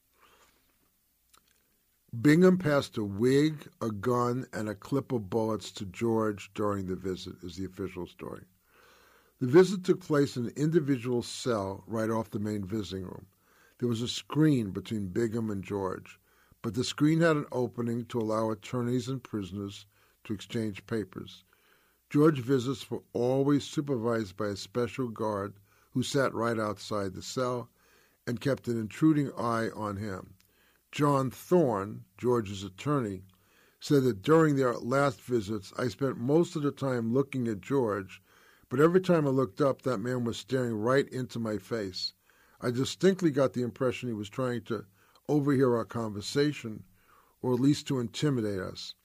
Bingham 2.22 2.58
passed 2.58 2.98
a 2.98 3.04
wig, 3.04 3.68
a 3.82 3.92
gun, 3.92 4.48
and 4.54 4.70
a 4.70 4.76
clip 4.76 5.12
of 5.12 5.30
bullets 5.30 5.72
to 5.74 5.86
George 5.86 6.52
during 6.54 6.88
the 6.88 6.96
visit, 6.96 7.36
is 7.44 7.58
the 7.58 7.66
official 7.66 8.08
story. 8.08 8.46
The 9.40 9.48
visit 9.48 9.84
took 9.84 10.02
place 10.02 10.38
in 10.38 10.46
an 10.46 10.54
individual 10.56 11.24
cell 11.24 11.84
right 11.88 12.10
off 12.10 12.30
the 12.30 12.40
main 12.40 12.64
visiting 12.64 13.06
room. 13.06 13.26
There 13.80 13.90
was 13.90 14.02
a 14.02 14.08
screen 14.08 14.72
between 14.72 15.08
Bingham 15.08 15.50
and 15.50 15.64
George 15.64 16.20
but 16.66 16.74
the 16.74 16.84
screen 16.84 17.22
had 17.22 17.38
an 17.38 17.46
opening 17.52 18.06
to 18.06 18.20
allow 18.20 18.50
attorneys 18.50 19.08
and 19.08 19.22
prisoners 19.22 19.86
to 20.24 20.34
exchange 20.34 20.88
papers. 20.88 21.44
George 22.10 22.40
visits 22.40 22.90
were 22.90 23.04
always 23.14 23.64
supervised 23.64 24.36
by 24.36 24.48
a 24.48 24.56
special 24.56 25.10
guard 25.10 25.54
who 25.92 26.02
sat 26.02 26.34
right 26.34 26.58
outside 26.58 27.14
the 27.14 27.22
cell 27.22 27.70
and 28.26 28.42
kept 28.42 28.68
an 28.68 28.80
intruding 28.80 29.32
eye 29.34 29.70
on 29.76 29.98
him. 29.98 30.34
John 30.96 31.30
Thorne, 31.30 32.06
George's 32.18 32.64
attorney, 32.64 33.26
said 33.82 34.04
that 34.04 34.22
during 34.22 34.56
their 34.56 34.76
last 34.76 35.20
visits, 35.20 35.74
I 35.78 35.90
spent 35.90 36.18
most 36.18 36.56
of 36.56 36.62
the 36.62 36.72
time 36.72 37.14
looking 37.14 37.50
at 37.50 37.60
George, 37.60 38.24
but 38.70 38.80
every 38.80 39.02
time 39.02 39.28
I 39.28 39.32
looked 39.32 39.60
up, 39.60 39.82
that 39.82 39.98
man 39.98 40.24
was 40.24 40.38
staring 40.38 40.74
right 40.74 41.06
into 41.10 41.38
my 41.38 41.58
face. 41.58 42.14
I 42.62 42.72
distinctly 42.72 43.30
got 43.30 43.52
the 43.52 43.62
impression 43.62 44.08
he 44.08 44.14
was 44.14 44.30
trying 44.30 44.62
to 44.68 44.86
overhear 45.28 45.76
our 45.76 45.84
conversation, 45.84 46.86
or 47.42 47.56
at 47.56 47.60
least 47.60 47.90
to 47.90 48.00
intimidate 48.00 48.62
us. 48.62 48.96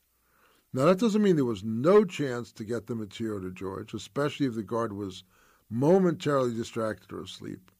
Now, 0.72 0.84
that 0.84 1.00
doesn't 1.00 1.22
mean 1.22 1.34
there 1.34 1.44
was 1.44 1.64
no 1.64 2.04
chance 2.04 2.52
to 2.52 2.64
get 2.64 2.86
the 2.86 2.94
material 2.94 3.40
to 3.40 3.50
George, 3.50 3.94
especially 3.94 4.46
if 4.46 4.54
the 4.54 4.62
guard 4.62 4.92
was 4.92 5.24
momentarily 5.68 6.54
distracted 6.54 7.12
or 7.12 7.22
asleep. 7.22 7.72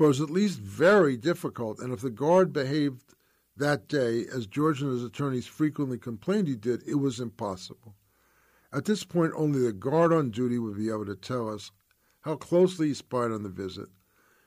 But 0.00 0.08
was 0.08 0.22
at 0.22 0.30
least 0.30 0.60
very 0.60 1.18
difficult, 1.18 1.78
and 1.78 1.92
if 1.92 2.00
the 2.00 2.08
guard 2.08 2.54
behaved 2.54 3.14
that 3.54 3.86
day, 3.86 4.24
as 4.34 4.46
George 4.46 4.80
and 4.80 4.90
his 4.90 5.04
attorneys 5.04 5.46
frequently 5.46 5.98
complained 5.98 6.48
he 6.48 6.56
did, 6.56 6.82
it 6.88 6.94
was 6.94 7.20
impossible. 7.20 7.94
At 8.72 8.86
this 8.86 9.04
point, 9.04 9.34
only 9.36 9.60
the 9.60 9.74
guard 9.74 10.10
on 10.10 10.30
duty 10.30 10.58
would 10.58 10.78
be 10.78 10.88
able 10.88 11.04
to 11.04 11.16
tell 11.16 11.50
us 11.50 11.70
how 12.22 12.36
closely 12.36 12.88
he 12.88 12.94
spied 12.94 13.30
on 13.30 13.42
the 13.42 13.50
visit, 13.50 13.90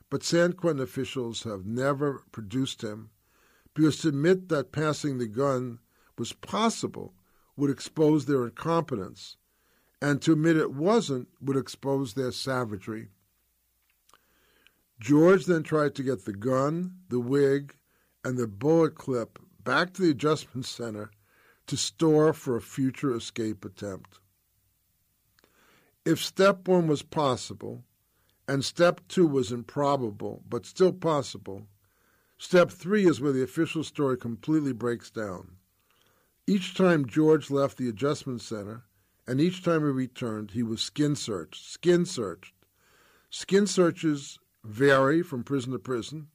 but 0.09 0.23
San 0.23 0.53
Quentin 0.53 0.81
officials 0.81 1.43
have 1.43 1.67
never 1.67 2.23
produced 2.31 2.83
him 2.83 3.11
because 3.75 3.99
to 3.99 4.07
admit 4.07 4.49
that 4.49 4.71
passing 4.71 5.19
the 5.19 5.27
gun 5.27 5.77
was 6.17 6.33
possible 6.33 7.13
would 7.55 7.69
expose 7.69 8.25
their 8.25 8.45
incompetence, 8.45 9.37
and 10.01 10.19
to 10.23 10.31
admit 10.31 10.57
it 10.57 10.73
wasn't 10.73 11.27
would 11.39 11.57
expose 11.57 12.15
their 12.15 12.31
savagery. 12.31 13.11
George 15.03 15.47
then 15.47 15.63
tried 15.63 15.93
to 15.95 16.01
get 16.01 16.23
the 16.23 16.31
gun, 16.31 16.95
the 17.09 17.19
wig, 17.19 17.75
and 18.23 18.37
the 18.37 18.47
bullet 18.47 18.95
clip 18.95 19.37
back 19.61 19.91
to 19.91 20.01
the 20.01 20.11
adjustment 20.11 20.65
center 20.65 21.11
to 21.67 21.75
store 21.75 22.31
for 22.31 22.55
a 22.55 22.61
future 22.61 23.13
escape 23.13 23.65
attempt. 23.65 24.19
If 26.05 26.23
step 26.23 26.69
one 26.69 26.87
was 26.87 27.01
possible, 27.01 27.83
and 28.47 28.63
step 28.63 29.01
two 29.09 29.27
was 29.27 29.51
improbable 29.51 30.41
but 30.47 30.65
still 30.65 30.93
possible, 30.93 31.67
step 32.37 32.71
three 32.71 33.05
is 33.05 33.19
where 33.19 33.33
the 33.33 33.43
official 33.43 33.83
story 33.83 34.15
completely 34.15 34.71
breaks 34.71 35.11
down. 35.11 35.57
Each 36.47 36.75
time 36.75 37.07
George 37.07 37.51
left 37.51 37.77
the 37.77 37.89
adjustment 37.89 38.39
center, 38.39 38.85
and 39.27 39.41
each 39.41 39.65
time 39.65 39.81
he 39.81 39.87
returned, 39.87 40.51
he 40.51 40.63
was 40.63 40.81
skin 40.81 41.17
searched. 41.17 41.69
Skin 41.69 42.05
searched. 42.05 42.53
Skin 43.29 43.67
searches 43.67 44.39
vary 44.63 45.21
from 45.21 45.43
prison 45.43 45.71
to 45.71 45.79
prison, 45.79 46.27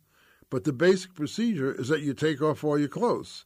but 0.50 0.64
the 0.64 0.72
basic 0.72 1.14
procedure 1.14 1.72
is 1.72 1.88
that 1.88 2.02
you 2.02 2.14
take 2.14 2.40
off 2.40 2.64
all 2.64 2.78
your 2.78 2.88
clothes, 2.88 3.44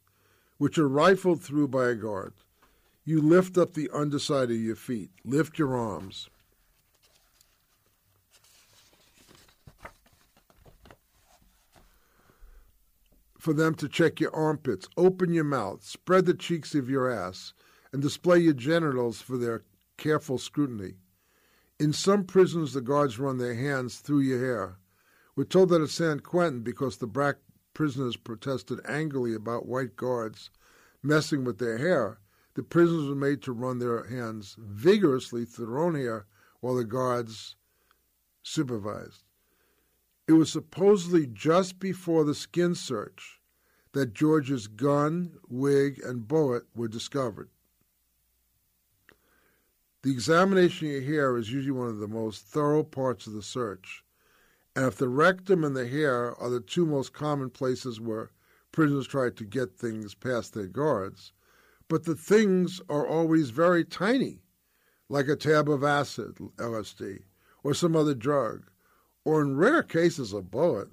which 0.59 0.79
are 0.79 0.89
rifled 0.89 1.43
through 1.43 1.69
by 1.69 1.89
a 1.89 1.95
guard. 1.95 2.33
You 3.05 3.21
lift 3.21 3.59
up 3.59 3.75
the 3.75 3.91
underside 3.93 4.51
of 4.51 4.57
your 4.57 4.77
feet, 4.77 5.11
lift 5.25 5.59
your 5.59 5.77
arms. 5.77 6.29
For 13.39 13.53
them 13.53 13.75
to 13.75 13.89
check 13.89 14.21
your 14.21 14.33
armpits, 14.33 14.89
open 14.97 15.35
your 15.35 15.43
mouth, 15.43 15.83
spread 15.83 16.27
the 16.27 16.35
cheeks 16.35 16.77
of 16.77 16.89
your 16.89 17.11
ass, 17.11 17.55
and 17.93 18.01
display 18.01 18.39
your 18.39 18.53
genitals 18.53 19.21
for 19.21 19.37
their 19.37 19.65
careful 19.97 20.39
scrutiny. 20.39 20.95
In 21.83 21.93
some 21.93 22.23
prisons, 22.23 22.75
the 22.75 22.81
guards 22.81 23.19
run 23.19 23.39
their 23.39 23.57
hands 23.57 23.99
through 23.99 24.21
your 24.21 24.39
hair. 24.39 24.79
We're 25.35 25.43
told 25.43 25.71
that 25.71 25.83
at 25.83 25.89
San 25.89 26.21
Quentin, 26.21 26.63
because 26.63 26.99
the 26.99 27.09
black 27.09 27.39
prisoners 27.75 28.17
protested 28.17 28.79
angrily 28.87 29.35
about 29.35 29.67
white 29.67 29.97
guards 29.97 30.51
messing 31.03 31.43
with 31.43 31.59
their 31.59 31.79
hair, 31.79 32.21
the 32.55 32.63
prisoners 32.63 33.09
were 33.09 33.17
made 33.17 33.43
to 33.43 33.53
run 33.53 33.81
their 33.81 34.05
hands 34.05 34.55
vigorously 34.61 35.45
through 35.45 35.67
their 35.67 35.79
own 35.81 35.97
hair 35.97 36.27
while 36.61 36.77
the 36.77 36.85
guards 36.85 37.57
supervised. 38.45 39.25
It 40.29 40.35
was 40.35 40.53
supposedly 40.53 41.27
just 41.27 41.81
before 41.81 42.23
the 42.23 42.37
skin 42.37 42.77
search 42.77 43.41
that 43.91 44.15
George's 44.15 44.69
gun, 44.69 45.41
wig, 45.49 46.01
and 46.05 46.29
bullet 46.29 46.63
were 46.77 46.87
discovered. 46.87 47.51
The 50.03 50.11
examination 50.11 50.89
of 50.89 50.95
your 50.95 51.03
hair 51.03 51.37
is 51.37 51.53
usually 51.53 51.79
one 51.79 51.87
of 51.87 51.99
the 51.99 52.09
most 52.09 52.45
thorough 52.45 52.83
parts 52.83 53.29
of 53.29 53.35
the 53.35 53.43
search, 53.43 54.05
and 54.75 54.85
if 54.85 54.97
the 54.97 55.09
rectum 55.09 55.63
and 55.63 55.77
the 55.77 55.87
hair 55.87 56.35
are 56.35 56.51
the 56.51 56.61
two 56.61 56.85
most 56.85 57.13
common 57.13 57.51
places 57.51 58.01
where 58.01 58.33
prisoners 58.73 59.07
try 59.07 59.31
to 59.31 59.45
get 59.45 59.77
things 59.77 60.17
past 60.17 60.55
their 60.55 60.67
guards, 60.67 61.33
but 61.87 62.03
the 62.03 62.17
things 62.17 62.81
are 62.89 63.07
always 63.07 63.51
very 63.51 63.85
tiny, 63.85 64.43
like 65.09 65.29
a 65.29 65.37
tab 65.37 65.69
of 65.69 65.85
acid, 65.85 66.35
LSD, 66.57 67.23
or 67.63 67.73
some 67.73 67.95
other 67.95 68.15
drug, 68.15 68.73
or 69.25 69.41
in 69.41 69.57
rare 69.57 69.85
cases 69.85 70.33
a 70.33 70.43
bullet. 70.43 70.89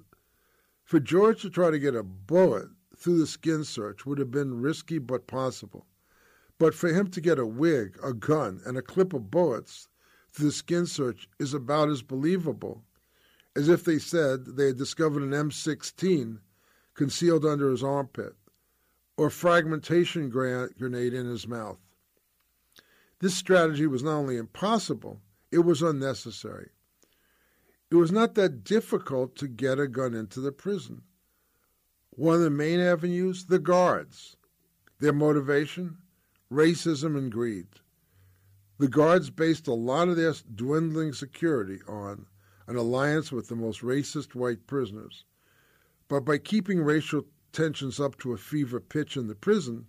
For 0.84 1.00
George 1.00 1.42
to 1.42 1.50
try 1.50 1.72
to 1.72 1.80
get 1.80 1.96
a 1.96 2.04
bullet 2.04 2.68
through 2.94 3.18
the 3.18 3.26
skin 3.26 3.64
search 3.64 4.06
would 4.06 4.18
have 4.18 4.30
been 4.30 4.60
risky 4.60 4.98
but 4.98 5.26
possible. 5.26 5.84
But 6.60 6.74
for 6.74 6.92
him 6.92 7.08
to 7.12 7.22
get 7.22 7.38
a 7.38 7.46
wig, 7.46 7.98
a 8.04 8.12
gun, 8.12 8.60
and 8.66 8.76
a 8.76 8.82
clip 8.82 9.14
of 9.14 9.30
bullets 9.30 9.88
through 10.30 10.48
the 10.48 10.52
skin 10.52 10.84
search 10.84 11.26
is 11.38 11.54
about 11.54 11.88
as 11.88 12.02
believable 12.02 12.84
as 13.56 13.70
if 13.70 13.82
they 13.82 13.98
said 13.98 14.44
they 14.44 14.66
had 14.66 14.76
discovered 14.76 15.22
an 15.22 15.30
M16 15.30 16.38
concealed 16.92 17.46
under 17.46 17.70
his 17.70 17.82
armpit 17.82 18.34
or 19.16 19.28
a 19.28 19.30
fragmentation 19.30 20.28
grenade 20.28 21.14
in 21.14 21.26
his 21.26 21.48
mouth. 21.48 21.78
This 23.20 23.34
strategy 23.34 23.86
was 23.86 24.02
not 24.02 24.18
only 24.18 24.36
impossible, 24.36 25.22
it 25.50 25.60
was 25.60 25.80
unnecessary. 25.80 26.68
It 27.90 27.94
was 27.94 28.12
not 28.12 28.34
that 28.34 28.64
difficult 28.64 29.34
to 29.36 29.48
get 29.48 29.80
a 29.80 29.88
gun 29.88 30.12
into 30.12 30.40
the 30.42 30.52
prison. 30.52 31.04
One 32.10 32.34
of 32.34 32.42
the 32.42 32.50
main 32.50 32.80
avenues, 32.80 33.46
the 33.46 33.58
guards. 33.58 34.36
Their 34.98 35.14
motivation, 35.14 35.96
racism 36.50 37.16
and 37.16 37.30
greed. 37.30 37.66
The 38.78 38.88
guards 38.88 39.30
based 39.30 39.68
a 39.68 39.74
lot 39.74 40.08
of 40.08 40.16
their 40.16 40.34
dwindling 40.54 41.12
security 41.12 41.80
on 41.86 42.26
an 42.66 42.76
alliance 42.76 43.30
with 43.30 43.48
the 43.48 43.56
most 43.56 43.82
racist 43.82 44.34
white 44.34 44.66
prisoners. 44.66 45.24
But 46.08 46.24
by 46.24 46.38
keeping 46.38 46.82
racial 46.82 47.26
tensions 47.52 48.00
up 48.00 48.18
to 48.18 48.32
a 48.32 48.38
fever 48.38 48.80
pitch 48.80 49.16
in 49.16 49.26
the 49.26 49.34
prison, 49.34 49.86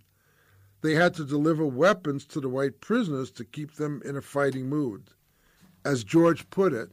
they 0.82 0.94
had 0.94 1.14
to 1.14 1.24
deliver 1.24 1.64
weapons 1.64 2.26
to 2.26 2.40
the 2.40 2.48
white 2.48 2.80
prisoners 2.80 3.30
to 3.32 3.44
keep 3.44 3.74
them 3.74 4.02
in 4.04 4.16
a 4.16 4.22
fighting 4.22 4.68
mood. 4.68 5.10
As 5.84 6.04
George 6.04 6.50
put 6.50 6.72
it, 6.72 6.90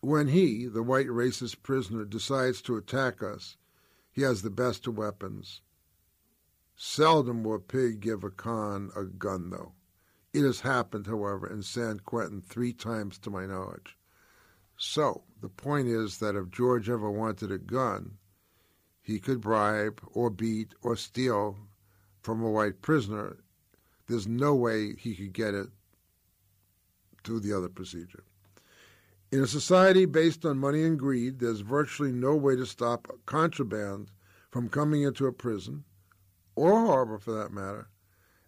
when 0.00 0.28
he, 0.28 0.66
the 0.66 0.82
white 0.82 1.08
racist 1.08 1.62
prisoner, 1.62 2.04
decides 2.04 2.62
to 2.62 2.76
attack 2.76 3.22
us, 3.22 3.56
he 4.12 4.22
has 4.22 4.42
the 4.42 4.50
best 4.50 4.86
of 4.86 4.96
weapons. 4.96 5.60
Seldom 6.78 7.42
will 7.42 7.54
a 7.54 7.58
pig 7.58 8.00
give 8.00 8.22
a 8.22 8.30
con 8.30 8.90
a 8.94 9.04
gun, 9.04 9.48
though. 9.48 9.72
It 10.34 10.42
has 10.42 10.60
happened, 10.60 11.06
however, 11.06 11.46
in 11.46 11.62
San 11.62 12.00
Quentin 12.00 12.42
three 12.42 12.74
times 12.74 13.18
to 13.20 13.30
my 13.30 13.46
knowledge. 13.46 13.96
So, 14.76 15.24
the 15.40 15.48
point 15.48 15.88
is 15.88 16.18
that 16.18 16.36
if 16.36 16.50
George 16.50 16.90
ever 16.90 17.10
wanted 17.10 17.50
a 17.50 17.56
gun, 17.56 18.18
he 19.00 19.18
could 19.18 19.40
bribe 19.40 20.02
or 20.12 20.28
beat 20.28 20.74
or 20.82 20.96
steal 20.96 21.56
from 22.20 22.42
a 22.42 22.50
white 22.50 22.82
prisoner. 22.82 23.38
There's 24.06 24.26
no 24.26 24.54
way 24.54 24.94
he 24.96 25.14
could 25.14 25.32
get 25.32 25.54
it 25.54 25.68
through 27.24 27.40
the 27.40 27.54
other 27.54 27.70
procedure. 27.70 28.24
In 29.32 29.42
a 29.42 29.46
society 29.46 30.04
based 30.04 30.44
on 30.44 30.58
money 30.58 30.82
and 30.84 30.98
greed, 30.98 31.38
there's 31.38 31.60
virtually 31.60 32.12
no 32.12 32.36
way 32.36 32.54
to 32.54 32.66
stop 32.66 33.08
contraband 33.24 34.10
from 34.50 34.68
coming 34.68 35.02
into 35.02 35.26
a 35.26 35.32
prison, 35.32 35.84
or 36.56 36.86
harbor 36.86 37.18
for 37.18 37.32
that 37.32 37.52
matter. 37.52 37.88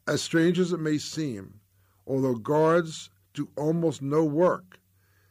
As 0.07 0.23
strange 0.23 0.59
as 0.59 0.73
it 0.73 0.81
may 0.81 0.99
seem, 0.99 1.61
Although 2.09 2.37
guards 2.37 3.11
do 3.35 3.51
almost 3.55 4.01
no 4.01 4.25
work, 4.25 4.81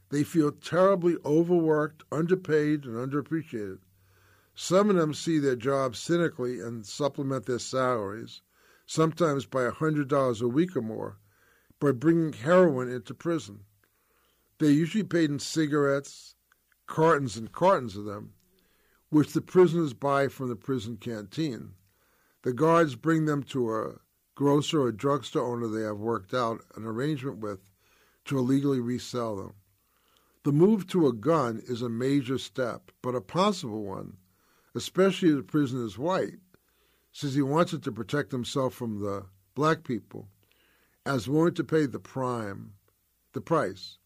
they 0.10 0.24
feel 0.24 0.52
terribly 0.52 1.18
overworked, 1.26 2.04
underpaid, 2.12 2.86
and 2.86 2.96
underappreciated. 2.96 3.80
Some 4.54 4.92
of 4.92 4.96
them 4.96 5.16
see 5.16 5.40
their 5.40 5.56
jobs 5.56 5.98
cynically 5.98 6.62
and 6.62 6.86
supplement 6.86 7.48
their 7.48 7.58
salaries, 7.58 8.44
sometimes 8.86 9.48
by 9.48 9.64
a 9.64 9.72
$100 9.72 10.40
a 10.40 10.48
week 10.48 10.76
or 10.76 10.84
more, 10.84 11.18
by 11.80 11.94
bringing 11.94 12.34
heroin 12.34 12.90
into 12.90 13.16
prison. 13.16 13.66
They're 14.60 14.70
usually 14.70 15.04
paid 15.04 15.32
in 15.32 15.40
cigarettes, 15.40 16.36
cartons 16.86 17.38
and 17.38 17.52
cartons 17.52 17.98
of 17.98 18.06
them, 18.06 18.34
which 19.10 19.34
the 19.34 19.42
prisoners 19.42 19.94
buy 19.94 20.28
from 20.28 20.50
the 20.50 20.56
prison 20.56 20.98
canteen. 20.98 21.74
The 22.44 22.54
guards 22.54 22.96
bring 22.96 23.26
them 23.26 23.44
to 23.44 23.74
a 23.74 23.96
grocer 24.36 24.82
or 24.82 24.92
drugstore 24.92 25.44
owner 25.44 25.68
they 25.68 25.82
have 25.82 25.98
worked 25.98 26.34
out 26.34 26.64
an 26.76 26.86
arrangement 26.86 27.40
with 27.40 27.72
to 28.26 28.38
illegally 28.38 28.80
resell 28.80 29.36
them. 29.36 29.54
The 30.44 30.52
move 30.52 30.88
to 30.88 31.08
a 31.08 31.14
gun 31.14 31.62
is 31.66 31.82
a 31.82 31.90
major 31.90 32.38
step, 32.38 32.92
but 33.02 33.16
a 33.16 33.22
possible 33.22 33.84
one, 33.84 34.18
especially 34.76 35.30
if 35.30 35.38
the 35.38 35.44
prisoner 35.44 35.84
is 35.84 35.98
white, 35.98 36.40
says 37.12 37.34
he 37.34 37.42
wants 37.42 37.74
it 37.74 37.82
to 37.84 37.92
protect 37.92 38.32
himself 38.32 38.74
from 38.74 39.00
the 39.00 39.26
black 39.56 39.84
people, 39.84 40.30
as 41.06 41.28
willing 41.28 41.56
to 41.56 41.64
pay 41.64 41.86
the 41.88 42.00
prime, 42.00 42.74
the 43.34 43.42
price. 43.42 43.98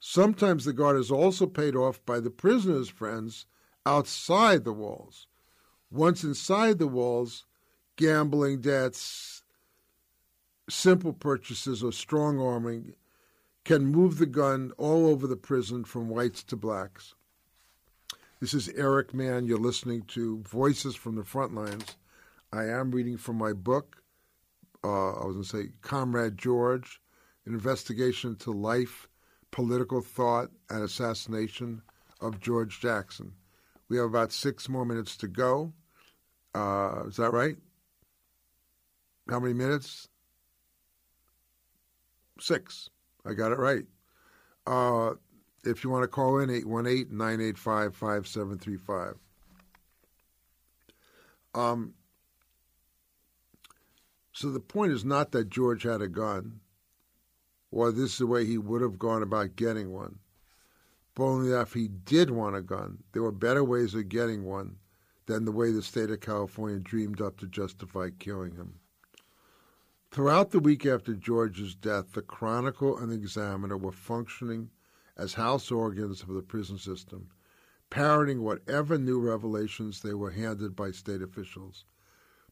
Sometimes 0.00 0.64
the 0.64 0.72
guard 0.72 0.98
is 0.98 1.10
also 1.10 1.46
paid 1.46 1.76
off 1.76 2.04
by 2.04 2.18
the 2.18 2.30
prisoner's 2.30 2.88
friends 2.88 3.46
outside 3.86 4.64
the 4.64 4.72
walls. 4.72 5.28
Once 5.90 6.24
inside 6.24 6.78
the 6.78 6.88
walls, 6.88 7.46
gambling 7.96 8.60
debts, 8.60 9.42
simple 10.68 11.12
purchases, 11.12 11.82
or 11.82 11.92
strong 11.92 12.40
arming 12.40 12.94
can 13.64 13.86
move 13.86 14.18
the 14.18 14.26
gun 14.26 14.72
all 14.78 15.06
over 15.06 15.26
the 15.26 15.36
prison 15.36 15.84
from 15.84 16.08
whites 16.08 16.42
to 16.44 16.56
blacks. 16.56 17.14
This 18.40 18.54
is 18.54 18.68
Eric 18.70 19.12
Mann. 19.12 19.46
You're 19.46 19.58
listening 19.58 20.02
to 20.08 20.42
Voices 20.42 20.94
from 20.94 21.16
the 21.16 21.24
Front 21.24 21.54
Lines. 21.54 21.96
I 22.52 22.64
am 22.66 22.90
reading 22.92 23.16
from 23.16 23.36
my 23.36 23.52
book, 23.52 23.96
uh, 24.84 25.14
I 25.14 25.24
was 25.24 25.34
going 25.34 25.42
to 25.42 25.48
say 25.48 25.72
Comrade 25.82 26.38
George, 26.38 27.00
an 27.44 27.54
investigation 27.54 28.30
into 28.30 28.52
life, 28.52 29.08
political 29.50 30.00
thought, 30.00 30.50
and 30.70 30.82
assassination 30.82 31.82
of 32.20 32.40
George 32.40 32.80
Jackson. 32.80 33.32
We 33.88 33.96
have 33.96 34.06
about 34.06 34.32
six 34.32 34.68
more 34.68 34.84
minutes 34.84 35.16
to 35.18 35.28
go. 35.28 35.72
Uh, 36.54 37.04
is 37.08 37.16
that 37.16 37.32
right? 37.32 37.56
How 39.28 39.40
many 39.40 39.54
minutes? 39.54 40.08
Six. 42.38 42.90
I 43.24 43.32
got 43.32 43.52
it 43.52 43.58
right. 43.58 43.84
Uh, 44.66 45.14
if 45.64 45.82
you 45.82 45.90
want 45.90 46.04
to 46.04 46.08
call 46.08 46.38
in, 46.38 46.50
818 46.50 47.16
985 47.16 47.94
5735. 47.94 49.14
Um, 51.54 51.94
so 54.32 54.50
the 54.50 54.60
point 54.60 54.92
is 54.92 55.04
not 55.04 55.32
that 55.32 55.48
George 55.48 55.84
had 55.84 56.02
a 56.02 56.08
gun 56.08 56.60
or 57.70 57.92
this 57.92 58.12
is 58.12 58.18
the 58.18 58.26
way 58.26 58.44
he 58.44 58.58
would 58.58 58.82
have 58.82 58.98
gone 58.98 59.22
about 59.22 59.56
getting 59.56 59.92
one. 59.92 60.18
But 61.14 61.24
only 61.24 61.50
that 61.50 61.62
if 61.62 61.74
he 61.74 61.88
did 61.88 62.30
want 62.30 62.56
a 62.56 62.62
gun, 62.62 63.02
there 63.12 63.22
were 63.22 63.32
better 63.32 63.64
ways 63.64 63.94
of 63.94 64.08
getting 64.08 64.44
one 64.44 64.76
than 65.26 65.44
the 65.44 65.52
way 65.52 65.72
the 65.72 65.82
state 65.82 66.10
of 66.10 66.20
California 66.20 66.78
dreamed 66.78 67.20
up 67.20 67.38
to 67.38 67.46
justify 67.46 68.10
killing 68.18 68.54
him. 68.54 68.74
Throughout 70.16 70.50
the 70.50 70.60
week 70.60 70.86
after 70.86 71.12
George's 71.12 71.74
death, 71.74 72.12
the 72.12 72.22
Chronicle 72.22 72.96
and 72.96 73.12
the 73.12 73.16
Examiner 73.16 73.76
were 73.76 73.92
functioning 73.92 74.70
as 75.14 75.34
house 75.34 75.70
organs 75.70 76.22
of 76.22 76.28
the 76.28 76.40
prison 76.40 76.78
system, 76.78 77.28
parroting 77.90 78.40
whatever 78.40 78.96
new 78.96 79.20
revelations 79.20 80.00
they 80.00 80.14
were 80.14 80.30
handed 80.30 80.74
by 80.74 80.90
state 80.90 81.20
officials. 81.20 81.84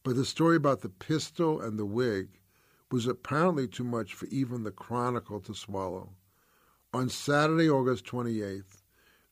But 0.02 0.14
the 0.14 0.26
story 0.26 0.56
about 0.56 0.82
the 0.82 0.90
pistol 0.90 1.58
and 1.58 1.78
the 1.78 1.86
wig 1.86 2.38
was 2.90 3.06
apparently 3.06 3.66
too 3.66 3.82
much 3.82 4.12
for 4.12 4.26
even 4.26 4.64
the 4.64 4.70
Chronicle 4.70 5.40
to 5.40 5.54
swallow. 5.54 6.12
On 6.92 7.08
Saturday, 7.08 7.70
August 7.70 8.04
28th, 8.04 8.82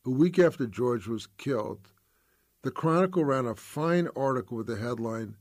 a 0.07 0.09
week 0.09 0.39
after 0.39 0.65
George 0.65 1.05
was 1.05 1.27
killed, 1.37 1.91
the 2.63 2.71
Chronicle 2.71 3.25
ran 3.25 3.45
a 3.45 3.53
fine 3.53 4.09
article 4.15 4.57
with 4.57 4.65
the 4.65 4.77
headline 4.77 5.35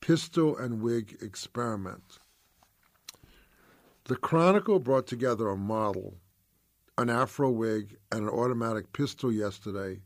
Pistol 0.00 0.56
and 0.56 0.80
Wig 0.80 1.18
Experiment. 1.20 2.20
The 4.08 4.14
Chronicle 4.14 4.78
brought 4.78 5.08
together 5.08 5.48
a 5.48 5.56
model, 5.56 6.20
an 6.96 7.10
afro 7.10 7.50
wig, 7.50 7.96
and 8.12 8.22
an 8.22 8.28
automatic 8.28 8.92
pistol 8.92 9.32
yesterday 9.32 10.00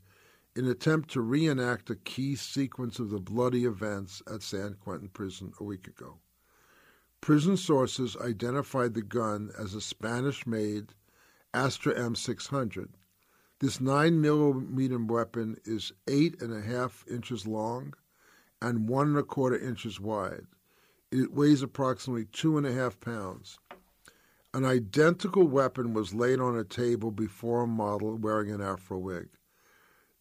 in 0.56 0.64
an 0.64 0.70
attempt 0.70 1.10
to 1.10 1.20
reenact 1.20 1.90
a 1.90 1.96
key 1.96 2.34
sequence 2.34 2.98
of 2.98 3.10
the 3.10 3.20
bloody 3.20 3.66
events 3.66 4.22
at 4.26 4.42
San 4.42 4.76
Quentin 4.80 5.10
Prison 5.10 5.52
a 5.60 5.64
week 5.64 5.86
ago. 5.86 6.16
Prison 7.20 7.58
sources 7.58 8.16
identified 8.16 8.94
the 8.94 9.02
gun 9.02 9.50
as 9.58 9.74
a 9.74 9.82
Spanish 9.82 10.46
made 10.46 10.94
Astra 11.52 11.92
M600. 11.92 12.88
This 13.58 13.82
9 13.82 14.18
millimeter 14.18 14.98
weapon 14.98 15.58
is 15.66 15.92
eight 16.08 16.40
and 16.40 16.54
a 16.54 16.62
half 16.62 17.04
inches 17.06 17.46
long 17.46 17.92
and 18.62 18.88
one 18.88 19.08
and 19.08 19.18
a 19.18 19.22
quarter 19.22 19.58
inches 19.58 20.00
wide. 20.00 20.46
It 21.12 21.34
weighs 21.34 21.60
approximately 21.60 22.24
two 22.24 22.56
and 22.56 22.66
a 22.66 22.72
half 22.72 22.98
pounds. 22.98 23.58
An 24.52 24.64
identical 24.64 25.46
weapon 25.46 25.94
was 25.94 26.12
laid 26.12 26.40
on 26.40 26.58
a 26.58 26.64
table 26.64 27.12
before 27.12 27.62
a 27.62 27.66
model 27.68 28.16
wearing 28.16 28.50
an 28.50 28.60
afro 28.60 28.98
wig. 28.98 29.28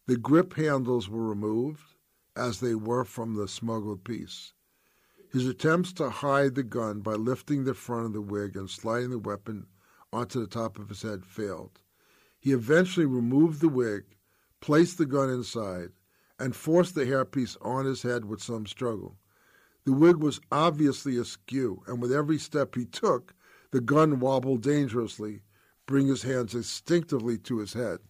The 0.06 0.16
grip 0.16 0.54
handles 0.54 1.08
were 1.08 1.28
removed, 1.28 1.96
as 2.36 2.60
they 2.60 2.76
were 2.76 3.04
from 3.04 3.34
the 3.34 3.48
smuggled 3.48 4.04
piece. 4.04 4.52
His 5.32 5.48
attempts 5.48 5.92
to 5.94 6.10
hide 6.10 6.54
the 6.54 6.62
gun 6.62 7.00
by 7.00 7.14
lifting 7.14 7.64
the 7.64 7.74
front 7.74 8.06
of 8.06 8.12
the 8.12 8.20
wig 8.20 8.56
and 8.56 8.70
sliding 8.70 9.10
the 9.10 9.18
weapon 9.18 9.66
onto 10.12 10.40
the 10.40 10.46
top 10.46 10.78
of 10.78 10.90
his 10.90 11.02
head 11.02 11.24
failed. 11.24 11.80
He 12.38 12.52
eventually 12.52 13.06
removed 13.06 13.60
the 13.60 13.68
wig, 13.68 14.04
placed 14.60 14.96
the 14.98 15.06
gun 15.06 15.28
inside, 15.28 15.90
and 16.38 16.54
forced 16.54 16.94
the 16.94 17.04
hairpiece 17.04 17.56
on 17.60 17.84
his 17.84 18.02
head 18.02 18.24
with 18.24 18.40
some 18.40 18.66
struggle. 18.66 19.18
The 19.84 19.92
wig 19.92 20.16
was 20.18 20.40
obviously 20.52 21.16
askew, 21.16 21.82
and 21.88 22.00
with 22.00 22.12
every 22.12 22.38
step 22.38 22.76
he 22.76 22.84
took, 22.84 23.34
the 23.70 23.80
gun 23.80 24.18
wobbled 24.18 24.62
dangerously, 24.62 25.42
bringing 25.86 26.08
his 26.08 26.22
hands 26.22 26.54
instinctively 26.54 27.38
to 27.38 27.58
his 27.58 27.72
head. 27.72 28.00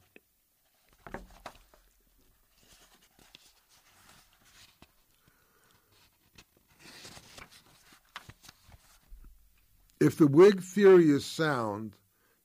If 10.00 10.16
the 10.16 10.26
wig 10.26 10.62
theory 10.62 11.10
is 11.10 11.26
sound, 11.26 11.94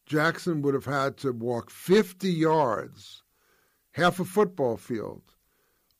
Jackson 0.06 0.62
would 0.62 0.74
have 0.74 0.86
had 0.86 1.16
to 1.18 1.32
walk 1.32 1.70
50 1.70 2.30
yards, 2.30 3.24
half 3.94 4.20
a 4.20 4.26
football 4.26 4.76
field, 4.76 5.22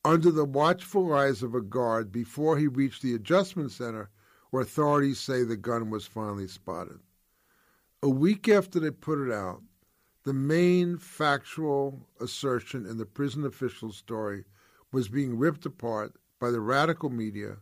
under 0.04 0.30
the 0.30 0.44
watchful 0.44 1.14
eyes 1.14 1.42
of 1.42 1.54
a 1.54 1.62
guard 1.62 2.12
before 2.12 2.58
he 2.58 2.68
reached 2.68 3.00
the 3.00 3.14
adjustment 3.14 3.72
center 3.72 4.10
where 4.50 4.62
authorities 4.62 5.18
say 5.18 5.42
the 5.42 5.56
gun 5.56 5.88
was 5.90 6.06
finally 6.06 6.46
spotted. 6.46 7.00
A 8.02 8.08
week 8.08 8.48
after 8.48 8.78
they 8.78 8.90
put 8.90 9.26
it 9.26 9.32
out, 9.32 9.62
the 10.24 10.32
main 10.32 10.98
factual 10.98 12.08
assertion 12.20 12.84
in 12.84 12.98
the 12.98 13.06
prison 13.06 13.44
official 13.44 13.92
story 13.92 14.44
was 14.92 15.08
being 15.08 15.38
ripped 15.38 15.66
apart 15.66 16.14
by 16.40 16.50
the 16.50 16.60
radical 16.60 17.10
media, 17.10 17.56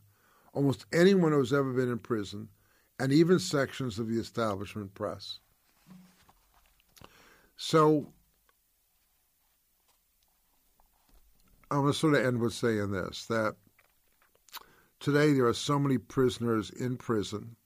almost 0.52 0.86
anyone 0.92 1.32
who's 1.32 1.52
ever 1.52 1.72
been 1.72 1.90
in 1.90 1.98
prison, 1.98 2.48
and 2.98 3.12
even 3.12 3.38
sections 3.38 3.98
of 3.98 4.08
the 4.08 4.18
establishment 4.18 4.94
press. 4.94 5.38
So 7.56 8.12
I'm 11.70 11.82
going 11.82 11.92
to 11.92 11.98
sort 11.98 12.14
of 12.14 12.24
end 12.24 12.40
with 12.40 12.52
saying 12.52 12.90
this 12.90 13.26
that 13.26 13.56
today 15.00 15.32
there 15.32 15.46
are 15.46 15.54
so 15.54 15.78
many 15.78 15.98
prisoners 15.98 16.70
in 16.70 16.96
prison. 16.96 17.56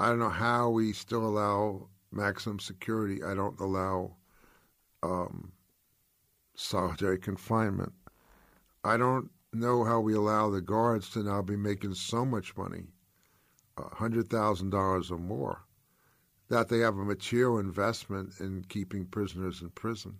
I 0.00 0.08
don't 0.08 0.18
know 0.18 0.30
how 0.30 0.70
we 0.70 0.94
still 0.94 1.26
allow 1.26 1.90
maximum 2.10 2.58
security. 2.58 3.22
I 3.22 3.34
don't 3.34 3.60
allow 3.60 4.16
um, 5.02 5.52
solitary 6.54 7.18
confinement. 7.18 7.92
I 8.82 8.96
don't 8.96 9.30
know 9.52 9.84
how 9.84 10.00
we 10.00 10.14
allow 10.14 10.48
the 10.48 10.62
guards 10.62 11.10
to 11.10 11.22
now 11.22 11.42
be 11.42 11.54
making 11.54 11.92
so 11.92 12.24
much 12.24 12.56
money 12.56 12.84
$100,000 13.76 15.10
or 15.10 15.18
more, 15.18 15.64
that 16.48 16.70
they 16.70 16.78
have 16.78 16.96
a 16.96 17.04
material 17.04 17.58
investment 17.58 18.32
in 18.40 18.64
keeping 18.70 19.04
prisoners 19.04 19.60
in 19.60 19.68
prison. 19.68 20.18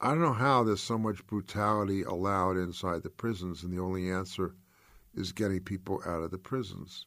I 0.00 0.10
don't 0.10 0.22
know 0.22 0.32
how 0.32 0.62
there's 0.62 0.80
so 0.80 0.98
much 0.98 1.26
brutality 1.26 2.04
allowed 2.04 2.58
inside 2.58 3.02
the 3.02 3.10
prisons, 3.10 3.64
and 3.64 3.72
the 3.72 3.82
only 3.82 4.08
answer 4.08 4.54
is 5.18 5.32
getting 5.32 5.60
people 5.60 6.00
out 6.06 6.22
of 6.22 6.30
the 6.30 6.38
prisons. 6.38 7.06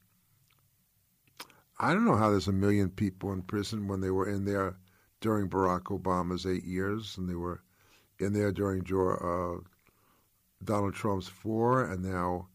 I 1.80 1.94
don't 1.94 2.06
know 2.06 2.18
how 2.18 2.30
there's 2.30 2.48
a 2.48 2.54
million 2.54 2.90
people 2.90 3.32
in 3.32 3.42
prison 3.42 3.88
when 3.88 4.02
they 4.02 4.12
were 4.12 4.30
in 4.30 4.46
there 4.46 4.78
during 5.22 5.50
Barack 5.50 5.84
Obama's 5.84 6.46
eight 6.46 6.66
years, 6.66 7.18
and 7.18 7.28
they 7.28 7.36
were 7.36 7.64
in 8.20 8.34
there 8.34 8.52
during 8.52 8.82
uh, 8.82 9.62
Donald 10.64 10.94
Trump's 10.94 11.28
four, 11.28 11.86
and 11.86 12.04
now 12.04 12.48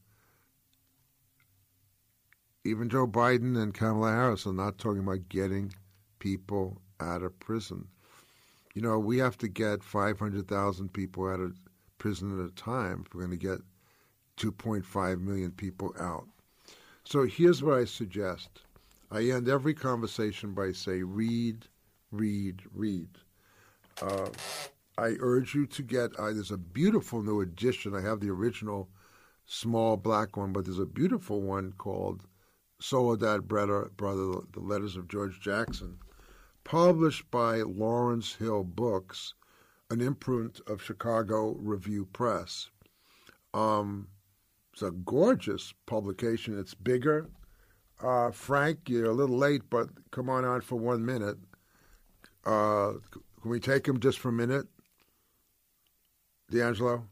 even 2.65 2.89
Joe 2.89 3.07
Biden 3.07 3.61
and 3.61 3.73
Kamala 3.75 4.13
Harris 4.13 4.47
are 4.47 4.53
not 4.53 4.79
talking 4.79 5.01
about 5.01 5.29
getting 5.29 5.73
people 6.19 6.81
out 7.01 7.23
of 7.23 7.39
prison. 7.41 7.89
You 8.75 8.83
know, 8.83 8.99
we 8.99 9.19
have 9.19 9.39
to 9.39 9.49
get 9.49 9.83
500,000 9.83 10.93
people 10.93 11.29
out 11.29 11.41
of 11.41 11.57
prison 11.99 12.39
at 12.39 12.47
a 12.47 12.55
time 12.55 13.05
if 13.07 13.15
we're 13.15 13.27
going 13.27 13.39
to 13.39 13.47
get 13.47 13.61
2.5 14.37 15.21
million 15.21 15.51
people 15.51 15.95
out. 15.99 16.27
So 17.05 17.25
here's 17.25 17.63
what 17.63 17.79
I 17.79 17.85
suggest. 17.85 18.63
I 19.11 19.31
end 19.31 19.49
every 19.49 19.75
conversation 19.75 20.53
by 20.53 20.73
say, 20.73 21.03
read, 21.03 21.67
read, 22.11 22.63
read. 22.73 23.09
Uh, 24.03 24.29
I 24.99 25.15
urge 25.21 25.55
you 25.55 25.67
to 25.67 25.83
get. 25.83 26.17
Uh, 26.17 26.33
there's 26.33 26.51
a 26.51 26.59
beautiful 26.59 27.23
new 27.23 27.41
edition. 27.41 27.95
I 27.95 28.01
have 28.01 28.21
the 28.21 28.31
original 28.31 28.89
small 29.45 29.97
black 29.97 30.37
one, 30.37 30.53
but 30.53 30.65
there's 30.65 30.79
a 30.79 30.87
beautiful 30.87 31.41
one 31.41 31.73
called 31.73 32.27
Soledad 32.81 33.47
Brother, 33.47 33.91
Brother, 33.97 34.41
The 34.53 34.61
Letters 34.61 34.97
of 34.97 35.09
George 35.09 35.41
Jackson, 35.41 35.99
published 36.65 37.31
by 37.31 37.63
Lawrence 37.63 38.35
Hill 38.35 38.65
Books, 38.65 39.35
an 39.91 40.01
imprint 40.01 40.61
of 40.67 40.83
Chicago 40.83 41.53
Review 41.53 42.07
Press. 42.07 42.71
Um, 43.55 44.09
it's 44.77 44.83
a 44.83 44.91
gorgeous 44.91 45.73
publication. 45.87 46.59
It's 46.59 46.75
bigger. 46.75 47.31
Uh, 47.99 48.31
Frank, 48.31 48.91
you're 48.91 49.07
a 49.07 49.15
little 49.15 49.39
late, 49.39 49.63
but 49.71 49.89
come 50.11 50.29
on 50.29 50.45
out 50.45 50.63
for 50.63 50.77
one 50.77 51.03
minute. 51.03 51.39
Uh, 52.45 52.93
can 53.41 53.51
we 53.51 53.59
take 53.59 53.89
him 53.89 53.99
just 54.01 54.19
for 54.19 54.29
a 54.29 54.33
minute? 54.33 54.67
D'Angelo? 56.51 57.07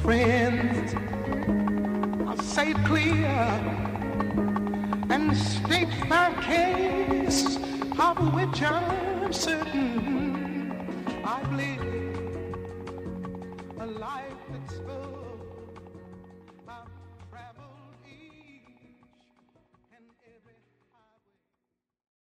Friends, 0.00 0.94
I'll 2.28 2.36
say 2.38 2.74
clear 2.84 3.26
and 5.08 5.36
state 5.36 5.88
my 6.08 6.34
case, 6.42 7.56
of 7.98 8.34
which 8.34 8.60
I'm 8.60 9.32
certain 9.32 10.72
I've 11.24 11.52
lived 11.52 11.84
a 13.78 13.86
life. 13.86 14.43